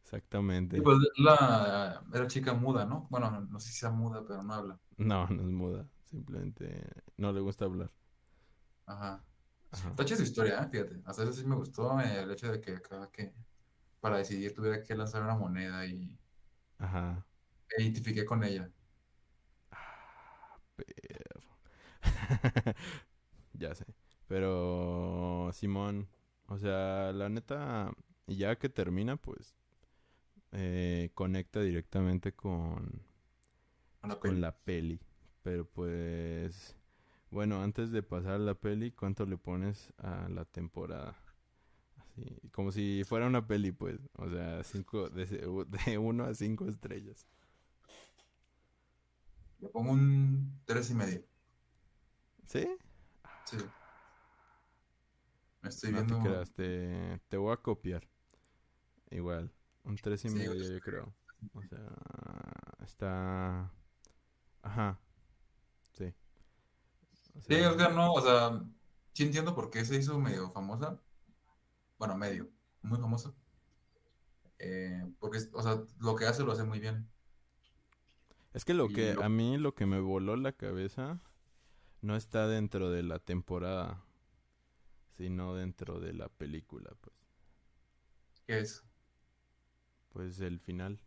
Exactamente. 0.02 0.76
Y 0.76 0.80
pues 0.80 0.98
la, 1.16 2.02
era 2.12 2.26
chica 2.26 2.52
muda, 2.52 2.84
¿no? 2.84 3.06
Bueno, 3.10 3.30
no, 3.30 3.40
no 3.40 3.58
sé 3.60 3.68
si 3.68 3.78
sea 3.78 3.90
muda, 3.90 4.22
pero 4.26 4.42
no 4.42 4.52
habla. 4.52 4.80
No, 4.96 5.26
no 5.28 5.42
es 5.42 5.48
muda. 5.48 5.88
Simplemente 6.04 6.86
no 7.16 7.32
le 7.32 7.40
gusta 7.40 7.64
hablar. 7.64 7.90
Ajá. 8.86 9.24
Ajá. 9.70 9.90
Está 9.90 10.16
su 10.16 10.22
historia, 10.22 10.60
¿eh? 10.62 10.68
Fíjate. 10.70 11.02
Hasta 11.04 11.22
eso 11.22 11.32
sí 11.32 11.46
me 11.46 11.56
gustó 11.56 11.98
eh, 12.00 12.22
el 12.22 12.30
hecho 12.30 12.52
de 12.52 12.60
que 12.60 12.80
cada 12.80 13.10
que 13.10 13.32
para 14.00 14.18
decidir 14.18 14.52
tuviera 14.54 14.82
que 14.82 14.94
lanzar 14.94 15.22
una 15.22 15.34
moneda 15.34 15.86
y 15.86 16.16
Ajá. 16.78 17.24
me 17.76 17.84
identifiqué 17.84 18.24
con 18.24 18.44
ella. 18.44 18.70
Perro. 20.76 21.58
Ya 23.54 23.72
sé. 23.74 23.84
Pero, 24.34 25.50
Simón, 25.52 26.08
o 26.48 26.58
sea, 26.58 27.12
la 27.12 27.28
neta, 27.28 27.94
ya 28.26 28.58
que 28.58 28.68
termina, 28.68 29.16
pues, 29.16 29.54
eh, 30.52 31.10
conecta 31.14 31.60
directamente 31.60 32.32
con, 32.34 33.02
la 34.02 34.20
con 34.20 34.20
peli. 34.20 34.40
la 34.40 34.56
peli. 34.56 35.00
Pero 35.42 35.66
pues, 35.70 36.76
bueno, 37.30 37.62
antes 37.62 37.92
de 37.92 38.02
pasar 38.02 38.32
a 38.34 38.38
la 38.38 38.54
peli, 38.54 38.90
¿cuánto 38.90 39.24
le 39.24 39.36
pones 39.38 39.92
a 39.98 40.28
la 40.28 40.44
temporada? 40.44 41.16
Así, 41.98 42.40
como 42.52 42.72
si 42.72 43.04
fuera 43.06 43.26
una 43.28 43.46
peli, 43.46 43.72
pues. 43.72 44.00
O 44.14 44.28
sea, 44.30 44.64
cinco, 44.64 45.10
de, 45.10 45.26
de 45.26 45.98
uno 45.98 46.24
a 46.24 46.34
cinco 46.34 46.66
estrellas. 46.68 47.26
Le 49.60 49.68
pongo 49.68 49.90
un 49.92 50.60
tres 50.64 50.90
y 50.90 50.94
medio. 50.94 51.24
¿Sí? 52.46 52.66
Sí. 53.44 53.56
Me 55.64 55.70
estoy 55.70 55.90
No 55.90 56.04
te 56.04 56.16
viendo. 56.16 56.18
creas, 56.18 56.52
te, 56.52 57.20
te 57.28 57.36
voy 57.38 57.52
a 57.54 57.56
copiar. 57.56 58.06
Igual, 59.10 59.50
un 59.84 59.98
tres 59.98 60.24
y 60.26 60.28
Sí, 60.28 60.38
medio 60.38 60.68
yo 60.68 60.80
creo. 60.82 61.14
O 61.54 61.62
sea, 61.62 61.78
está... 62.82 63.70
Ajá, 64.62 64.98
sí. 65.92 66.14
O 67.36 67.40
Sí, 67.48 67.54
sea, 67.54 67.64
Oscar, 67.64 67.92
no, 67.94 68.12
o 68.14 68.20
sea, 68.22 68.60
sí 69.12 69.22
entiendo 69.24 69.54
por 69.54 69.70
qué 69.70 69.84
se 69.84 69.96
hizo 69.96 70.18
medio 70.18 70.50
famosa. 70.50 71.00
Bueno, 71.98 72.16
medio, 72.16 72.50
muy 72.82 72.98
famosa. 73.00 73.34
Eh, 74.58 75.02
porque, 75.18 75.38
o 75.52 75.62
sea, 75.62 75.82
lo 76.00 76.16
que 76.16 76.26
hace 76.26 76.42
lo 76.44 76.52
hace 76.52 76.64
muy 76.64 76.80
bien. 76.80 77.08
es 78.54 78.64
que 78.64 78.72
lo 78.74 78.90
Y 78.90 78.92
que 78.92 79.14
lo- 79.14 79.20
a 79.20 79.28
mí 79.28 79.58
lo 79.58 79.74
que 79.74 79.84
me 79.86 80.00
voló 80.00 80.36
la 80.36 80.52
cabeza 80.52 81.20
no 82.02 82.16
está 82.16 82.48
dentro 82.48 82.90
de 82.90 83.02
la 83.04 83.18
temporada, 83.20 84.02
sino 85.16 85.54
dentro 85.54 86.00
de 86.00 86.12
la 86.14 86.28
película, 86.28 86.90
pues. 87.00 87.14
¿Qué 88.46 88.58
es? 88.60 88.82
Pues 90.08 90.40
el 90.40 90.60
final. 90.60 90.98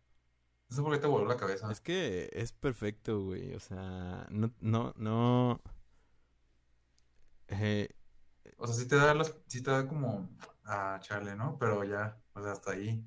no 0.70 0.76
sé 0.76 0.82
por 0.82 0.94
qué 0.94 1.00
te 1.00 1.08
voló 1.08 1.26
la 1.28 1.38
cabeza. 1.38 1.68
Es 1.68 1.82
que 1.82 2.30
es 2.34 2.52
perfecto, 2.54 3.24
güey. 3.24 3.54
O 3.56 3.60
sea, 3.60 4.28
no, 4.30 4.52
no, 4.62 4.94
no. 4.98 5.62
eh, 7.48 7.88
O 8.58 8.66
sea, 8.68 8.76
sí 8.76 8.88
te 8.88 8.96
da 8.96 9.14
los, 9.14 9.36
sí 9.48 9.62
te 9.62 9.72
da 9.72 9.86
como, 9.88 10.30
ah, 10.66 10.98
chale, 11.02 11.36
¿no? 11.36 11.58
Pero 11.60 11.84
ya, 11.84 12.18
o 12.34 12.42
sea, 12.42 12.54
hasta 12.54 12.72
ahí. 12.72 13.06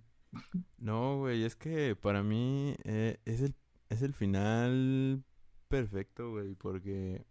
no, 0.78 1.18
güey, 1.18 1.44
es 1.44 1.56
que 1.56 1.96
para 1.96 2.22
mí 2.22 2.76
eh, 2.84 3.18
es 3.24 3.40
el, 3.40 3.54
es 3.94 4.02
el 4.02 4.12
final 4.12 5.22
perfecto, 5.68 6.32
güey, 6.32 6.54
porque 6.54 7.24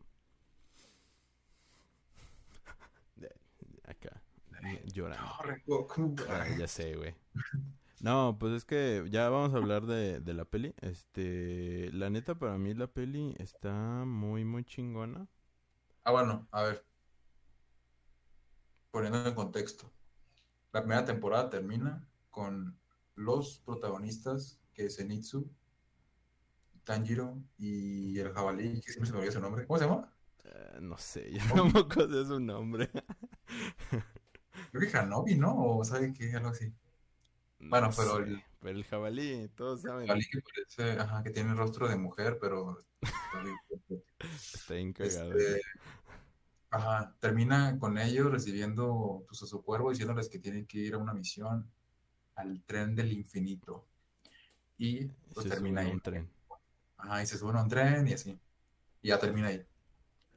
acá 3.85 4.21
llorando. 4.93 5.25
Ah, 6.29 6.45
ya 6.57 6.67
sé, 6.67 6.95
güey. 6.95 7.13
No, 7.99 8.37
pues 8.39 8.53
es 8.53 8.65
que 8.65 9.05
ya 9.09 9.29
vamos 9.29 9.53
a 9.53 9.57
hablar 9.57 9.85
de, 9.85 10.19
de 10.19 10.33
la 10.33 10.45
peli. 10.45 10.73
Este, 10.81 11.89
la 11.93 12.09
neta 12.09 12.35
para 12.35 12.57
mí 12.57 12.73
la 12.73 12.87
peli 12.87 13.35
está 13.39 13.73
muy, 14.05 14.45
muy 14.45 14.63
chingona. 14.63 15.27
Ah, 16.03 16.11
bueno, 16.11 16.47
a 16.51 16.63
ver. 16.63 16.85
Poniendo 18.91 19.25
en 19.25 19.35
contexto. 19.35 19.89
La 20.71 20.81
primera 20.81 21.05
temporada 21.05 21.49
termina 21.49 22.07
con 22.29 22.77
los 23.15 23.59
protagonistas, 23.59 24.59
que 24.73 24.85
es 24.85 24.97
Zenitsu, 24.97 25.49
Tanjiro 26.83 27.41
y 27.57 28.19
el 28.19 28.31
jabalí, 28.33 28.81
que 28.81 28.91
siempre 28.91 29.07
se 29.07 29.13
me 29.13 29.19
olvida 29.19 29.31
su 29.31 29.39
nombre. 29.39 29.65
¿Cómo 29.65 29.79
se 29.79 29.85
llama? 29.85 30.13
Eh, 30.45 30.79
no 30.81 30.97
sé, 30.97 31.31
yo 31.31 31.39
tampoco 31.53 32.07
sé 32.07 32.25
su 32.25 32.39
nombre. 32.39 32.89
Creo 34.71 34.91
que 34.91 34.97
Hanobi, 34.97 35.35
¿no? 35.35 35.55
O 35.77 35.83
sabe 35.83 36.11
qué, 36.13 36.33
algo 36.35 36.49
así. 36.49 36.73
Bueno, 37.59 37.87
No 37.87 37.93
pero 37.95 38.17
el- 38.17 38.43
pero 38.59 38.77
el 38.77 38.83
jabalí, 38.85 39.49
todos 39.55 39.81
saben, 39.81 40.07
Jabalí 40.07 40.25
que 40.29 40.41
parece, 40.41 40.99
ajá, 40.99 41.23
que 41.23 41.29
tiene 41.31 41.51
el 41.51 41.57
rostro 41.57 41.87
de 41.87 41.95
mujer, 41.95 42.37
pero 42.39 42.77
está 44.21 44.73
bien 44.73 44.93
cagado. 44.93 45.31
Este, 45.33 45.61
ajá, 46.69 47.15
termina 47.19 47.77
con 47.79 47.97
ellos 47.97 48.31
recibiendo 48.31 49.23
pues, 49.27 49.43
a 49.43 49.45
su 49.45 49.63
cuervo 49.63 49.89
diciéndoles 49.91 50.29
que 50.29 50.39
tienen 50.39 50.65
que 50.65 50.79
ir 50.79 50.93
a 50.95 50.97
una 50.97 51.13
misión 51.13 51.69
al 52.35 52.61
tren 52.63 52.95
del 52.95 53.11
infinito. 53.13 53.85
Y 54.77 55.05
pues 55.33 55.47
termina 55.47 55.81
ahí. 55.81 55.91
un 55.91 56.01
tren. 56.01 56.29
Ajá, 57.03 57.21
y 57.21 57.25
se 57.25 57.37
suben 57.37 57.57
a 57.57 57.63
un 57.63 57.69
tren 57.69 58.07
y 58.07 58.13
así. 58.13 58.39
Y 59.01 59.09
ya 59.09 59.19
termina 59.19 59.47
ahí. 59.47 59.65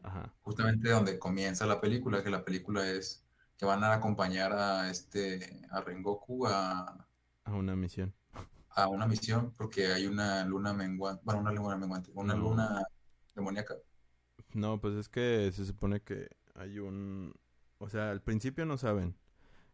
Ajá. 0.02 0.32
Justamente 0.42 0.90
donde 0.90 1.18
comienza 1.18 1.66
la 1.66 1.80
película, 1.80 2.22
que 2.22 2.30
la 2.30 2.44
película 2.44 2.88
es 2.88 3.24
que 3.56 3.64
van 3.64 3.82
a 3.84 3.94
acompañar 3.94 4.52
a 4.52 4.90
este 4.90 5.62
a 5.70 5.80
Rengoku 5.80 6.46
a, 6.46 7.06
A 7.44 7.52
una 7.54 7.74
misión. 7.76 8.12
a 8.70 8.88
una 8.88 9.06
misión 9.06 9.52
porque 9.56 9.86
hay 9.92 10.06
una 10.06 10.44
luna 10.44 10.72
menguante, 10.74 11.22
bueno, 11.24 11.40
una 11.40 11.52
luna 11.52 11.76
menguante, 11.76 12.10
una 12.14 12.34
No. 12.34 12.40
luna 12.42 12.82
demoníaca. 13.34 13.74
No, 14.52 14.80
pues 14.80 14.94
es 14.94 15.08
que 15.08 15.50
se 15.52 15.64
supone 15.64 16.00
que 16.02 16.28
hay 16.54 16.78
un... 16.78 17.34
O 17.78 17.88
sea, 17.88 18.10
al 18.10 18.22
principio 18.22 18.64
no 18.66 18.76
saben. 18.78 19.16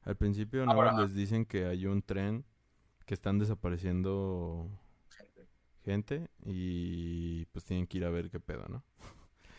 Al 0.02 0.16
principio 0.16 0.64
no 0.66 0.72
Ahora- 0.72 0.92
les 1.00 1.14
dicen 1.14 1.44
que 1.46 1.66
hay 1.66 1.86
un 1.86 2.02
tren 2.02 2.44
que 3.06 3.14
están 3.14 3.38
desapareciendo 3.38 4.68
gente 5.82 6.28
y 6.44 7.44
pues 7.46 7.64
tienen 7.64 7.86
que 7.86 7.98
ir 7.98 8.04
a 8.04 8.10
ver 8.10 8.30
qué 8.30 8.40
pedo, 8.40 8.66
¿no? 8.68 8.84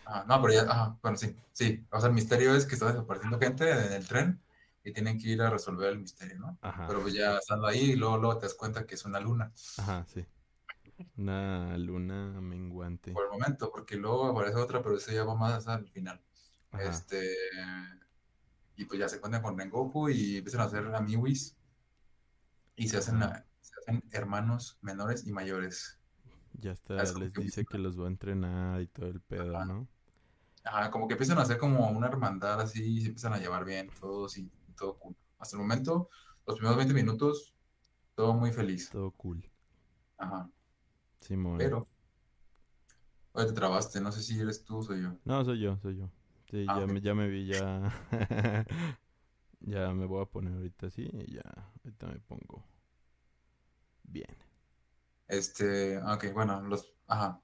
Ah, 0.05 0.25
no, 0.27 0.41
pero 0.41 0.53
ya, 0.53 0.61
ajá, 0.63 0.97
bueno, 1.01 1.17
sí, 1.17 1.35
sí. 1.51 1.85
O 1.91 1.99
sea, 1.99 2.09
el 2.09 2.15
misterio 2.15 2.55
es 2.55 2.65
que 2.65 2.75
está 2.75 2.87
desapareciendo 2.87 3.39
gente 3.39 3.69
en 3.69 3.93
el 3.93 4.07
tren 4.07 4.41
y 4.83 4.91
tienen 4.91 5.17
que 5.19 5.29
ir 5.29 5.41
a 5.41 5.49
resolver 5.49 5.91
el 5.91 5.99
misterio, 5.99 6.39
¿no? 6.39 6.57
Ajá. 6.61 6.87
Pero 6.87 7.01
pues 7.01 7.13
ya 7.13 7.37
estando 7.37 7.67
ahí 7.67 7.91
y 7.91 7.95
luego, 7.95 8.17
luego 8.17 8.37
te 8.37 8.45
das 8.45 8.55
cuenta 8.55 8.85
que 8.85 8.95
es 8.95 9.05
una 9.05 9.19
luna 9.19 9.51
Ajá, 9.77 10.05
sí. 10.13 10.25
Una 11.17 11.77
luna 11.77 12.39
menguante. 12.41 13.11
por 13.11 13.25
el 13.25 13.31
momento, 13.31 13.71
porque 13.71 13.95
luego 13.95 14.27
aparece 14.27 14.57
otra, 14.57 14.81
pero 14.81 14.97
eso 14.97 15.11
ya 15.11 15.23
va 15.23 15.35
más 15.35 15.67
al 15.67 15.87
final. 15.87 16.21
Ajá. 16.71 16.83
Este, 16.83 17.35
y 18.75 18.85
pues 18.85 18.99
ya 18.99 19.09
se 19.09 19.17
encuentran 19.17 19.43
con 19.43 19.57
Rengoku 19.57 20.09
y 20.09 20.37
empiezan 20.37 20.61
a 20.61 20.65
hacer 20.65 20.85
amiguis 20.93 21.55
y 22.75 22.87
se 22.87 22.97
hacen, 22.97 23.19
se 23.61 23.73
hacen 23.79 24.03
hermanos 24.11 24.77
menores 24.81 25.25
y 25.25 25.31
mayores. 25.31 25.99
Ya 26.59 26.71
hasta 26.71 26.95
les 26.95 27.31
que 27.31 27.41
dice 27.41 27.65
que 27.65 27.77
los 27.77 27.99
va 27.99 28.05
a 28.05 28.07
entrenar 28.07 28.81
y 28.81 28.87
todo 28.87 29.07
el 29.07 29.21
pedo, 29.21 29.55
Ajá. 29.55 29.65
¿no? 29.65 29.87
Ajá, 30.63 30.91
como 30.91 31.07
que 31.07 31.13
empiezan 31.13 31.37
a 31.39 31.41
hacer 31.41 31.57
como 31.57 31.89
una 31.89 32.07
hermandad 32.07 32.61
así, 32.61 32.97
y 32.97 33.01
se 33.01 33.07
empiezan 33.07 33.33
a 33.33 33.37
llevar 33.37 33.65
bien 33.65 33.89
todos 33.99 34.37
y, 34.37 34.49
todo 34.77 34.97
cool. 34.97 35.15
Hasta 35.39 35.57
el 35.57 35.61
momento, 35.61 36.09
los 36.47 36.55
primeros 36.57 36.77
20 36.77 36.93
minutos, 36.93 37.53
todo 38.15 38.33
muy 38.33 38.51
feliz. 38.51 38.89
Todo 38.89 39.11
cool. 39.11 39.43
Ajá. 40.17 40.49
Simón. 41.17 41.57
Pero, 41.57 41.87
oye, 43.33 43.47
te 43.47 43.53
trabaste, 43.53 43.99
no 43.99 44.11
sé 44.11 44.21
si 44.23 44.39
eres 44.39 44.63
tú 44.63 44.77
o 44.77 44.83
soy 44.83 45.03
yo. 45.03 45.17
No, 45.25 45.43
soy 45.43 45.59
yo, 45.59 45.77
soy 45.79 45.97
yo. 45.97 46.09
Sí, 46.49 46.65
Ah, 46.67 46.79
ya, 46.79 46.87
me, 46.87 47.01
ya 47.01 47.13
me 47.13 47.27
vi, 47.27 47.45
ya. 47.45 47.91
ya 49.59 49.91
me 49.91 50.05
voy 50.05 50.21
a 50.21 50.25
poner 50.25 50.53
ahorita 50.53 50.87
así 50.87 51.09
y 51.11 51.33
ya. 51.33 51.43
Ahorita 51.83 52.07
me 52.07 52.19
pongo 52.19 52.63
bien. 54.03 54.42
Este, 55.27 55.97
ok, 55.99 56.33
bueno, 56.33 56.61
los, 56.61 56.93
ajá. 57.07 57.41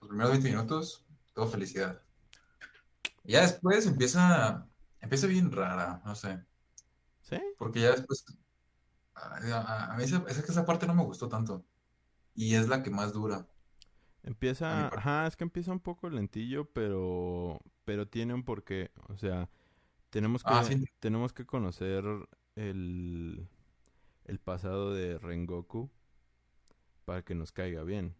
Los 0.00 0.08
primeros 0.08 0.32
20 0.32 0.48
minutos, 0.50 1.04
todo 1.34 1.46
felicidad. 1.48 2.02
Y 3.24 3.32
ya 3.32 3.42
después 3.42 3.86
empieza, 3.86 4.66
empieza 5.00 5.26
bien 5.26 5.52
rara, 5.52 6.00
no 6.04 6.14
sé, 6.14 6.44
¿Sí? 7.20 7.36
porque 7.58 7.80
ya 7.80 7.92
después, 7.92 8.24
a, 9.14 9.94
mí 9.96 10.04
esa, 10.04 10.24
es 10.28 10.42
que 10.42 10.52
esa 10.52 10.64
parte 10.64 10.86
no 10.86 10.94
me 10.94 11.04
gustó 11.04 11.28
tanto. 11.28 11.64
Y 12.34 12.54
es 12.54 12.68
la 12.68 12.82
que 12.82 12.90
más 12.90 13.12
dura. 13.12 13.46
Empieza, 14.22 14.88
ajá, 14.88 15.26
es 15.26 15.36
que 15.36 15.44
empieza 15.44 15.72
un 15.72 15.80
poco 15.80 16.08
lentillo, 16.10 16.66
pero, 16.72 17.60
pero 17.84 18.08
tiene 18.08 18.34
un 18.34 18.44
porqué. 18.44 18.90
O 19.08 19.16
sea, 19.16 19.48
tenemos 20.10 20.42
que, 20.44 20.50
Ah, 20.52 20.64
sí. 20.64 20.82
tenemos 21.00 21.32
que 21.32 21.46
conocer 21.46 22.04
el, 22.56 23.48
el 24.24 24.38
pasado 24.40 24.92
de 24.94 25.18
Rengoku 25.18 25.90
para 27.10 27.22
que 27.22 27.34
nos 27.34 27.50
caiga 27.50 27.82
bien. 27.82 28.14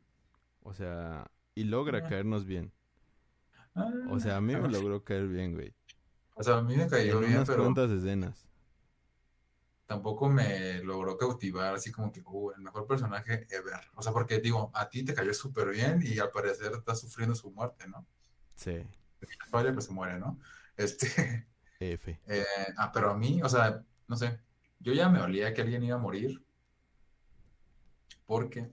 O 0.65 0.75
sea, 0.75 1.31
y 1.55 1.63
logra 1.63 1.99
Ah. 1.99 2.09
caernos 2.09 2.45
bien. 2.45 2.73
O 4.11 4.19
sea, 4.19 4.37
a 4.39 4.41
mí 4.41 4.57
me 4.57 4.69
logró 4.69 5.05
caer 5.05 5.29
bien, 5.29 5.55
güey. 5.55 5.73
O 6.35 6.43
sea, 6.43 6.57
a 6.59 6.63
mí 6.63 6.77
me 6.77 6.89
cayó 6.89 7.15
En 7.15 7.21
bien, 7.21 7.35
unas 7.37 7.49
pero 7.49 7.63
cuantas 7.63 7.89
escenas. 7.93 8.49
tampoco 9.87 10.29
me 10.29 10.83
logró 10.83 11.17
cautivar, 11.17 11.73
así 11.77 11.93
como 11.93 12.11
que, 12.11 12.21
uh, 12.25 12.51
el 12.51 12.63
mejor 12.63 12.85
personaje 12.89 13.47
ever. 13.51 13.81
O 13.95 14.03
sea, 14.03 14.13
porque 14.13 14.41
digo, 14.41 14.73
a 14.75 14.89
ti 14.89 15.05
te 15.05 15.15
cayó 15.15 15.33
súper 15.35 15.69
bien 15.71 16.01
y 16.03 16.19
al 16.19 16.31
parecer 16.33 16.73
estás 16.73 17.01
sufriendo 17.01 17.37
su 17.37 17.53
muerte, 17.53 17.87
¿no? 17.87 18.05
Sí. 18.57 18.83
Spoiler, 19.47 19.73
pues 19.73 19.85
se 19.87 19.93
muere, 19.93 20.19
¿no? 20.19 20.41
Este, 20.77 21.47
F. 21.79 22.21
eh, 22.27 22.45
ah, 22.77 22.91
pero 22.93 23.11
a 23.11 23.17
mí, 23.17 23.41
o 23.41 23.49
sea, 23.49 23.85
no 24.09 24.17
sé, 24.17 24.41
yo 24.81 24.93
ya 24.93 25.09
me 25.09 25.21
olía 25.21 25.55
que 25.55 25.61
alguien 25.63 25.85
iba 25.85 25.95
a 25.95 26.01
morir 26.01 26.43
porque 28.31 28.71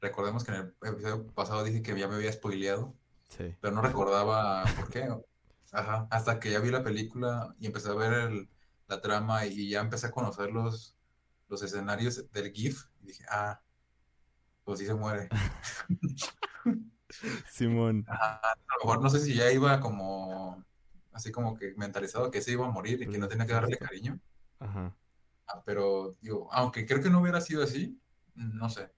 recordemos 0.00 0.42
que 0.42 0.52
en 0.52 0.56
el 0.56 0.74
episodio 0.94 1.26
pasado 1.34 1.62
dije 1.64 1.82
que 1.82 1.98
ya 1.98 2.08
me 2.08 2.14
había 2.14 2.32
spoileado, 2.32 2.94
Sí. 3.28 3.54
pero 3.60 3.74
no 3.74 3.82
recordaba 3.82 4.64
por 4.74 4.88
qué. 4.88 5.06
Ajá, 5.70 6.08
hasta 6.10 6.40
que 6.40 6.50
ya 6.50 6.60
vi 6.60 6.70
la 6.70 6.82
película 6.82 7.54
y 7.60 7.66
empecé 7.66 7.90
a 7.90 7.94
ver 7.94 8.12
el- 8.14 8.48
la 8.88 9.02
trama 9.02 9.44
y 9.44 9.68
ya 9.68 9.80
empecé 9.80 10.06
a 10.06 10.10
conocer 10.10 10.50
los, 10.50 10.96
los 11.48 11.62
escenarios 11.62 12.32
del 12.32 12.50
GIF 12.52 12.86
y 13.02 13.08
dije, 13.08 13.24
ah, 13.30 13.60
pues 14.64 14.78
sí 14.78 14.86
se 14.86 14.94
muere. 14.94 15.28
Simón. 17.50 18.06
Ajá, 18.08 18.36
a 18.42 18.56
lo 18.78 18.84
mejor 18.86 19.02
no 19.02 19.10
sé 19.10 19.20
si 19.20 19.34
ya 19.34 19.52
iba 19.52 19.78
como, 19.78 20.64
así 21.12 21.30
como 21.30 21.54
que 21.54 21.74
mentalizado 21.76 22.30
que 22.30 22.40
se 22.40 22.52
iba 22.52 22.66
a 22.66 22.70
morir 22.70 23.02
y 23.02 23.08
que 23.10 23.18
no 23.18 23.28
tenía 23.28 23.44
que 23.46 23.52
darle 23.52 23.76
cariño. 23.76 24.18
Ajá. 24.58 24.96
Ah, 25.46 25.62
pero 25.66 26.16
digo, 26.22 26.48
aunque 26.50 26.86
creo 26.86 27.02
que 27.02 27.10
no 27.10 27.20
hubiera 27.20 27.42
sido 27.42 27.62
así, 27.62 28.00
no 28.34 28.68
sé. 28.68 28.92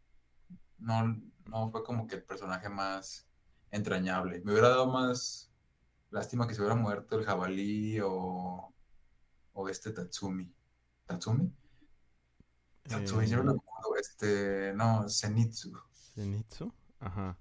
No, 0.78 1.16
no 1.46 1.70
fue 1.70 1.84
como 1.84 2.06
que 2.06 2.16
el 2.16 2.24
personaje 2.24 2.68
más 2.68 3.28
entrañable. 3.70 4.40
Me 4.44 4.52
hubiera 4.52 4.68
dado 4.70 4.86
más 4.90 5.52
lástima 6.10 6.46
que 6.46 6.54
se 6.54 6.60
hubiera 6.60 6.76
muerto 6.76 7.18
el 7.18 7.24
jabalí 7.24 8.00
o, 8.00 8.74
o 9.52 9.68
este 9.68 9.92
Tatsumi. 9.92 10.52
¿Tatsumi? 11.06 11.52
Tatsumi, 12.88 13.26
yo 13.28 13.38
Eh, 13.40 13.44
lo 13.44 13.52
recuerdo, 13.54 13.96
este, 14.00 14.72
no, 14.74 15.08
Zenitsu. 15.08 15.72
Zenitsu. 16.14 16.72
Ajá. 17.00 17.38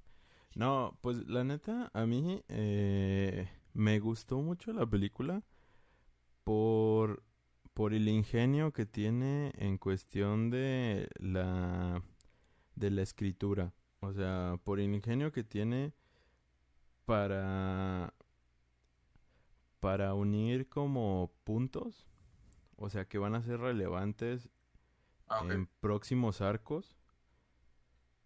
No, 0.56 0.98
pues 1.02 1.18
la 1.28 1.44
neta, 1.44 1.90
a 1.94 2.06
mí 2.06 2.44
eh, 2.50 3.50
me 3.74 4.00
gustó 4.00 4.40
mucho 4.42 4.74
la 4.74 4.86
película 4.86 5.44
por, 6.44 7.24
por 7.74 7.94
el 7.94 8.08
ingenio 8.08 8.72
que 8.74 8.86
tiene 8.86 9.52
en 9.56 9.78
cuestión 9.78 10.50
de 10.50 11.10
la, 11.20 12.04
de 12.76 12.92
la 12.92 13.02
escritura. 13.02 13.74
O 14.00 14.14
sea, 14.14 14.60
por 14.64 14.80
el 14.80 14.94
ingenio 14.94 15.32
que 15.32 15.44
tiene 15.44 15.94
para, 17.06 18.14
para 19.80 20.14
unir 20.14 20.68
como 20.70 21.32
puntos. 21.44 22.08
O 22.76 22.90
sea, 22.90 23.06
que 23.06 23.20
van 23.20 23.36
a 23.36 23.44
ser 23.44 23.60
relevantes 23.60 24.50
Ah, 25.32 25.46
en 25.50 25.66
próximos 25.80 26.42
arcos 26.42 26.98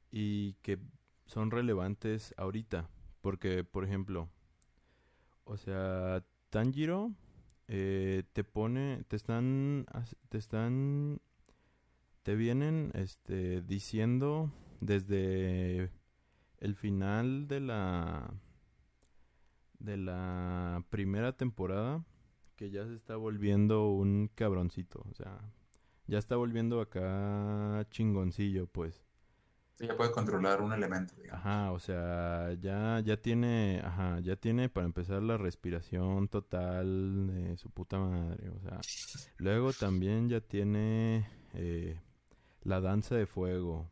y 0.10 0.54
que 0.64 0.80
son 1.28 1.52
relevantes 1.52 2.34
ahorita. 2.36 2.90
Porque, 3.22 3.64
por 3.64 3.86
ejemplo, 3.86 4.28
o 5.44 5.56
sea, 5.56 6.26
Tanjiro 6.50 7.12
eh, 7.68 8.24
te 8.34 8.44
pone, 8.44 9.04
te 9.08 9.16
están, 9.16 9.86
te 10.30 10.38
están, 10.38 11.22
te 12.24 12.36
vienen, 12.36 12.92
este, 12.94 13.62
diciendo 13.62 14.52
desde 14.82 15.92
el 16.60 16.76
final 16.76 17.48
de 17.48 17.60
la, 17.60 18.34
de 19.80 19.98
la 19.98 20.84
primera 20.90 21.36
temporada 21.38 22.06
que 22.56 22.70
ya 22.70 22.86
se 22.86 22.96
está 22.96 23.16
volviendo 23.16 23.90
un 23.90 24.30
cabroncito, 24.34 25.04
o 25.10 25.14
sea, 25.14 25.40
ya 26.08 26.18
está 26.18 26.36
volviendo 26.36 26.82
acá 26.82 27.86
chingoncillo, 27.90 28.68
pues. 28.68 29.05
Sí, 29.76 29.88
ya 29.88 29.98
puede 29.98 30.12
controlar 30.12 30.62
un 30.62 30.72
elemento, 30.72 31.14
digamos. 31.22 31.46
Ajá, 31.46 31.72
o 31.72 31.80
sea, 31.80 32.54
ya, 32.62 33.02
ya 33.04 33.18
tiene, 33.18 33.82
ajá, 33.84 34.20
ya 34.22 34.38
tiene 34.38 34.70
para 34.70 34.86
empezar 34.86 35.22
la 35.22 35.38
respiración 35.38 36.30
total 36.30 37.28
de 37.28 37.58
su 37.58 37.70
puta 37.70 38.00
madre, 38.00 38.50
o 38.50 38.60
sea, 38.62 38.80
luego 39.38 39.74
también 39.74 40.30
ya 40.30 40.40
tiene 40.40 41.28
eh, 41.54 42.00
la 42.64 42.80
danza 42.80 43.16
de 43.16 43.26
fuego, 43.26 43.90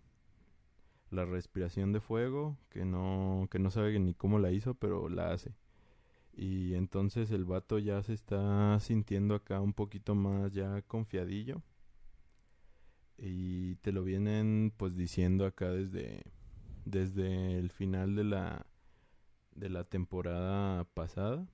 la 1.12 1.26
respiración 1.26 1.92
de 1.92 2.00
fuego, 2.00 2.58
que 2.70 2.86
no, 2.86 3.48
que 3.52 3.60
no 3.60 3.70
sabe 3.70 4.00
ni 4.00 4.14
cómo 4.14 4.40
la 4.40 4.52
hizo, 4.52 4.76
pero 4.76 5.10
la 5.10 5.32
hace. 5.32 5.54
Y 6.34 6.76
entonces 6.76 7.32
el 7.32 7.46
vato 7.46 7.80
ya 7.80 8.02
se 8.04 8.14
está 8.14 8.80
sintiendo 8.80 9.36
acá 9.36 9.62
un 9.62 9.74
poquito 9.74 10.16
más 10.16 10.52
ya 10.54 10.82
confiadillo. 10.84 11.62
Y 13.18 13.76
te 13.76 13.92
lo 13.92 14.04
vienen 14.04 14.74
pues 14.76 14.96
diciendo 14.96 15.46
acá 15.46 15.70
desde, 15.72 16.24
desde 16.86 17.58
el 17.60 17.72
final 17.72 18.16
de 18.16 18.24
la, 18.24 18.66
de 19.56 19.70
la 19.70 19.84
temporada 19.84 20.84
pasada. 20.84 21.48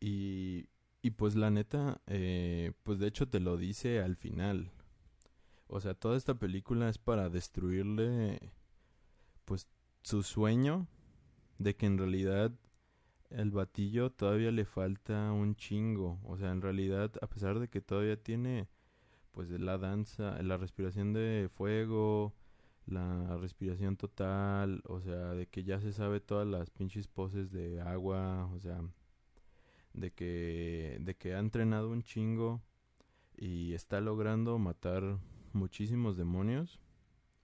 Y, 0.00 0.68
y 1.02 1.10
pues 1.12 1.34
la 1.34 1.50
neta, 1.50 2.00
eh, 2.06 2.72
pues 2.82 2.98
de 2.98 3.08
hecho 3.08 3.28
te 3.28 3.40
lo 3.40 3.56
dice 3.56 4.00
al 4.00 4.16
final. 4.16 4.70
O 5.66 5.80
sea, 5.80 5.94
toda 5.94 6.16
esta 6.16 6.34
película 6.34 6.88
es 6.88 6.98
para 6.98 7.30
destruirle 7.30 8.52
pues 9.44 9.68
su 10.02 10.22
sueño 10.22 10.86
de 11.58 11.74
que 11.76 11.86
en 11.86 11.98
realidad 11.98 12.52
el 13.30 13.50
batillo 13.50 14.10
todavía 14.10 14.50
le 14.50 14.64
falta 14.64 15.32
un 15.32 15.56
chingo. 15.56 16.20
O 16.24 16.36
sea, 16.36 16.52
en 16.52 16.62
realidad, 16.62 17.12
a 17.20 17.26
pesar 17.26 17.58
de 17.58 17.68
que 17.68 17.80
todavía 17.80 18.16
tiene 18.22 18.68
pues 19.34 19.50
la 19.50 19.78
danza, 19.78 20.40
la 20.42 20.56
respiración 20.56 21.12
de 21.12 21.50
fuego, 21.52 22.34
la 22.86 23.36
respiración 23.38 23.96
total, 23.96 24.82
o 24.86 25.00
sea, 25.00 25.32
de 25.34 25.46
que 25.48 25.64
ya 25.64 25.80
se 25.80 25.92
sabe 25.92 26.20
todas 26.20 26.46
las 26.46 26.70
pinches 26.70 27.08
poses 27.08 27.50
de 27.50 27.80
agua, 27.80 28.48
o 28.54 28.60
sea, 28.60 28.80
de 29.92 30.12
que 30.12 30.98
de 31.00 31.16
que 31.16 31.34
ha 31.34 31.38
entrenado 31.40 31.90
un 31.90 32.02
chingo 32.02 32.62
y 33.36 33.74
está 33.74 34.00
logrando 34.00 34.58
matar 34.58 35.18
muchísimos 35.52 36.16
demonios, 36.16 36.80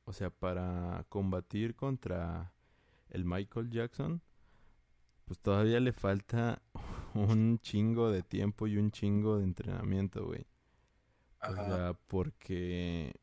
o 0.04 0.12
sea, 0.12 0.30
para 0.30 1.04
combatir 1.08 1.74
contra 1.74 2.52
el 3.10 3.24
Michael 3.24 3.70
Jackson, 3.70 4.22
pues 5.24 5.40
todavía 5.40 5.80
le 5.80 5.92
falta 5.92 6.62
un 7.14 7.58
chingo 7.60 8.10
de 8.10 8.22
tiempo 8.22 8.66
y 8.66 8.76
un 8.76 8.90
chingo 8.90 9.38
de 9.38 9.44
entrenamiento, 9.44 10.26
güey. 10.26 10.49
O 11.46 11.56
sea, 11.56 11.96
porque 12.08 13.14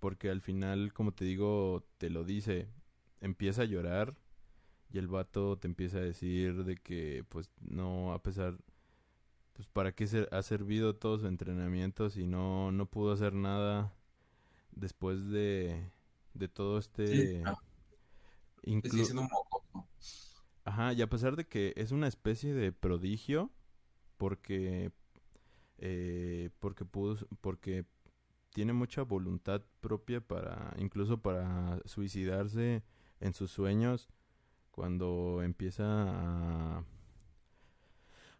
porque 0.00 0.30
al 0.30 0.40
final, 0.42 0.92
como 0.94 1.12
te 1.14 1.24
digo, 1.26 1.84
te 1.98 2.10
lo 2.10 2.24
dice, 2.24 2.68
empieza 3.20 3.62
a 3.62 3.66
llorar 3.66 4.16
y 4.92 4.98
el 4.98 5.08
vato 5.08 5.58
te 5.58 5.68
empieza 5.68 5.98
a 5.98 6.02
decir 6.02 6.64
de 6.64 6.76
que 6.78 7.24
pues 7.30 7.52
no 7.60 8.12
a 8.14 8.22
pesar 8.22 8.58
pues 9.54 9.68
para 9.68 9.92
qué 9.94 10.06
ser, 10.06 10.28
ha 10.32 10.42
servido 10.42 10.96
todo 10.96 11.18
su 11.18 11.26
entrenamiento 11.26 12.10
si 12.10 12.26
no 12.26 12.72
no 12.72 12.86
pudo 12.86 13.12
hacer 13.12 13.34
nada 13.34 13.94
después 14.72 15.28
de 15.30 15.90
de 16.34 16.48
todo 16.48 16.78
Sí, 17.04 17.28
este 17.28 17.44
ah, 17.44 17.54
sí, 18.84 19.02
inclu- 19.02 19.12
un 19.12 19.28
mocoso. 19.30 19.88
Ajá, 20.64 20.92
y 20.92 21.02
a 21.02 21.08
pesar 21.08 21.36
de 21.36 21.46
que 21.46 21.72
es 21.76 21.92
una 21.92 22.08
especie 22.08 22.52
de 22.54 22.72
prodigio, 22.72 23.50
porque 24.18 24.92
eh, 25.78 26.50
porque 26.60 26.84
pudo, 26.84 27.16
porque 27.40 27.86
tiene 28.54 28.72
mucha 28.74 29.02
voluntad 29.02 29.62
propia 29.80 30.20
para, 30.20 30.74
incluso 30.78 31.18
para 31.22 31.80
suicidarse 31.86 32.84
en 33.20 33.34
sus 33.34 33.50
sueños 33.52 34.08
cuando 34.72 35.42
empieza 35.42 35.84
a, 35.86 36.84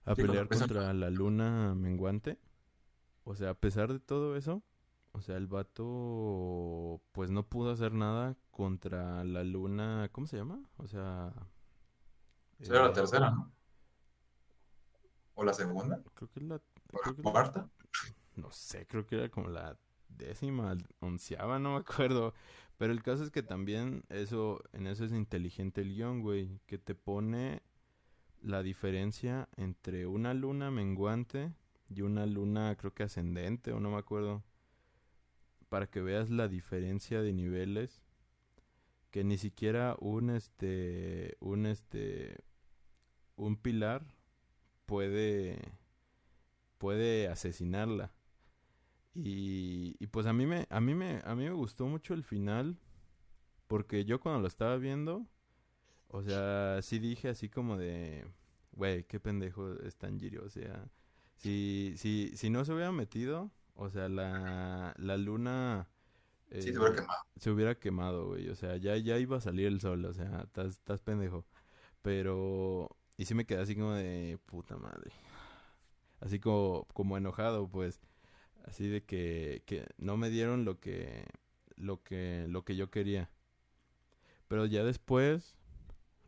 a 0.05 0.16
Sí, 0.16 0.22
pelear 0.22 0.48
contra 0.48 0.92
la 0.94 1.11
luna 1.11 1.74
menguante. 1.74 2.38
O 3.24 3.35
sea, 3.37 3.51
a 3.51 3.55
pesar 3.55 3.92
de 3.92 4.01
todo 4.01 4.37
eso, 4.37 4.62
o 5.12 5.20
sea, 5.22 5.37
el 5.37 5.46
vato 5.48 7.03
pues 7.12 7.31
no 7.31 7.44
pudo 7.48 7.72
hacer 7.72 7.92
nada 7.94 8.37
contra 8.53 9.24
la 9.24 9.44
luna, 9.44 10.11
¿cómo 10.12 10.27
se 10.27 10.38
llama? 10.38 10.61
O 10.79 10.87
sea, 10.88 11.33
Será 12.61 12.85
la 12.85 12.92
eh, 12.92 12.92
tercera, 12.92 13.31
¿no? 13.33 13.53
¿O 15.35 15.44
la 15.44 15.55
segunda? 15.55 16.05
Creo 16.14 16.29
que 16.31 16.40
es 16.40 16.46
la, 16.46 16.57
¿O 16.57 16.61
creo 16.74 16.78
la 16.92 17.14
la- 17.33 17.55
no 18.37 18.51
sé, 18.53 18.87
creo 18.87 19.07
que 19.07 19.16
era 19.16 19.29
como 19.31 19.48
la 19.48 19.79
décima, 20.09 20.77
onceava, 21.01 21.59
no 21.59 21.72
me 21.74 21.79
acuerdo. 21.81 22.35
Pero 22.79 22.92
el 22.92 23.03
caso 23.03 23.24
es 23.24 23.31
que 23.31 23.42
también 23.42 24.05
eso, 24.09 24.62
en 24.72 24.87
eso 24.87 25.05
es 25.05 25.12
inteligente 25.12 25.81
el 25.83 25.94
guion, 25.94 26.22
güey, 26.22 26.61
que 26.66 26.79
te 26.79 26.94
pone 26.94 27.62
la 28.42 28.62
diferencia 28.62 29.48
entre 29.57 30.07
una 30.07 30.35
luna 30.35 30.70
menguante 30.70 31.53
y 31.90 32.03
una 32.03 32.27
luna, 32.27 32.77
creo 32.77 32.94
que 32.94 33.05
ascendente, 33.05 33.72
o 33.72 33.81
no 33.81 33.90
me 33.90 33.98
acuerdo, 33.98 34.44
para 35.70 35.87
que 35.88 36.01
veas 36.03 36.29
la 36.31 36.46
diferencia 36.48 37.22
de 37.22 37.33
niveles 37.33 38.03
que 39.11 39.24
ni 39.24 39.38
siquiera 39.38 39.96
un 40.01 40.31
este 40.31 41.37
un 41.40 41.66
este 41.66 42.38
un 43.37 43.57
pilar 43.57 44.07
puede 44.87 45.59
puede 46.79 47.29
asesinarla 47.29 48.12
y, 49.14 49.97
y 49.99 50.07
pues 50.09 50.27
a 50.27 50.33
mí 50.33 50.47
me 50.47 50.67
a 50.71 50.81
mí 50.81 50.95
me 50.95 51.21
a 51.25 51.35
mí 51.35 51.45
me 51.45 51.53
gustó 51.53 51.87
mucho 51.87 52.14
el 52.14 52.25
final 52.25 52.79
porque 53.67 54.05
yo 54.05 54.21
cuando 54.21 54.41
lo 54.41 54.49
estaba 54.49 54.77
viendo 54.77 55.27
o 56.09 56.23
sea 56.23 56.81
sí 56.83 56.99
dije 56.99 57.29
así 57.29 57.49
como 57.49 57.77
de 57.77 58.27
güey 58.73 59.05
qué 59.05 59.21
pendejo 59.21 59.75
es 59.81 59.97
Tanjiro 59.97 60.45
o 60.45 60.51
sea 60.51 60.91
si 61.37 61.95
si 61.97 62.33
si 62.37 62.51
no 62.51 62.64
se 62.64 62.73
hubiera 62.73 62.93
metido 62.93 63.51
o 63.75 63.91
sea 63.91 64.09
la 64.09 64.95
la 64.99 65.17
luna 65.17 65.88
Sí, 66.59 66.73
se 66.73 66.79
eh, 66.79 66.79
hubiera 66.79 66.95
quemado. 66.95 67.21
se 67.37 67.51
hubiera 67.51 67.75
quemado, 67.79 68.27
güey. 68.29 68.49
O 68.49 68.57
sea, 68.57 68.77
ya, 68.77 68.97
ya 68.97 69.19
iba 69.19 69.37
a 69.37 69.41
salir 69.41 69.67
el 69.67 69.81
sol, 69.81 70.05
o 70.05 70.12
sea, 70.14 70.43
estás, 70.45 70.69
estás 70.73 71.03
pendejo. 71.03 71.47
Pero, 72.03 72.97
y 73.17 73.25
sí 73.27 73.35
me 73.35 73.47
quedé 73.47 73.61
así 73.62 73.75
como 73.77 73.93
de 73.95 74.38
puta 74.47 74.77
madre. 74.77 75.12
Así 76.20 76.40
como, 76.40 76.87
como 76.94 77.16
enojado, 77.16 77.68
pues. 77.68 78.00
Así 78.64 78.88
de 78.88 79.02
que, 79.04 79.62
que 79.66 79.87
no 79.96 80.16
me 80.16 80.31
dieron 80.31 80.64
lo 80.64 80.78
que, 80.78 81.24
lo 81.76 82.02
que, 82.02 82.46
lo 82.48 82.64
que 82.64 82.76
yo 82.76 82.90
quería. 82.90 83.31
Pero 84.48 84.66
ya 84.66 84.85
después, 84.85 85.57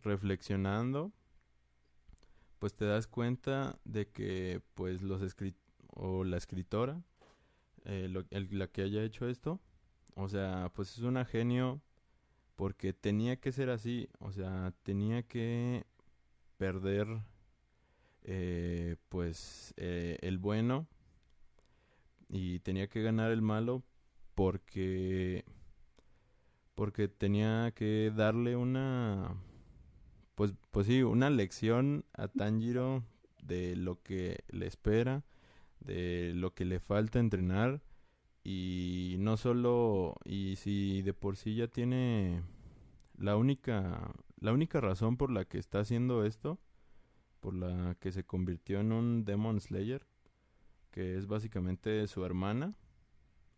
reflexionando, 0.03 1.12
pues 2.59 2.74
te 2.74 2.85
das 2.85 3.07
cuenta 3.07 3.79
de 3.85 4.09
que, 4.09 4.62
pues, 4.74 5.03
los 5.03 5.22
escrit 5.22 5.57
o 5.88 6.24
la 6.24 6.37
escritora, 6.37 7.03
eh, 7.85 8.09
la 8.09 8.66
que 8.68 8.83
haya 8.83 9.03
hecho 9.03 9.29
esto, 9.29 9.61
o 10.14 10.29
sea, 10.29 10.70
pues 10.74 10.96
es 10.96 11.03
una 11.03 11.24
genio 11.24 11.81
porque 12.57 12.92
tenía 12.92 13.37
que 13.40 13.53
ser 13.53 13.70
así, 13.70 14.09
o 14.18 14.33
sea, 14.33 14.74
tenía 14.83 15.22
que 15.22 15.87
perder 16.59 17.07
eh, 18.22 18.96
pues 19.09 19.74
eh, 19.76 20.18
el 20.22 20.38
bueno 20.38 20.87
y 22.28 22.61
tenía 22.61 22.88
que 22.88 23.02
ganar 23.02 23.30
el 23.33 23.42
malo 23.42 23.83
porque 24.35 25.44
porque 26.74 27.09
tenía 27.09 27.72
que 27.74 28.12
darle 28.14 28.56
una 28.56 29.35
pues 30.35 30.54
pues 30.70 30.87
sí, 30.87 31.02
una 31.02 31.28
lección 31.28 32.04
a 32.14 32.28
Tanjiro 32.28 33.04
de 33.42 33.76
lo 33.76 34.02
que 34.02 34.44
le 34.48 34.66
espera, 34.66 35.24
de 35.80 36.33
lo 36.35 36.54
que 36.54 36.64
le 36.64 36.80
falta 36.80 37.18
entrenar 37.18 37.83
y 38.42 39.16
no 39.18 39.37
solo, 39.37 40.14
y 40.24 40.56
si 40.56 41.02
de 41.02 41.12
por 41.12 41.37
sí 41.37 41.56
ya 41.56 41.68
tiene 41.68 42.42
la 43.18 43.37
única, 43.37 44.14
la 44.40 44.52
única 44.52 44.80
razón 44.80 45.16
por 45.16 45.30
la 45.30 45.44
que 45.44 45.59
está 45.59 45.80
haciendo 45.80 46.24
esto, 46.24 46.59
por 47.40 47.55
la 47.55 47.96
que 48.00 48.12
se 48.12 48.24
convirtió 48.24 48.81
en 48.81 48.92
un 48.92 49.24
Demon 49.24 49.61
Slayer, 49.61 50.07
que 50.90 51.16
es 51.16 51.26
básicamente 51.26 52.07
su 52.07 52.24
hermana. 52.24 52.74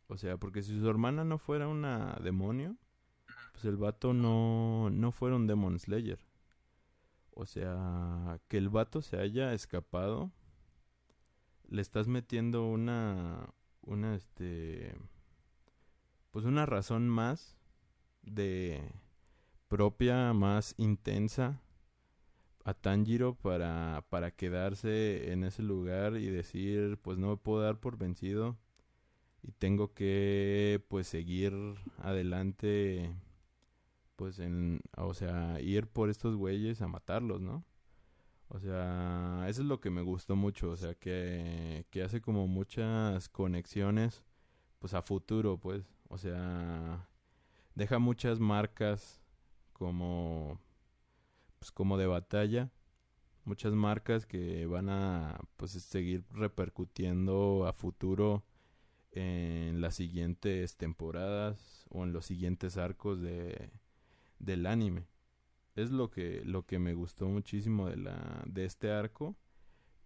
O 0.08 0.16
sea, 0.16 0.36
porque 0.36 0.62
si 0.62 0.78
su 0.78 0.88
hermana 0.88 1.24
no 1.24 1.38
fuera 1.38 1.68
una 1.68 2.18
demonio, 2.22 2.76
pues 3.52 3.64
el 3.64 3.76
vato 3.76 4.12
no, 4.14 4.90
no 4.90 5.12
fuera 5.12 5.36
un 5.36 5.46
Demon 5.46 5.78
Slayer. 5.78 6.18
O 7.34 7.46
sea, 7.46 8.40
que 8.48 8.58
el 8.58 8.68
vato 8.68 9.02
se 9.02 9.18
haya 9.18 9.54
escapado, 9.54 10.30
le 11.68 11.80
estás 11.80 12.08
metiendo 12.08 12.66
una, 12.66 13.48
una, 13.80 14.14
este, 14.14 14.94
pues 16.30 16.44
una 16.44 16.66
razón 16.66 17.08
más 17.08 17.56
de 18.22 18.82
propia, 19.68 20.34
más 20.34 20.74
intensa 20.76 21.62
a 22.64 22.74
Tanjiro 22.74 23.34
para, 23.34 24.04
para 24.10 24.30
quedarse 24.30 25.32
en 25.32 25.44
ese 25.44 25.62
lugar 25.62 26.16
y 26.16 26.26
decir, 26.26 26.98
pues 27.02 27.18
no 27.18 27.28
me 27.30 27.36
puedo 27.36 27.62
dar 27.62 27.80
por 27.80 27.98
vencido 27.98 28.56
y 29.42 29.52
tengo 29.52 29.92
que, 29.94 30.84
pues, 30.88 31.08
seguir 31.08 31.52
adelante, 31.98 33.14
pues, 34.16 34.38
en, 34.38 34.80
o 34.96 35.14
sea, 35.14 35.60
ir 35.60 35.88
por 35.88 36.10
estos 36.10 36.36
güeyes 36.36 36.80
a 36.82 36.88
matarlos, 36.88 37.40
¿no? 37.40 37.64
O 38.48 38.60
sea, 38.60 39.46
eso 39.48 39.62
es 39.62 39.68
lo 39.68 39.80
que 39.80 39.90
me 39.90 40.02
gustó 40.02 40.36
mucho, 40.36 40.70
o 40.70 40.76
sea, 40.76 40.94
que, 40.94 41.86
que 41.90 42.02
hace 42.02 42.20
como 42.20 42.46
muchas 42.46 43.28
conexiones, 43.28 44.22
pues 44.78 44.94
a 44.94 45.02
futuro, 45.02 45.58
pues, 45.58 45.84
o 46.08 46.18
sea, 46.18 47.08
deja 47.74 47.98
muchas 47.98 48.40
marcas 48.40 49.20
como, 49.72 50.60
pues 51.62 51.70
como 51.70 51.96
de 51.96 52.08
batalla, 52.08 52.72
muchas 53.44 53.72
marcas 53.72 54.26
que 54.26 54.66
van 54.66 54.88
a, 54.88 55.38
pues, 55.56 55.70
seguir 55.70 56.24
repercutiendo 56.32 57.68
a 57.68 57.72
futuro 57.72 58.42
en 59.12 59.80
las 59.80 59.94
siguientes 59.94 60.76
temporadas 60.76 61.86
o 61.90 62.02
en 62.02 62.12
los 62.12 62.26
siguientes 62.26 62.78
arcos 62.78 63.20
de, 63.20 63.70
del 64.40 64.66
anime. 64.66 65.06
Es 65.76 65.92
lo 65.92 66.10
que 66.10 66.42
lo 66.44 66.66
que 66.66 66.80
me 66.80 66.94
gustó 66.94 67.28
muchísimo 67.28 67.88
de 67.88 67.96
la 67.96 68.42
de 68.46 68.64
este 68.64 68.90
arco 68.90 69.36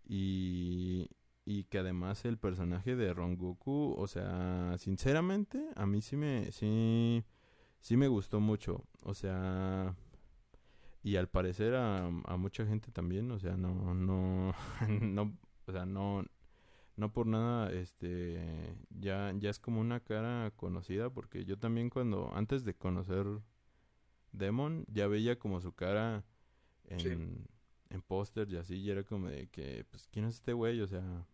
y 0.05 1.09
y 1.47 1.65
que 1.65 1.79
además 1.79 2.27
el 2.27 2.37
personaje 2.37 2.97
de 2.97 3.15
Ron 3.15 3.37
Goku, 3.39 3.95
o 3.97 4.07
sea, 4.09 4.77
sinceramente 4.79 5.71
a 5.75 5.87
mí 5.87 6.03
sí 6.03 6.17
me 6.17 6.53
sí 6.53 7.25
sí 7.81 7.97
me 7.97 8.09
gustó 8.09 8.41
mucho, 8.41 8.85
o 9.03 9.15
sea, 9.15 9.97
y 11.07 11.17
al 11.17 11.29
parecer 11.31 11.75
a, 11.77 12.07
a 12.09 12.37
mucha 12.39 12.67
gente 12.67 12.93
también, 12.93 13.31
o 13.33 13.39
sea, 13.41 13.57
no 13.59 13.95
no 13.95 14.55
no 15.03 15.39
o 15.69 15.73
sea, 15.73 15.87
no 15.87 16.25
no 16.97 17.13
por 17.13 17.27
nada 17.29 17.73
este 17.73 18.77
ya 18.91 19.33
ya 19.39 19.51
es 19.51 19.59
como 19.61 19.81
una 19.83 20.01
cara 20.01 20.53
conocida 20.57 21.11
porque 21.11 21.45
yo 21.47 21.59
también 21.59 21.91
cuando 21.91 22.33
antes 22.35 22.65
de 22.65 22.75
conocer 22.77 23.27
Demon 24.33 24.85
ya 24.89 25.07
veía 25.09 25.39
como 25.39 25.61
su 25.61 25.75
cara 25.75 26.25
en, 26.85 27.03
Sí. 27.03 27.17
en 27.91 28.03
pósters 28.03 28.53
y 28.53 28.57
así, 28.59 28.77
y 28.77 28.91
era 28.91 29.05
como 29.05 29.29
de 29.29 29.49
que, 29.51 29.87
pues, 29.91 30.09
¿quién 30.13 30.27
es 30.27 30.37
este 30.37 30.53
güey? 30.55 30.81
O 30.83 30.87
sea, 30.89 31.27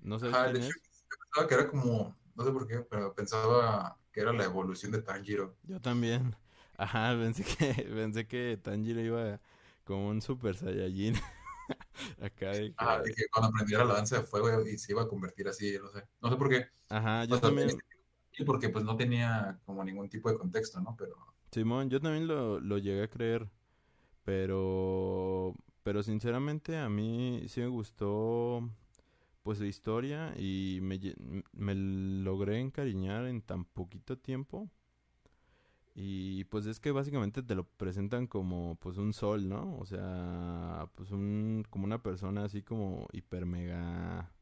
no 0.00 0.18
sabes 0.20 0.38
Ajá, 0.38 0.40
quién 0.40 0.56
de 0.56 0.58
hecho, 0.58 0.68
es. 0.68 0.84
yo 1.10 1.16
pensaba 1.18 1.48
que 1.48 1.54
era 1.54 1.68
como, 1.70 2.16
no 2.34 2.44
sé 2.44 2.52
por 2.52 2.66
qué, 2.66 2.80
pero 2.80 3.14
pensaba 3.14 3.98
que 4.12 4.20
era 4.20 4.32
la 4.32 4.44
evolución 4.44 4.92
de 4.92 5.02
Tanjiro. 5.02 5.56
Yo 5.62 5.80
también. 5.80 6.34
Ajá, 6.78 7.16
pensé 7.18 7.44
que, 7.44 7.74
pensé 7.94 8.26
que 8.28 8.58
Tanjiro 8.62 9.00
iba 9.02 9.40
como 9.84 10.08
un 10.10 10.22
super 10.22 10.56
saiyajin. 10.56 11.14
Acá 12.22 12.52
de 12.54 12.74
Ajá, 12.76 13.02
que... 13.02 13.02
de 13.02 13.12
que 13.14 13.24
cuando 13.32 13.48
aprendiera 13.50 13.84
la 13.84 13.94
danza 13.94 14.18
de 14.18 14.22
fuego 14.24 14.66
y 14.66 14.78
se 14.78 14.92
iba 14.92 15.02
a 15.02 15.08
convertir 15.08 15.48
así, 15.48 15.76
no 15.78 15.90
sé. 15.90 16.04
No 16.20 16.30
sé 16.30 16.36
por 16.36 16.48
qué. 16.48 16.66
Ajá, 16.90 17.24
O 17.26 17.26
yo 17.26 17.40
sea, 17.40 17.40
también, 17.40 17.78
sí, 18.32 18.44
porque 18.44 18.68
pues 18.70 18.84
no 18.84 18.96
tenía 18.96 19.60
como 19.66 19.84
ningún 19.84 20.08
tipo 20.08 20.30
de 20.30 20.38
contexto, 20.38 20.80
¿no? 20.80 20.96
Pero 20.98 21.16
Simón, 21.52 21.88
yo 21.90 22.00
también 22.00 22.26
lo, 22.26 22.60
lo 22.60 22.78
llegué 22.78 23.02
a 23.04 23.08
creer, 23.10 23.48
pero, 24.24 25.54
pero 25.84 26.02
sinceramente 26.02 26.78
a 26.78 26.88
mí 26.88 27.44
sí 27.48 27.60
me 27.60 27.68
gustó 27.68 28.68
pues 29.42 29.58
su 29.58 29.66
historia 29.66 30.34
y 30.38 30.80
me, 30.82 31.00
me 31.52 31.74
logré 31.76 32.60
encariñar 32.60 33.26
en 33.26 33.42
tan 33.42 33.64
poquito 33.66 34.18
tiempo 34.18 34.70
y 36.00 36.44
pues 36.44 36.66
es 36.66 36.78
que 36.78 36.92
básicamente 36.92 37.42
te 37.42 37.56
lo 37.56 37.64
presentan 37.64 38.28
como 38.28 38.76
pues 38.76 38.98
un 38.98 39.12
sol, 39.12 39.48
¿no? 39.48 39.76
O 39.78 39.84
sea, 39.84 40.88
pues 40.94 41.10
un, 41.10 41.64
como 41.70 41.86
una 41.86 42.00
persona 42.04 42.44
así 42.44 42.62
como 42.62 43.08
hiper 43.12 43.46
mega, 43.46 44.32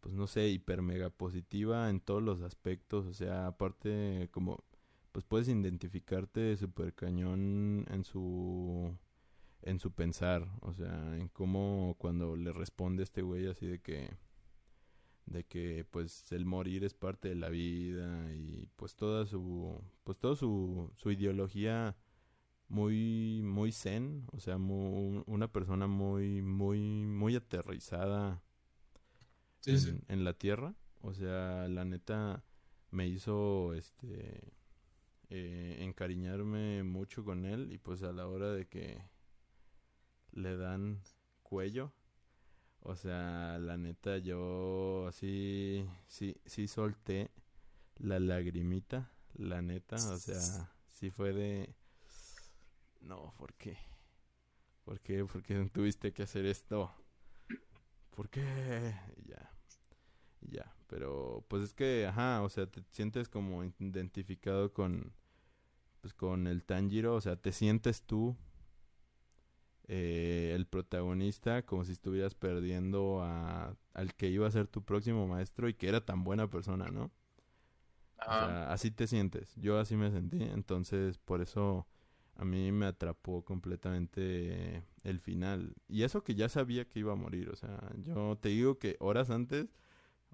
pues 0.00 0.14
no 0.14 0.26
sé, 0.26 0.48
hiper 0.48 0.82
mega 0.82 1.08
positiva 1.08 1.88
en 1.88 2.00
todos 2.00 2.22
los 2.22 2.42
aspectos, 2.42 3.06
o 3.06 3.14
sea, 3.14 3.46
aparte 3.46 4.28
como 4.30 4.62
pues 5.12 5.24
puedes 5.24 5.48
identificarte 5.48 6.54
súper 6.58 6.94
cañón 6.94 7.86
en 7.90 8.04
su 8.04 8.94
en 9.62 9.80
su 9.80 9.92
pensar, 9.92 10.46
o 10.60 10.74
sea, 10.74 11.16
en 11.16 11.28
cómo 11.28 11.96
cuando 11.98 12.36
le 12.36 12.52
responde 12.52 13.04
este 13.04 13.22
güey 13.22 13.46
así 13.46 13.66
de 13.66 13.80
que 13.80 14.10
de 15.26 15.44
que 15.44 15.84
pues 15.90 16.30
el 16.32 16.44
morir 16.46 16.84
es 16.84 16.94
parte 16.94 17.28
de 17.30 17.34
la 17.36 17.48
vida 17.50 18.32
y 18.34 18.68
pues 18.76 18.96
toda 18.96 19.26
su 19.26 19.80
pues 20.04 20.18
toda 20.18 20.36
su 20.36 20.92
su 20.96 21.10
ideología 21.10 21.96
muy 22.68 23.42
muy 23.44 23.72
zen, 23.72 24.26
o 24.32 24.40
sea, 24.40 24.58
mu- 24.58 25.24
una 25.26 25.52
persona 25.52 25.86
muy 25.88 26.42
muy 26.42 26.80
muy 27.06 27.36
aterrizada 27.36 28.42
sí, 29.60 29.78
sí. 29.78 29.92
en, 29.92 30.04
en 30.08 30.24
la 30.24 30.34
tierra. 30.34 30.74
O 31.00 31.14
sea, 31.14 31.68
la 31.68 31.84
neta 31.84 32.44
me 32.90 33.06
hizo 33.08 33.74
este 33.74 34.52
eh, 35.30 35.78
encariñarme 35.80 36.82
mucho 36.84 37.24
con 37.24 37.46
él 37.46 37.72
y 37.72 37.78
pues 37.78 38.02
a 38.02 38.12
la 38.12 38.28
hora 38.28 38.52
de 38.52 38.68
que 38.68 39.02
le 40.32 40.56
dan 40.56 41.00
cuello, 41.42 41.92
o 42.82 42.96
sea, 42.96 43.58
la 43.58 43.76
neta 43.76 44.18
yo 44.18 45.06
así 45.08 45.88
sí 46.06 46.36
sí 46.46 46.68
solté 46.68 47.30
la 47.96 48.18
lagrimita, 48.18 49.10
la 49.34 49.62
neta, 49.62 49.96
o 49.96 50.16
sea, 50.18 50.70
sí 50.90 51.10
fue 51.10 51.32
de 51.32 51.74
no, 53.00 53.34
¿por 53.36 53.54
qué? 53.54 53.76
¿Por 54.84 55.00
qué? 55.00 55.24
¿Por 55.24 55.42
qué 55.42 55.68
tuviste 55.72 56.12
que 56.12 56.22
hacer 56.22 56.46
esto? 56.46 56.92
¿Por 58.10 58.28
qué? 58.28 58.94
Ya. 59.24 59.50
Ya. 60.40 60.74
Pero, 60.86 61.44
pues 61.48 61.64
es 61.64 61.74
que, 61.74 62.06
ajá, 62.06 62.42
o 62.42 62.48
sea, 62.48 62.66
te 62.66 62.82
sientes 62.90 63.28
como 63.28 63.64
identificado 63.64 64.72
con, 64.72 65.12
pues 66.00 66.12
con 66.12 66.46
el 66.46 66.64
Tanjiro, 66.64 67.14
o 67.14 67.20
sea, 67.20 67.36
te 67.36 67.52
sientes 67.52 68.02
tú, 68.02 68.36
eh, 69.94 70.52
el 70.54 70.64
protagonista, 70.64 71.66
como 71.66 71.84
si 71.84 71.92
estuvieras 71.92 72.34
perdiendo 72.34 73.20
a, 73.22 73.76
al 73.92 74.14
que 74.14 74.28
iba 74.30 74.46
a 74.46 74.50
ser 74.50 74.66
tu 74.66 74.82
próximo 74.82 75.26
maestro 75.26 75.68
y 75.68 75.74
que 75.74 75.86
era 75.86 76.02
tan 76.02 76.24
buena 76.24 76.48
persona, 76.48 76.86
¿no? 76.86 77.10
O 78.16 78.24
sea, 78.24 78.72
así 78.72 78.90
te 78.90 79.06
sientes. 79.06 79.54
Yo 79.56 79.78
así 79.78 79.96
me 79.96 80.10
sentí. 80.10 80.42
Entonces, 80.42 81.18
por 81.18 81.42
eso 81.42 81.86
a 82.36 82.44
mí 82.46 82.72
me 82.72 82.86
atrapó 82.86 83.44
completamente 83.44 84.82
el 85.02 85.20
final. 85.20 85.74
Y 85.88 86.04
eso 86.04 86.24
que 86.24 86.34
ya 86.34 86.48
sabía 86.48 86.88
que 86.88 87.00
iba 87.00 87.12
a 87.12 87.16
morir. 87.16 87.50
O 87.50 87.56
sea, 87.56 87.78
yo 87.98 88.38
te 88.40 88.48
digo 88.48 88.78
que 88.78 88.96
horas 88.98 89.28
antes, 89.28 89.74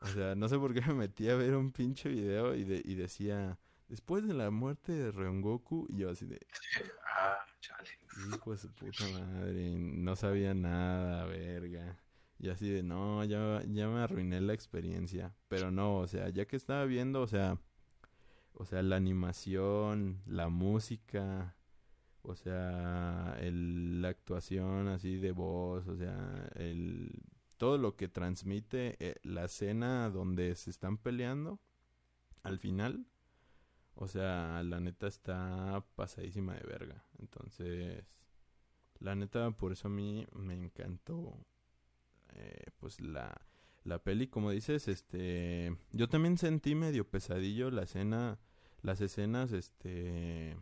o 0.01 0.07
sea, 0.07 0.37
no 0.37 0.49
sé 0.49 0.57
por 0.57 0.73
qué 0.73 0.83
me 0.83 0.95
metí 0.95 1.29
a 1.31 1.35
ver 1.35 1.57
un 1.57 1.73
pinche 1.73 2.09
video 2.09 2.55
y, 2.55 2.63
de, 2.63 2.81
y 2.85 2.95
decía, 2.95 3.59
después 3.89 4.25
de 4.25 4.35
la 4.35 4.53
muerte 4.53 4.93
de 4.93 5.41
Goku 5.41 5.89
y 5.89 5.97
yo 5.97 6.11
así 6.11 6.27
de... 6.27 6.39
Ah, 7.21 7.45
chale. 7.59 7.98
Hijo 8.27 8.51
de 8.53 8.59
su 8.59 8.71
puta 8.73 9.05
madre, 9.13 9.77
no 9.79 10.17
sabía 10.17 10.55
nada, 10.55 11.25
verga. 11.27 11.99
Y 12.39 12.51
así 12.51 12.69
de, 12.69 12.83
no, 12.83 13.25
ya, 13.25 13.63
ya 13.67 13.89
me 13.89 14.01
arruiné 14.01 14.41
la 14.41 14.55
experiencia. 14.55 15.35
Pero 15.49 15.71
no, 15.71 15.99
o 15.99 16.07
sea, 16.07 16.29
ya 16.29 16.47
que 16.47 16.57
estaba 16.57 16.85
viendo, 16.85 17.21
o 17.21 17.27
sea, 17.27 17.59
o 18.55 18.65
sea, 18.65 18.83
la 18.83 18.97
animación, 18.97 20.23
la 20.27 20.49
música, 20.49 21.57
o 22.23 22.35
sea, 22.35 23.37
el, 23.41 24.03
la 24.03 24.09
actuación 24.09 24.89
así 24.89 25.17
de 25.17 25.33
voz, 25.33 25.87
o 25.89 25.97
sea, 25.97 26.51
el, 26.57 27.13
todo 27.57 27.79
lo 27.79 27.97
que 27.97 28.09
transmite 28.09 28.97
eh, 29.01 29.17
la 29.23 29.45
escena 29.45 30.11
donde 30.11 30.55
se 30.55 30.71
están 30.71 30.99
peleando 30.99 31.61
al 32.43 32.59
final, 32.59 33.07
o 34.01 34.09
sea, 34.09 34.63
la 34.63 34.81
neta 34.81 35.07
está 35.07 35.85
pasadísima 35.97 36.55
de 36.55 36.67
verga. 36.67 37.05
Entonces, 37.19 38.05
la 39.01 39.15
neta, 39.15 39.51
por 39.51 39.73
eso 39.73 39.89
a 39.89 39.91
mí 39.91 40.27
me 40.33 40.55
encantó, 40.55 41.37
eh, 42.31 42.67
pues 42.79 43.01
la, 43.01 43.41
la 43.85 44.03
peli, 44.03 44.29
como 44.29 44.51
dices, 44.51 44.89
este, 44.89 45.77
yo 45.93 46.09
también 46.09 46.39
sentí 46.39 46.75
medio 46.75 47.09
pesadillo 47.09 47.71
la 47.71 47.83
escena 47.83 48.39
las 48.83 49.01
escenas, 49.01 49.53
este, 49.53 50.57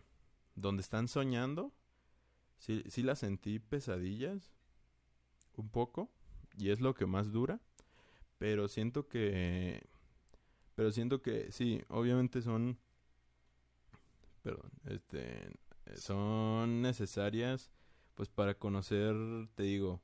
donde 0.55 0.82
están 0.82 1.09
soñando, 1.09 1.72
sí, 2.59 2.82
sí 2.87 3.03
las 3.03 3.18
sentí 3.18 3.59
pesadillas, 3.59 4.55
un 5.57 5.68
poco, 5.68 6.11
y 6.57 6.70
es 6.70 6.80
lo 6.80 6.95
que 6.95 7.07
más 7.07 7.32
dura, 7.32 7.61
pero 8.39 8.68
siento 8.68 9.09
que, 9.09 9.87
pero 10.74 10.91
siento 10.91 11.22
que, 11.22 11.53
sí, 11.53 11.82
obviamente 11.89 12.43
son, 12.43 12.78
perdón, 14.47 14.70
este, 14.84 15.51
son 15.97 16.80
necesarias, 16.80 17.72
pues 18.14 18.28
para 18.28 18.55
conocer, 18.55 19.16
te 19.57 19.64
digo, 19.64 20.01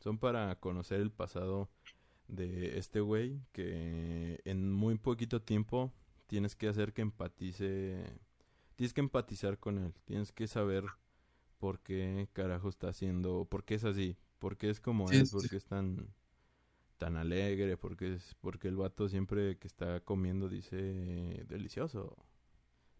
son 0.00 0.18
para 0.18 0.58
conocer 0.58 1.00
el 1.00 1.12
pasado 1.12 1.70
de 2.26 2.76
este 2.76 2.98
güey 2.98 3.40
que 3.52 4.40
en 4.44 4.72
muy 4.72 4.98
poquito 4.98 5.42
tiempo 5.42 5.92
tienes 6.26 6.56
que 6.56 6.66
hacer 6.66 6.92
que 6.92 7.02
empatice, 7.02 8.18
tienes 8.74 8.92
que 8.92 9.00
empatizar 9.00 9.60
con 9.60 9.78
él, 9.78 9.94
tienes 10.06 10.32
que 10.32 10.48
saber 10.48 10.86
por 11.58 11.78
qué 11.78 12.28
carajo 12.32 12.68
está 12.68 12.88
haciendo, 12.88 13.46
por 13.48 13.62
qué 13.62 13.76
es 13.76 13.84
así, 13.84 14.16
por 14.40 14.56
qué 14.56 14.70
es 14.70 14.80
como 14.80 15.08
es, 15.08 15.30
por 15.30 15.48
qué 15.48 15.56
es 15.56 15.66
tan 15.66 16.12
tan 16.98 17.16
alegre, 17.16 17.76
porque 17.76 18.14
es 18.14 18.34
porque 18.40 18.66
el 18.66 18.76
vato 18.76 19.08
siempre 19.08 19.56
que 19.56 19.68
está 19.68 20.00
comiendo 20.00 20.48
dice 20.48 21.44
delicioso. 21.46 22.16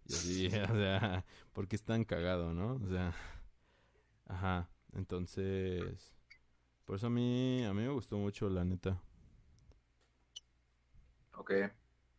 Y 0.07 0.15
así, 0.15 0.47
o 0.71 0.75
sea, 0.75 1.25
porque 1.53 1.77
es 1.77 1.83
tan 1.83 2.05
cagado, 2.05 2.53
¿no? 2.53 2.75
O 2.75 2.89
sea, 2.89 3.15
ajá, 4.27 4.69
entonces 4.93 6.15
por 6.85 6.97
eso 6.97 7.07
a 7.07 7.11
mí 7.11 7.65
a 7.65 7.73
mí 7.73 7.83
me 7.83 7.89
gustó 7.89 8.19
mucho 8.19 8.49
la 8.51 8.65
neta. 8.65 9.01
Ok. 11.37 11.53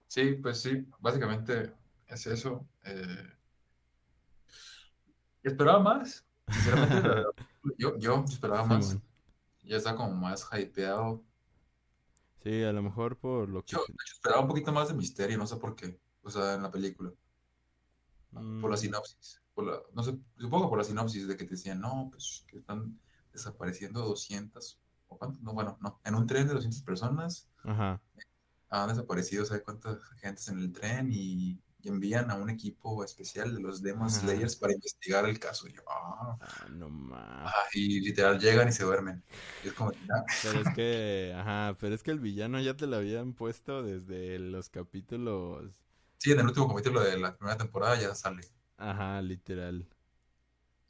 Sí, 0.08 0.34
pues 0.34 0.62
sí, 0.62 0.88
básicamente 1.00 1.74
es 2.08 2.28
eso. 2.28 2.68
Eh, 2.84 3.34
esperaba 5.44 5.80
más, 5.80 6.26
sinceramente. 6.50 7.10
yo, 7.78 7.98
yo 7.98 8.24
esperaba 8.28 8.66
más. 8.66 8.98
Ya 9.64 9.78
está 9.78 9.96
como 9.96 10.14
más 10.14 10.48
hypeado. 10.52 11.24
Sí, 12.44 12.64
a 12.64 12.72
lo 12.72 12.84
mejor 12.84 13.18
por 13.18 13.50
lo 13.50 13.64
que... 13.64 13.72
Yo, 13.72 13.84
esperaba 14.14 14.42
un 14.42 14.48
poquito 14.48 14.72
más 14.72 14.90
de 14.90 14.94
misterio, 14.94 15.38
no 15.38 15.48
sé 15.48 15.56
por 15.58 15.76
qué. 15.76 16.00
O 16.22 16.30
sea, 16.30 16.54
en 16.54 16.62
la 16.62 16.70
película. 16.70 17.12
Por 18.42 18.70
la 18.70 18.76
mm. 18.76 18.80
sinopsis. 18.80 19.42
Por 19.54 19.66
la, 19.66 19.80
no 19.94 20.04
sé, 20.04 20.18
supongo 20.38 20.70
por 20.70 20.78
la 20.78 20.84
sinopsis 20.84 21.28
de 21.28 21.38
que 21.38 21.46
te 21.46 21.52
decían, 21.52 21.80
no, 21.80 22.10
pues 22.12 22.46
que 22.48 22.58
están 22.58 23.00
desapareciendo 23.32 24.02
200. 24.02 24.80
¿O 25.08 25.18
cuánto? 25.18 25.40
No, 25.42 25.54
bueno, 25.54 25.78
no. 25.82 26.00
En 26.04 26.16
un 26.16 26.28
tren 26.28 26.48
de 26.48 26.54
200 26.54 26.82
personas. 26.82 27.50
Ajá 27.64 28.02
han 28.70 28.90
desaparecido, 28.90 29.46
¿sabe 29.46 29.64
cuántas 29.64 29.98
gentes 30.20 30.48
en 30.48 30.60
el 30.60 30.72
tren? 30.72 31.10
Y, 31.12 31.60
envían 31.88 32.32
a 32.32 32.36
un 32.36 32.50
equipo 32.50 33.04
especial 33.04 33.54
de 33.54 33.62
los 33.62 33.80
Demon 33.80 34.10
Slayers 34.10 34.56
para 34.56 34.74
investigar 34.74 35.24
el 35.30 35.38
caso. 35.38 35.68
Y 35.68 35.74
yo, 35.74 35.84
ah, 35.88 36.36
ah 36.42 36.66
no 36.72 36.90
más. 36.90 37.54
y 37.76 38.00
literal 38.00 38.40
llegan 38.40 38.68
y 38.68 38.72
se 38.72 38.84
duermen. 38.84 39.24
es 39.64 39.72
como, 39.74 39.92
Pero 40.42 40.62
es 40.62 40.74
que, 40.74 41.36
ajá, 41.38 41.78
pero 41.80 41.94
es 41.94 42.02
que 42.02 42.10
el 42.10 42.20
villano 42.20 42.60
ya 42.60 42.76
te 42.76 42.88
lo 42.88 42.96
habían 42.96 43.34
puesto 43.34 43.84
desde 43.84 44.40
los 44.40 44.70
capítulos. 44.70 45.80
Sí, 46.26 46.32
en 46.32 46.40
el 46.40 46.48
último 46.48 46.68
capítulo 46.68 47.02
de 47.02 47.20
la 47.20 47.38
primera 47.38 47.56
temporada 47.56 48.02
ya 48.02 48.16
sale. 48.16 48.42
Ajá, 48.78 49.22
literal. 49.22 49.88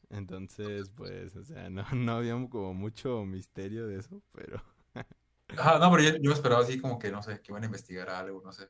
Entonces, 0.10 0.90
pues, 0.96 1.36
o 1.36 1.44
sea, 1.44 1.70
no, 1.70 1.86
no 1.92 2.14
había 2.14 2.36
como 2.50 2.74
mucho 2.74 3.26
misterio 3.26 3.86
de 3.86 4.00
eso, 4.00 4.24
pero 4.32 4.64
no, 5.82 5.92
pero 5.92 6.04
yo, 6.04 6.14
me 6.22 6.34
esperaba 6.34 6.62
así 6.62 6.80
como 6.80 6.98
que, 6.98 7.12
no 7.12 7.22
sé, 7.22 7.42
que 7.42 7.52
iban 7.52 7.64
a 7.64 7.66
investigar 7.66 8.10
algo, 8.10 8.42
no 8.46 8.54
sé. 8.54 8.70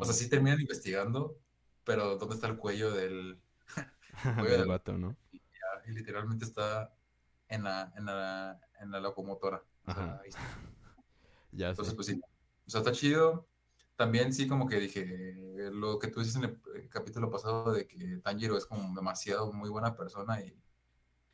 o 0.00 0.04
sea, 0.04 0.12
sí 0.12 0.28
terminan 0.28 0.60
investigando, 0.60 1.38
pero 1.84 2.16
¿dónde 2.16 2.34
está 2.34 2.48
el 2.48 2.56
cuello 2.56 2.90
del... 2.90 3.40
cuello 4.34 4.58
del 4.58 4.66
vato, 4.66 4.98
¿no? 4.98 5.16
Y, 5.30 5.40
literalmente 5.92 6.44
está 6.44 6.92
en 7.46 7.62
la, 7.62 7.92
en 7.96 8.04
la, 8.06 8.60
en 8.80 8.90
la 8.90 8.98
locomotora. 8.98 9.62
Ajá. 9.84 10.20
ya 11.52 11.68
Entonces, 11.68 11.94
pues 11.94 12.08
sí. 12.08 12.20
O 12.66 12.70
sea, 12.70 12.80
está 12.80 12.90
chido. 12.90 13.48
También 14.00 14.32
sí 14.32 14.48
como 14.48 14.66
que 14.66 14.76
dije, 14.76 15.34
lo 15.72 15.98
que 15.98 16.08
tú 16.08 16.20
dices 16.20 16.36
en 16.36 16.44
el 16.44 16.88
capítulo 16.88 17.30
pasado 17.30 17.70
de 17.70 17.86
que 17.86 18.16
Tanjiro 18.24 18.56
es 18.56 18.64
como 18.64 18.94
demasiado 18.94 19.52
muy 19.52 19.68
buena 19.68 19.94
persona 19.94 20.40
y, 20.40 20.58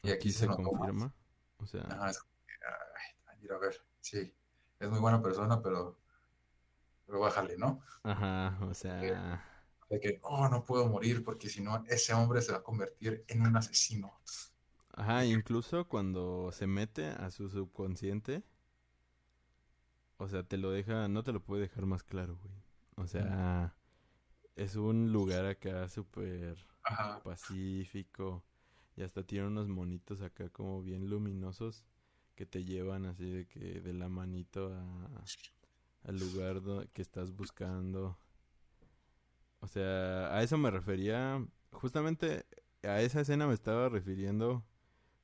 y 0.02 0.10
aquí, 0.10 0.32
se, 0.32 0.48
confirma. 0.48 1.14
O 1.58 1.66
sea... 1.66 1.86
Ajá, 1.88 2.10
es, 2.10 2.20
ay, 2.48 3.24
Tanjiro, 3.24 3.54
a 3.54 3.58
ver, 3.60 3.80
sí 4.00 4.34
es 4.80 4.90
muy 4.90 4.98
buena 4.98 5.22
persona, 5.22 5.62
pero, 5.62 5.96
pero 7.06 7.20
bájale, 7.20 7.56
¿no? 7.56 7.80
Ajá, 8.02 8.58
o 8.62 8.74
sea... 8.74 9.44
De 9.88 10.00
que, 10.00 10.18
oh, 10.22 10.48
no 10.48 10.64
puedo 10.64 10.88
morir 10.88 11.22
porque 11.22 11.48
si 11.48 11.62
no, 11.62 11.84
ese 11.86 12.12
hombre 12.14 12.42
se 12.42 12.50
va 12.50 12.58
a 12.58 12.62
convertir 12.64 13.24
en 13.28 13.42
un 13.42 13.56
asesino. 13.56 14.20
Ajá, 14.90 15.24
incluso 15.24 15.86
cuando 15.86 16.50
se 16.50 16.66
mete 16.66 17.06
a 17.06 17.30
su 17.30 17.48
subconsciente, 17.48 18.42
o 20.18 20.28
sea, 20.28 20.42
te 20.42 20.56
lo 20.56 20.70
deja, 20.70 21.08
no 21.08 21.22
te 21.22 21.32
lo 21.32 21.40
puede 21.40 21.62
dejar 21.62 21.86
más 21.86 22.02
claro, 22.02 22.38
güey. 22.42 22.54
O 22.96 23.06
sea, 23.06 23.74
es 24.54 24.76
un 24.76 25.12
lugar 25.12 25.44
acá 25.46 25.88
súper 25.88 26.56
pacífico 27.24 28.42
y 28.96 29.02
hasta 29.02 29.22
tiene 29.22 29.46
unos 29.46 29.68
monitos 29.68 30.22
acá 30.22 30.48
como 30.48 30.82
bien 30.82 31.10
luminosos 31.10 31.84
que 32.34 32.46
te 32.46 32.64
llevan 32.64 33.06
así 33.06 33.30
de 33.30 33.46
que 33.46 33.80
de 33.80 33.92
la 33.92 34.08
manito 34.08 34.72
a, 34.72 35.24
al 36.04 36.18
lugar 36.18 36.62
que 36.92 37.02
estás 37.02 37.32
buscando. 37.32 38.18
O 39.60 39.66
sea, 39.68 40.34
a 40.34 40.42
eso 40.42 40.56
me 40.58 40.70
refería, 40.70 41.44
justamente 41.72 42.46
a 42.82 43.00
esa 43.00 43.20
escena 43.20 43.46
me 43.46 43.54
estaba 43.54 43.88
refiriendo 43.88 44.64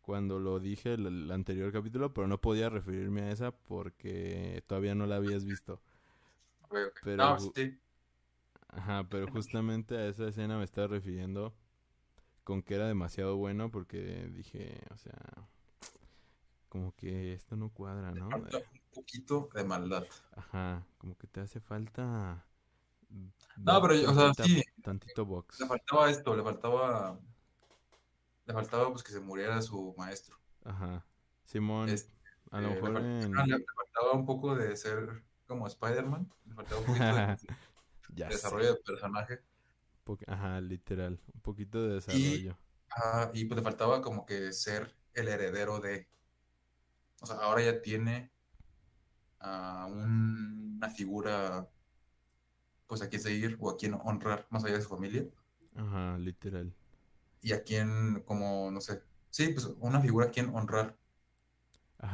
cuando 0.02 0.38
lo 0.38 0.60
dije 0.60 0.94
el, 0.94 1.06
el, 1.06 1.30
anterior 1.30 1.72
capítulo, 1.72 2.12
pero 2.12 2.26
no 2.26 2.40
podía 2.40 2.68
referirme 2.68 3.22
a 3.22 3.30
esa 3.30 3.52
porque 3.52 4.62
todavía 4.66 4.94
no 4.94 5.06
la 5.06 5.16
habías 5.16 5.44
visto. 5.44 5.80
Pero, 7.02 7.38
sí. 7.38 7.78
Ajá, 8.68 9.06
pero 9.08 9.30
justamente 9.30 9.96
a 9.96 10.06
esa 10.08 10.28
escena 10.28 10.58
me 10.58 10.64
estaba 10.64 10.88
refiriendo 10.88 11.54
con 12.44 12.62
que 12.62 12.74
era 12.74 12.86
demasiado 12.86 13.36
bueno 13.36 13.70
porque 13.70 14.28
dije, 14.32 14.80
o 14.90 14.96
sea, 14.96 15.18
como 16.68 16.92
que 16.96 17.34
esto 17.34 17.56
no 17.56 17.68
cuadra, 17.68 18.12
¿no? 18.12 18.30
Falta 18.30 18.58
un 18.58 18.80
poquito 18.94 19.50
de 19.54 19.64
maldad. 19.64 20.04
Ajá, 20.34 20.86
como 20.98 21.16
que 21.16 21.26
te 21.26 21.40
hace 21.40 21.60
falta. 21.60 22.44
No, 23.58 23.82
pero, 23.82 24.10
o 24.10 24.14
sea, 24.14 24.44
sí. 24.44 24.62
Tantito 24.82 25.26
box. 25.26 25.60
Le 25.60 25.66
faltaba 25.66 26.10
esto, 26.10 26.34
le 26.34 26.42
faltaba. 26.42 27.20
Le 28.46 28.52
faltaba 28.54 28.90
pues 28.90 29.02
que 29.02 29.12
se 29.12 29.20
muriera 29.20 29.60
su 29.62 29.94
maestro. 29.96 30.36
Ajá. 30.64 31.04
Simón, 31.44 31.88
Este, 31.88 32.12
a 32.50 32.60
lo 32.60 32.68
le, 32.68 32.74
mejor 32.74 32.96
en... 32.98 33.32
le- 33.32 33.64
faltaba 33.76 34.12
un 34.12 34.26
poco 34.26 34.54
de 34.54 34.76
ser 34.76 35.22
como 35.46 35.66
Spider-Man, 35.66 36.32
le 36.46 36.54
faltaba 36.54 36.80
un 36.80 36.86
poquito 36.86 37.04
de 37.04 37.36
ya 38.14 38.30
sé. 38.30 38.34
desarrollo 38.34 38.74
de 38.74 38.80
personaje. 38.80 39.40
Po- 40.04 40.18
Ajá, 40.26 40.60
literal. 40.60 41.20
Un 41.34 41.40
poquito 41.40 41.82
de 41.86 41.94
desarrollo. 41.94 42.56
Ah, 42.90 43.30
y 43.32 43.44
pues 43.46 43.56
le 43.56 43.62
faltaba 43.62 44.02
como 44.02 44.26
que 44.26 44.52
ser 44.52 44.94
el 45.14 45.28
heredero 45.28 45.80
de. 45.80 46.08
O 47.20 47.26
sea, 47.26 47.36
ahora 47.36 47.62
ya 47.62 47.80
tiene 47.80 48.30
a 49.40 49.86
un- 49.86 50.74
una 50.78 50.88
figura, 50.90 51.68
pues 52.86 53.02
a 53.02 53.08
quien 53.08 53.22
seguir 53.22 53.56
o 53.60 53.70
a 53.70 53.76
quien 53.76 53.94
honrar 53.94 54.46
más 54.50 54.64
allá 54.64 54.74
de 54.76 54.82
su 54.82 54.88
familia. 54.88 55.24
Ajá, 55.76 56.18
literal. 56.18 56.74
Y 57.42 57.52
a 57.52 57.62
quien, 57.64 58.22
como, 58.26 58.70
no 58.72 58.80
sé. 58.80 59.02
Sí, 59.30 59.48
pues 59.50 59.66
una 59.80 60.00
figura 60.00 60.26
a 60.26 60.30
quien 60.30 60.54
honrar, 60.54 60.96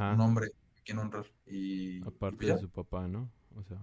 un 0.09 0.20
Ajá. 0.20 0.20
hombre 0.20 0.47
a 0.79 0.83
quien 0.85 0.99
honrar. 0.99 1.26
Y, 1.47 2.01
Aparte 2.01 2.47
de 2.47 2.57
su 2.57 2.68
papá, 2.68 3.07
¿no? 3.07 3.31
O 3.55 3.62
sea, 3.62 3.79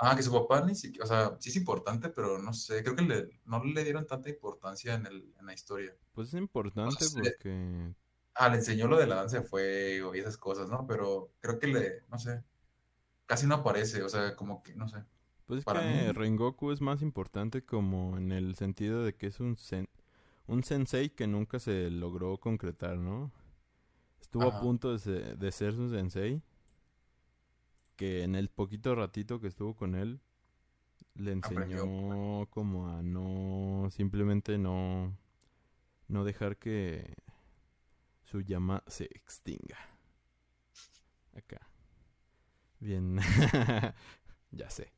Ah, 0.00 0.14
que 0.16 0.22
su 0.22 0.32
papá 0.32 0.60
ni 0.64 0.74
siquiera, 0.76 1.04
o 1.04 1.08
sea, 1.08 1.36
sí 1.40 1.50
es 1.50 1.56
importante, 1.56 2.08
pero 2.10 2.38
no 2.38 2.52
sé, 2.52 2.82
creo 2.84 2.94
que 2.96 3.02
le, 3.02 3.40
no 3.46 3.62
le 3.64 3.82
dieron 3.84 4.06
tanta 4.06 4.28
importancia 4.30 4.94
en 4.94 5.06
el, 5.06 5.34
en 5.38 5.46
la 5.46 5.54
historia. 5.54 5.94
pues 6.12 6.28
es 6.28 6.34
importante 6.34 7.10
porque... 7.10 7.94
Ah, 8.34 8.48
le 8.48 8.56
enseñó 8.56 8.86
lo 8.86 8.96
de 8.98 9.06
la 9.06 9.16
danza 9.16 9.38
de 9.40 9.42
fuego 9.48 10.14
y 10.14 10.20
esas 10.20 10.36
cosas, 10.36 10.68
¿no? 10.68 10.86
Pero 10.86 11.32
creo 11.40 11.58
que 11.58 11.66
le, 11.66 12.02
no 12.08 12.18
sé, 12.18 12.44
casi 13.26 13.46
no 13.46 13.56
aparece, 13.56 14.02
o 14.02 14.08
sea, 14.10 14.36
como 14.36 14.62
que, 14.62 14.74
no 14.76 14.88
sé. 14.88 15.04
Pues 15.46 15.60
es 15.60 15.64
Para 15.64 15.82
que 15.82 15.82
mí, 15.82 16.14
Rengoku 16.14 16.70
es 16.70 16.80
más 16.80 17.02
importante 17.02 17.64
como 17.64 18.16
en 18.18 18.30
el 18.30 18.54
sentido 18.54 19.02
de 19.02 19.14
que 19.16 19.26
es 19.26 19.40
un, 19.40 19.56
sen- 19.56 19.88
un 20.48 20.62
sensei 20.64 21.10
que 21.10 21.26
nunca 21.26 21.58
se 21.60 21.90
logró 21.90 22.38
concretar, 22.38 22.96
¿no? 22.98 23.30
Estuvo 24.20 24.48
a 24.48 24.60
punto 24.60 24.92
de, 24.92 24.98
se- 24.98 25.36
de 25.36 25.52
ser 25.52 25.74
su 25.74 25.90
sensei, 25.90 26.42
que 27.96 28.22
en 28.22 28.34
el 28.34 28.48
poquito 28.48 28.94
ratito 28.94 29.40
que 29.40 29.48
estuvo 29.48 29.74
con 29.74 29.94
él, 29.94 30.20
le 31.14 31.32
aprendió. 31.42 31.82
enseñó 31.84 32.46
como 32.50 32.88
a 32.88 33.02
no, 33.02 33.88
simplemente 33.90 34.58
no, 34.58 35.16
no 36.08 36.24
dejar 36.24 36.56
que 36.58 37.14
su 38.24 38.40
llama 38.42 38.82
se 38.86 39.04
extinga. 39.06 39.78
Acá. 41.36 41.60
Bien. 42.80 43.18
ya 44.52 44.70
sé. 44.70 44.92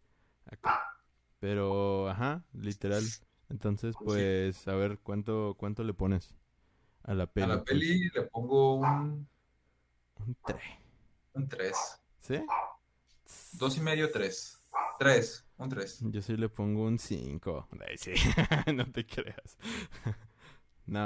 Acá. 0.47 0.81
Pero, 1.41 2.09
ajá, 2.09 2.45
literal. 2.53 3.03
Entonces, 3.51 3.97
Pues 3.99 4.13
sí. 4.13 4.31
pues, 4.47 4.69
a 4.69 4.75
ver, 4.77 4.99
¿cuánto, 5.01 5.57
cuánto 5.59 5.85
le 5.85 5.95
pones 5.95 6.35
a 7.05 7.15
la 7.15 7.27
A 7.41 7.47
peli, 7.47 7.49
la 7.49 7.65
pues? 7.65 7.65
peli 7.65 8.09
le 8.15 8.23
pongo 8.29 8.77
un, 8.77 9.29
Un 10.27 10.35
3. 10.45 10.63
un 11.35 11.49
3. 11.49 11.77
¿Sí? 12.21 12.37
Dos 13.53 13.77
y 13.77 13.81
medio, 13.81 14.11
tres. 14.11 14.61
Tres, 14.99 15.47
un 15.57 15.69
3. 15.69 16.07
Yo 16.13 16.23
sí 16.23 16.37
le 16.37 16.49
pongo 16.49 16.85
un 16.85 16.99
5. 16.99 17.69
sí, 17.99 18.13
no 18.75 18.91
te 18.91 19.05
creas. 19.07 19.59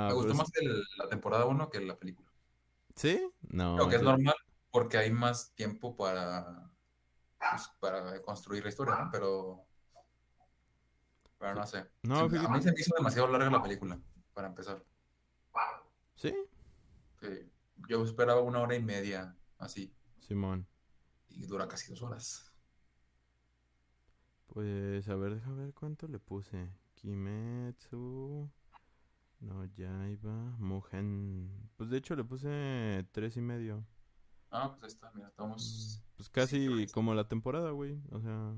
Me 0.06 0.12
No, 0.12 0.16
pero 0.20 0.20
gustó 0.20 0.32
es- 0.32 0.38
más 0.38 0.48
el- 0.54 0.84
la 0.96 1.08
temporada 1.08 1.46
1 1.46 1.68
que 1.68 1.80
la 1.80 1.98
película. 1.98 2.30
¿Sí? 2.96 3.20
No, 3.76 3.88
que 3.88 3.96
es 3.96 4.02
normal 4.02 4.34
porque 4.70 4.98
hay 4.98 5.10
más 5.12 5.54
tiempo 5.54 5.96
para, 5.96 6.70
pues, 7.50 7.68
para 7.80 8.22
construir 8.22 8.62
la 8.64 8.70
historia, 8.70 8.96
¿no? 8.96 9.10
Pero, 9.10 9.66
pero 11.44 11.56
no 11.56 11.66
sé. 11.66 11.86
No, 12.04 12.20
a 12.20 12.28
mí 12.28 12.62
se 12.62 12.72
me 12.72 12.80
hizo 12.80 12.94
demasiado 12.96 13.28
larga 13.28 13.50
la 13.50 13.62
película, 13.62 14.00
para 14.32 14.48
empezar. 14.48 14.82
¿Sí? 16.14 16.34
Sí, 17.20 17.52
yo 17.86 18.02
esperaba 18.02 18.40
una 18.40 18.62
hora 18.62 18.74
y 18.74 18.82
media, 18.82 19.36
así, 19.58 19.94
Simón. 20.20 20.66
y 21.28 21.44
dura 21.44 21.68
casi 21.68 21.90
dos 21.90 22.00
horas. 22.00 22.50
Pues, 24.46 25.06
a 25.06 25.16
ver, 25.16 25.34
deja 25.34 25.52
ver 25.52 25.74
cuánto 25.74 26.08
le 26.08 26.18
puse. 26.18 26.70
Kimetsu... 26.94 28.48
No, 29.40 29.64
Yaiba... 29.66 30.56
Mugen... 30.58 31.50
Pues, 31.76 31.90
de 31.90 31.98
hecho, 31.98 32.16
le 32.16 32.24
puse 32.24 33.06
tres 33.12 33.36
y 33.36 33.42
medio. 33.42 33.84
Ah, 34.50 34.70
pues 34.70 34.82
ahí 34.84 34.88
está, 34.88 35.10
mira, 35.12 35.26
Mm, 35.26 35.30
estamos 35.30 36.02
Pues 36.16 36.26
sí, 36.28 36.32
casi 36.32 36.86
como 36.92 37.12
la 37.14 37.28
temporada, 37.28 37.70
güey. 37.72 38.00
O 38.12 38.20
sea... 38.20 38.54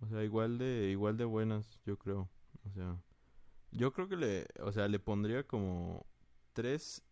O 0.00 0.08
sea, 0.08 0.24
igual 0.24 0.58
de, 0.58 0.90
igual 0.90 1.16
de 1.16 1.24
buenas, 1.24 1.80
yo 1.84 1.98
creo. 1.98 2.28
O 2.64 2.70
sea... 2.70 2.96
Yo 3.72 3.92
creo 3.92 4.08
que 4.08 4.16
le... 4.16 4.46
O 4.60 4.72
sea, 4.72 4.88
le 4.88 4.98
pondría 4.98 5.46
como... 5.46 6.06
Tres... 6.52 7.02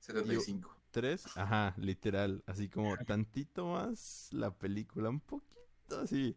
y 0.00 0.04
75. 0.04 0.78
tres, 0.90 1.26
ajá, 1.36 1.74
literal, 1.76 2.42
así 2.46 2.68
como 2.68 2.96
tantito 3.06 3.66
más 3.66 4.28
la 4.32 4.50
película, 4.50 5.10
un 5.10 5.20
poquito 5.20 6.00
así, 6.02 6.36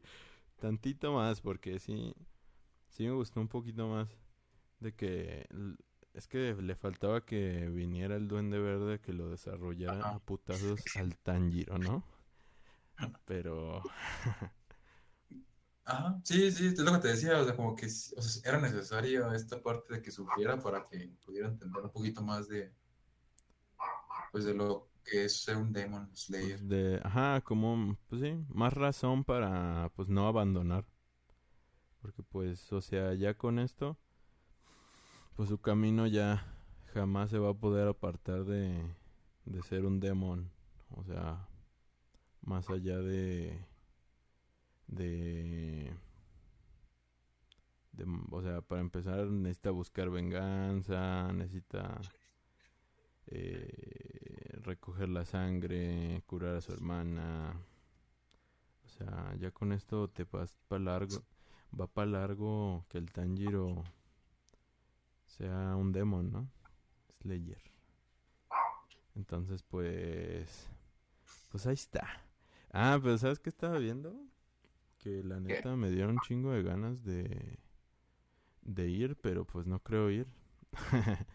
tantito 0.60 1.14
más, 1.14 1.41
porque 1.41 1.80
sí, 1.80 2.14
sí 2.89 3.06
me 3.06 3.12
gustó 3.12 3.41
un 3.41 3.47
poquito 3.47 3.88
más 3.88 4.10
de 4.80 4.93
que, 4.93 5.47
es 6.14 6.28
que 6.28 6.54
le 6.56 6.76
faltaba 6.76 7.26
que 7.26 7.70
viniera 7.70 8.16
el 8.16 8.28
Duende 8.28 8.60
Verde 8.60 8.99
que 8.99 9.14
lo 9.14 9.30
desarrollara 9.30 10.10
a 10.10 10.20
putazos 10.20 10.82
al 10.95 11.18
Tanjiro, 11.18 11.78
¿no? 11.78 12.04
Pero, 13.26 13.82
Ajá, 15.86 16.20
sí, 16.24 16.52
sí, 16.52 16.68
es 16.68 16.80
lo 16.80 16.92
que 16.94 17.00
te 17.00 17.08
decía, 17.10 17.40
o 17.40 17.44
sea, 17.46 17.56
como 17.56 17.76
que 17.76 17.88
sí, 17.90 18.14
o 18.18 18.22
sea, 18.22 18.42
era 18.52 18.60
necesaria 18.62 19.28
esta 19.36 19.62
parte 19.62 19.96
de 19.96 20.02
que 20.02 20.12
sufriera 20.12 20.60
para 20.62 20.84
que 20.84 21.10
pudiera 21.26 21.48
entender 21.50 21.84
un 21.84 21.92
poquito 21.92 22.22
más 22.24 22.48
de, 22.48 22.72
pues, 24.32 24.46
de 24.46 24.54
lo 24.54 24.90
que 25.04 25.26
es 25.26 25.44
ser 25.44 25.58
un 25.58 25.72
Demon 25.74 26.10
Slayer. 26.16 26.60
pues 26.60 26.68
de, 26.68 27.00
ajá, 27.04 27.42
como, 27.42 27.98
pues 28.10 28.22
sí, 28.22 28.34
más 28.50 28.74
razón 28.74 29.24
para, 29.24 29.92
pues 29.96 30.10
no 30.10 30.28
abandonar, 30.28 30.86
porque 32.02 32.22
pues, 32.24 32.72
o 32.74 32.82
sea, 32.82 33.14
ya 33.14 33.34
con 33.36 33.58
esto, 33.60 33.98
pues 35.36 35.50
su 35.50 35.60
camino 35.60 36.08
ya 36.08 36.46
jamás 36.94 37.30
se 37.30 37.40
va 37.40 37.52
a 37.52 37.54
poder 37.54 37.88
apartar 37.88 38.46
de, 38.46 38.84
de 39.46 39.64
ser 39.64 39.86
un 39.86 40.00
demon. 40.00 40.52
O 40.90 41.04
sea, 41.04 41.48
más 42.42 42.70
allá 42.70 43.00
de, 43.00 43.66
de, 44.92 45.92
o 48.30 48.42
sea, 48.42 48.62
para 48.62 48.82
empezar 48.82 49.28
necesita 49.28 49.72
buscar 49.72 50.10
venganza, 50.10 51.32
necesita 51.34 52.00
eh, 53.28 54.60
recoger 54.62 55.10
la 55.10 55.26
sangre, 55.26 56.22
curar 56.26 56.56
a 56.56 56.62
su 56.62 56.74
hermana. 56.74 57.56
O 58.86 58.89
sea, 58.89 59.36
ya 59.39 59.52
con 59.52 59.72
esto 59.72 60.10
te 60.10 60.26
vas 60.26 60.56
para 60.68 60.84
largo, 60.84 61.24
va 61.80 61.88
para 61.88 62.12
largo 62.12 62.86
que 62.89 62.98
el 62.98 63.12
Tanjiro 63.12 63.84
sea 65.26 65.76
un 65.76 65.92
demon, 65.92 66.32
¿no? 66.32 66.50
Slayer. 67.22 67.62
Entonces, 69.16 69.64
pues, 69.64 70.70
pues 71.50 71.66
ahí 71.66 71.74
está. 71.74 72.08
Ah, 72.72 73.00
pero 73.02 73.18
¿sabes 73.18 73.39
qué 73.39 73.50
estaba 73.50 73.78
viendo? 73.78 74.31
Que 75.02 75.22
la 75.22 75.39
¿Qué? 75.45 75.66
neta 75.66 75.76
me 75.76 75.91
dieron 75.91 76.12
un 76.12 76.22
chingo 76.22 76.52
de 76.54 76.64
ganas 76.64 77.04
de, 77.04 77.60
de 78.62 78.88
ir, 78.89 79.16
pero 79.22 79.45
pues 79.45 79.68
no 79.68 79.80
creo 79.80 80.10
ir. 80.10 80.28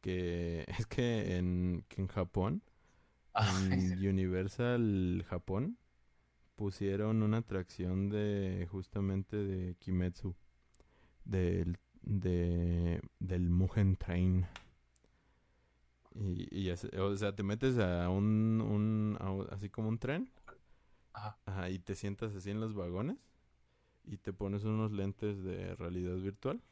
que 0.00 0.64
es 0.68 0.86
que 0.86 1.36
en, 1.36 1.84
que 1.88 2.02
en 2.02 2.08
Japón, 2.08 2.62
Ah, 3.34 3.60
en 3.68 4.06
Universal 4.06 5.24
Japón, 5.28 5.78
pusieron 6.56 7.22
una 7.22 7.38
atracción 7.38 8.10
de 8.10 8.68
justamente 8.70 9.36
de 9.36 9.76
Kimetsu, 9.76 10.36
del, 11.24 11.78
de, 12.02 13.02
del 13.20 13.50
Mugen 13.50 13.96
Train. 13.96 14.46
Y, 16.14 16.68
y 16.68 16.70
o 16.70 17.16
sea, 17.16 17.34
te 17.34 17.42
metes 17.42 17.76
a 17.78 18.08
un, 18.08 18.60
un 18.60 19.16
a 19.20 19.30
un- 19.30 19.48
así 19.50 19.68
como 19.68 19.88
un 19.88 19.98
tren, 19.98 20.30
Ajá. 21.14 21.36
ajá, 21.46 21.70
y 21.70 21.78
te 21.78 21.94
sientas 21.94 22.34
así 22.34 22.50
en 22.50 22.60
los 22.60 22.74
vagones 22.74 23.18
y 24.04 24.18
te 24.18 24.32
pones 24.34 24.64
unos 24.64 24.92
lentes 24.92 25.42
de 25.44 25.74
realidad 25.76 26.16
virtual 26.16 26.62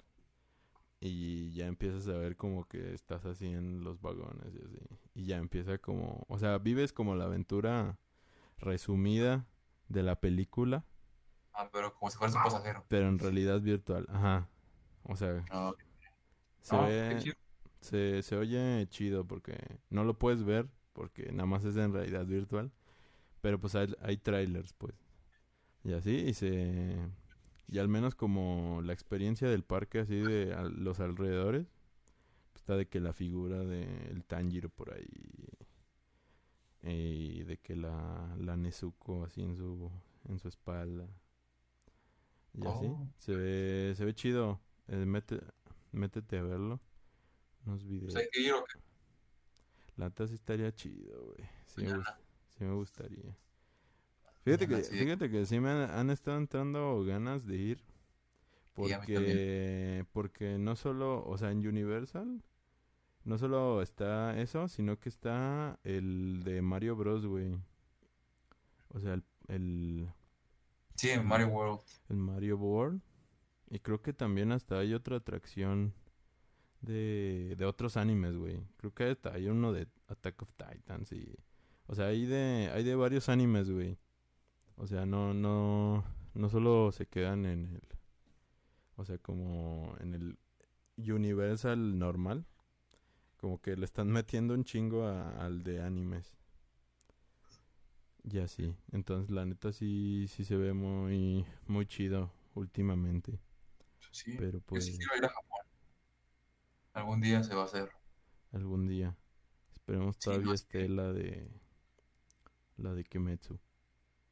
y 1.01 1.53
ya 1.55 1.67
empiezas 1.67 2.07
a 2.09 2.17
ver 2.17 2.37
como 2.37 2.67
que 2.69 2.95
estás 2.95 3.25
así 3.25 3.47
en 3.49 3.83
los 3.83 4.01
vagones 4.01 4.55
y 4.55 4.59
así. 4.65 4.79
Y 5.15 5.27
ya 5.27 5.39
empieza 5.39 5.79
como, 5.79 6.25
o 6.29 6.39
sea, 6.39 6.59
vives 6.59 6.93
como 6.93 7.17
la 7.17 7.25
aventura 7.25 7.99
resumida 8.59 9.47
de 9.89 10.03
la 10.05 10.21
película, 10.21 10.85
Ah, 11.55 11.69
pero 11.73 11.95
como 11.95 12.11
si 12.11 12.19
fueras 12.19 12.37
un 12.37 12.43
pasajero. 12.43 12.85
pero 12.89 13.09
en 13.09 13.19
realidad 13.19 13.61
virtual, 13.61 14.07
ajá. 14.11 14.49
O 15.05 15.17
sea, 15.17 15.45
Ah, 15.51 15.73
se 16.61 16.79
ve, 16.79 17.29
se, 17.81 18.23
se 18.23 18.37
oye 18.37 18.87
chido 18.89 19.27
porque 19.27 19.57
no 19.91 20.05
lo 20.05 20.19
puedes 20.19 20.45
ver 20.45 20.69
porque 20.93 21.33
nada 21.33 21.47
más 21.47 21.65
es 21.65 21.77
en 21.77 21.93
realidad 21.93 22.27
virtual, 22.27 22.73
pero 23.43 23.61
pues 23.61 23.75
hay, 23.75 23.95
hay 24.01 24.17
trailers, 24.17 24.73
pues. 24.73 24.95
Y 25.85 25.93
así, 25.93 26.15
y 26.17 26.33
se... 26.33 26.97
Y 27.69 27.79
al 27.79 27.89
menos 27.89 28.15
como 28.15 28.81
la 28.83 28.93
experiencia 28.93 29.49
del 29.49 29.65
parque 29.65 30.01
así 30.01 30.17
de 30.17 30.55
a- 30.55 30.63
los 30.65 31.01
alrededores, 31.01 31.67
pues 32.53 32.63
Está 32.63 32.77
de 32.77 32.87
que 32.87 33.01
la 33.01 33.13
figura 33.13 33.59
del 33.65 34.25
Tanjiro 34.25 34.69
por 34.71 34.95
ahí. 34.95 35.07
Y 36.85 37.45
de 37.45 37.59
que 37.59 37.77
la, 37.77 38.35
la 38.39 38.57
Nezuko 38.57 39.25
así 39.25 39.43
en 39.43 39.57
su, 39.57 39.91
en 40.29 40.39
su 40.39 40.49
espalda. 40.49 41.09
Y 42.55 42.67
así. 42.67 42.87
Oh. 42.87 43.09
Se 43.19 43.35
ve, 43.35 43.95
se 43.97 44.05
ve 44.05 44.15
chido. 44.15 44.61
Eh, 44.89 44.97
mete, 45.07 45.41
métete 45.93 46.39
a 46.39 46.43
verlo. 46.43 46.81
Unos 47.67 47.85
videos. 47.85 48.13
Pues 48.13 48.25
hay 48.25 48.31
que 48.33 48.41
ir 48.43 48.53
o 48.53 48.65
qué? 48.65 48.79
La 49.97 50.07
neta 50.07 50.27
sí 50.27 50.35
estaría 50.35 50.75
chido, 50.75 51.25
güey. 51.25 51.49
Sí, 51.67 51.83
me 51.83 51.91
Mañana. 51.91 52.05
gust- 52.05 52.22
sí 52.63 52.69
me 52.69 52.75
gustaría. 52.75 53.37
Fíjate 54.45 54.69
que, 54.69 54.83
sí. 54.85 54.97
fíjate 54.97 55.31
que 55.31 55.47
sí 55.47 55.61
me 55.61 55.71
han, 55.71 55.91
han 55.91 56.11
estado 56.11 56.39
entrando 56.39 57.05
ganas 57.05 57.47
de 57.47 57.57
ir. 57.57 57.85
Porque, 58.73 60.07
porque 60.13 60.59
no 60.59 60.77
solo, 60.77 61.25
o 61.27 61.37
sea, 61.37 61.51
en 61.51 61.67
Universal, 61.67 62.43
no 63.25 63.37
solo 63.37 63.83
está 63.83 64.41
eso, 64.41 64.67
sino 64.69 64.99
que 64.99 65.11
está 65.11 65.79
el 65.85 66.43
de 66.43 66.63
Mario 66.63 66.97
Bros, 66.97 67.27
güey. 67.27 67.59
O 68.89 69.01
sea, 69.01 69.15
el, 69.15 69.25
el, 69.49 70.09
Sí, 70.97 71.11
en 71.11 71.27
Mario 71.27 71.49
World. 71.49 71.81
el 72.09 72.17
Mario 72.17 72.57
World. 72.57 73.03
Y 73.69 73.81
creo 73.81 74.01
que 74.01 74.13
también 74.13 74.53
hasta 74.53 74.79
hay 74.79 74.95
otra 74.95 75.17
atracción 75.17 75.95
de, 76.81 77.55
de 77.59 77.65
otros 77.67 77.97
animes, 77.97 78.37
güey. 78.37 78.63
Creo 78.77 78.95
que 78.95 79.05
hasta 79.05 79.35
hay 79.35 79.49
uno 79.49 79.73
de 79.73 79.89
Attack 80.09 80.43
of 80.43 80.53
Titans 80.55 81.13
y... 81.13 81.37
O 81.87 81.95
sea, 81.95 82.07
hay 82.07 82.27
de, 82.27 82.71
hay 82.75 82.85
de 82.85 82.95
varios 82.95 83.29
animes, 83.29 83.71
güey. 83.71 83.99
O 84.77 84.87
sea, 84.87 85.07
no, 85.07 85.35
no, 85.35 86.05
no 86.35 86.51
solo 86.51 86.93
se 86.93 87.07
quedan 87.07 87.47
en 87.47 87.67
el... 87.77 87.83
O 88.97 89.05
sea, 89.05 89.19
como 89.19 89.95
en 90.01 90.15
el 90.15 90.39
Universal 90.99 91.99
normal. 91.99 92.47
Como 93.39 93.61
que 93.61 93.77
le 93.77 93.85
están 93.87 94.09
metiendo 94.13 94.55
un 94.55 94.65
chingo 94.65 95.05
a- 95.07 95.45
al 95.45 95.63
de 95.65 95.83
animes. 95.83 96.35
Y 98.25 98.39
así. 98.39 98.75
Entonces, 98.93 99.31
la 99.31 99.45
neta 99.45 99.73
sí, 99.73 100.27
sí 100.29 100.45
se 100.45 100.57
ve 100.57 100.73
muy, 100.73 101.45
muy 101.67 101.87
chido 101.87 102.31
últimamente. 102.55 103.39
Sí. 104.11 104.37
Pero 104.37 104.61
Yo 104.73 104.81
pues 104.81 104.85
sí 104.85 104.97
quiero 104.97 105.17
ir 105.17 105.25
a 105.25 105.29
Japón. 105.29 105.61
Algún 106.95 107.21
día 107.21 107.43
se 107.45 107.55
va 107.55 107.63
a 107.63 107.65
hacer. 107.67 107.91
algún 108.53 108.87
día. 108.87 109.17
Esperemos 109.73 110.19
Sí, 110.19 110.31
todavía 110.31 110.41
más 110.41 110.57
esté 110.57 110.89
la 110.89 111.13
de... 111.13 111.51
La 112.83 112.93
de 112.95 113.05
Kimetsu. 113.05 113.59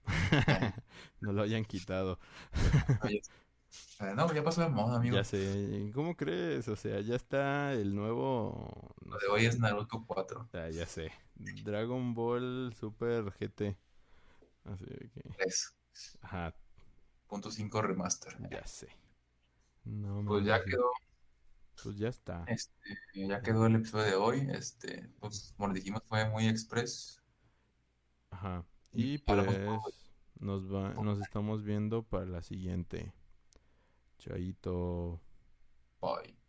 no 1.20 1.32
lo 1.32 1.42
hayan 1.42 1.64
quitado. 1.64 2.18
Oye, 3.02 3.20
eh, 4.00 4.14
no, 4.16 4.32
ya 4.32 4.42
pasó 4.42 4.62
de 4.62 4.68
moda, 4.68 4.96
amigo. 4.96 5.16
Ya 5.16 5.24
sé. 5.24 5.90
¿Cómo 5.94 6.16
crees? 6.16 6.68
O 6.68 6.76
sea, 6.76 7.00
ya 7.00 7.16
está 7.16 7.72
el 7.74 7.94
nuevo... 7.94 8.94
no 9.04 9.14
Lo 9.14 9.18
de 9.18 9.26
sé. 9.26 9.32
hoy 9.32 9.46
es 9.46 9.58
Naruto 9.58 10.04
4. 10.06 10.48
Ah, 10.52 10.68
ya 10.70 10.86
sé. 10.86 11.12
Dragon 11.34 12.14
Ball 12.14 12.72
Super 12.78 13.30
GT. 13.32 13.76
Así 14.64 14.86
que... 15.14 15.36
3.5 15.36 15.74
Ajá, 16.22 16.54
remaster. 17.82 18.36
ya 18.50 18.66
sé. 18.66 18.88
No 19.84 20.24
Pues 20.24 20.44
ya 20.44 20.62
quedó, 20.64 20.90
Pues 21.82 21.96
ya 21.98 22.08
está. 22.08 22.44
este, 22.46 22.72
ya 23.14 23.42
quedó 23.42 23.66
el 23.66 23.76
episodio 23.76 24.04
de 24.06 24.14
hoy. 24.16 24.48
Este, 24.52 25.08
pues, 25.20 25.54
como 25.56 25.68
les 25.68 25.76
dijimos, 25.76 26.02
fue 26.06 26.28
muy 26.30 26.46
express. 26.48 27.19
Ajá. 28.30 28.64
Y 28.92 29.18
pues 29.18 29.46
nos 30.38 30.72
va, 30.72 30.94
nos 30.94 31.20
estamos 31.20 31.62
viendo 31.62 32.02
para 32.02 32.26
la 32.26 32.42
siguiente. 32.42 33.12
Chaito. 34.18 35.20
Bye. 36.00 36.39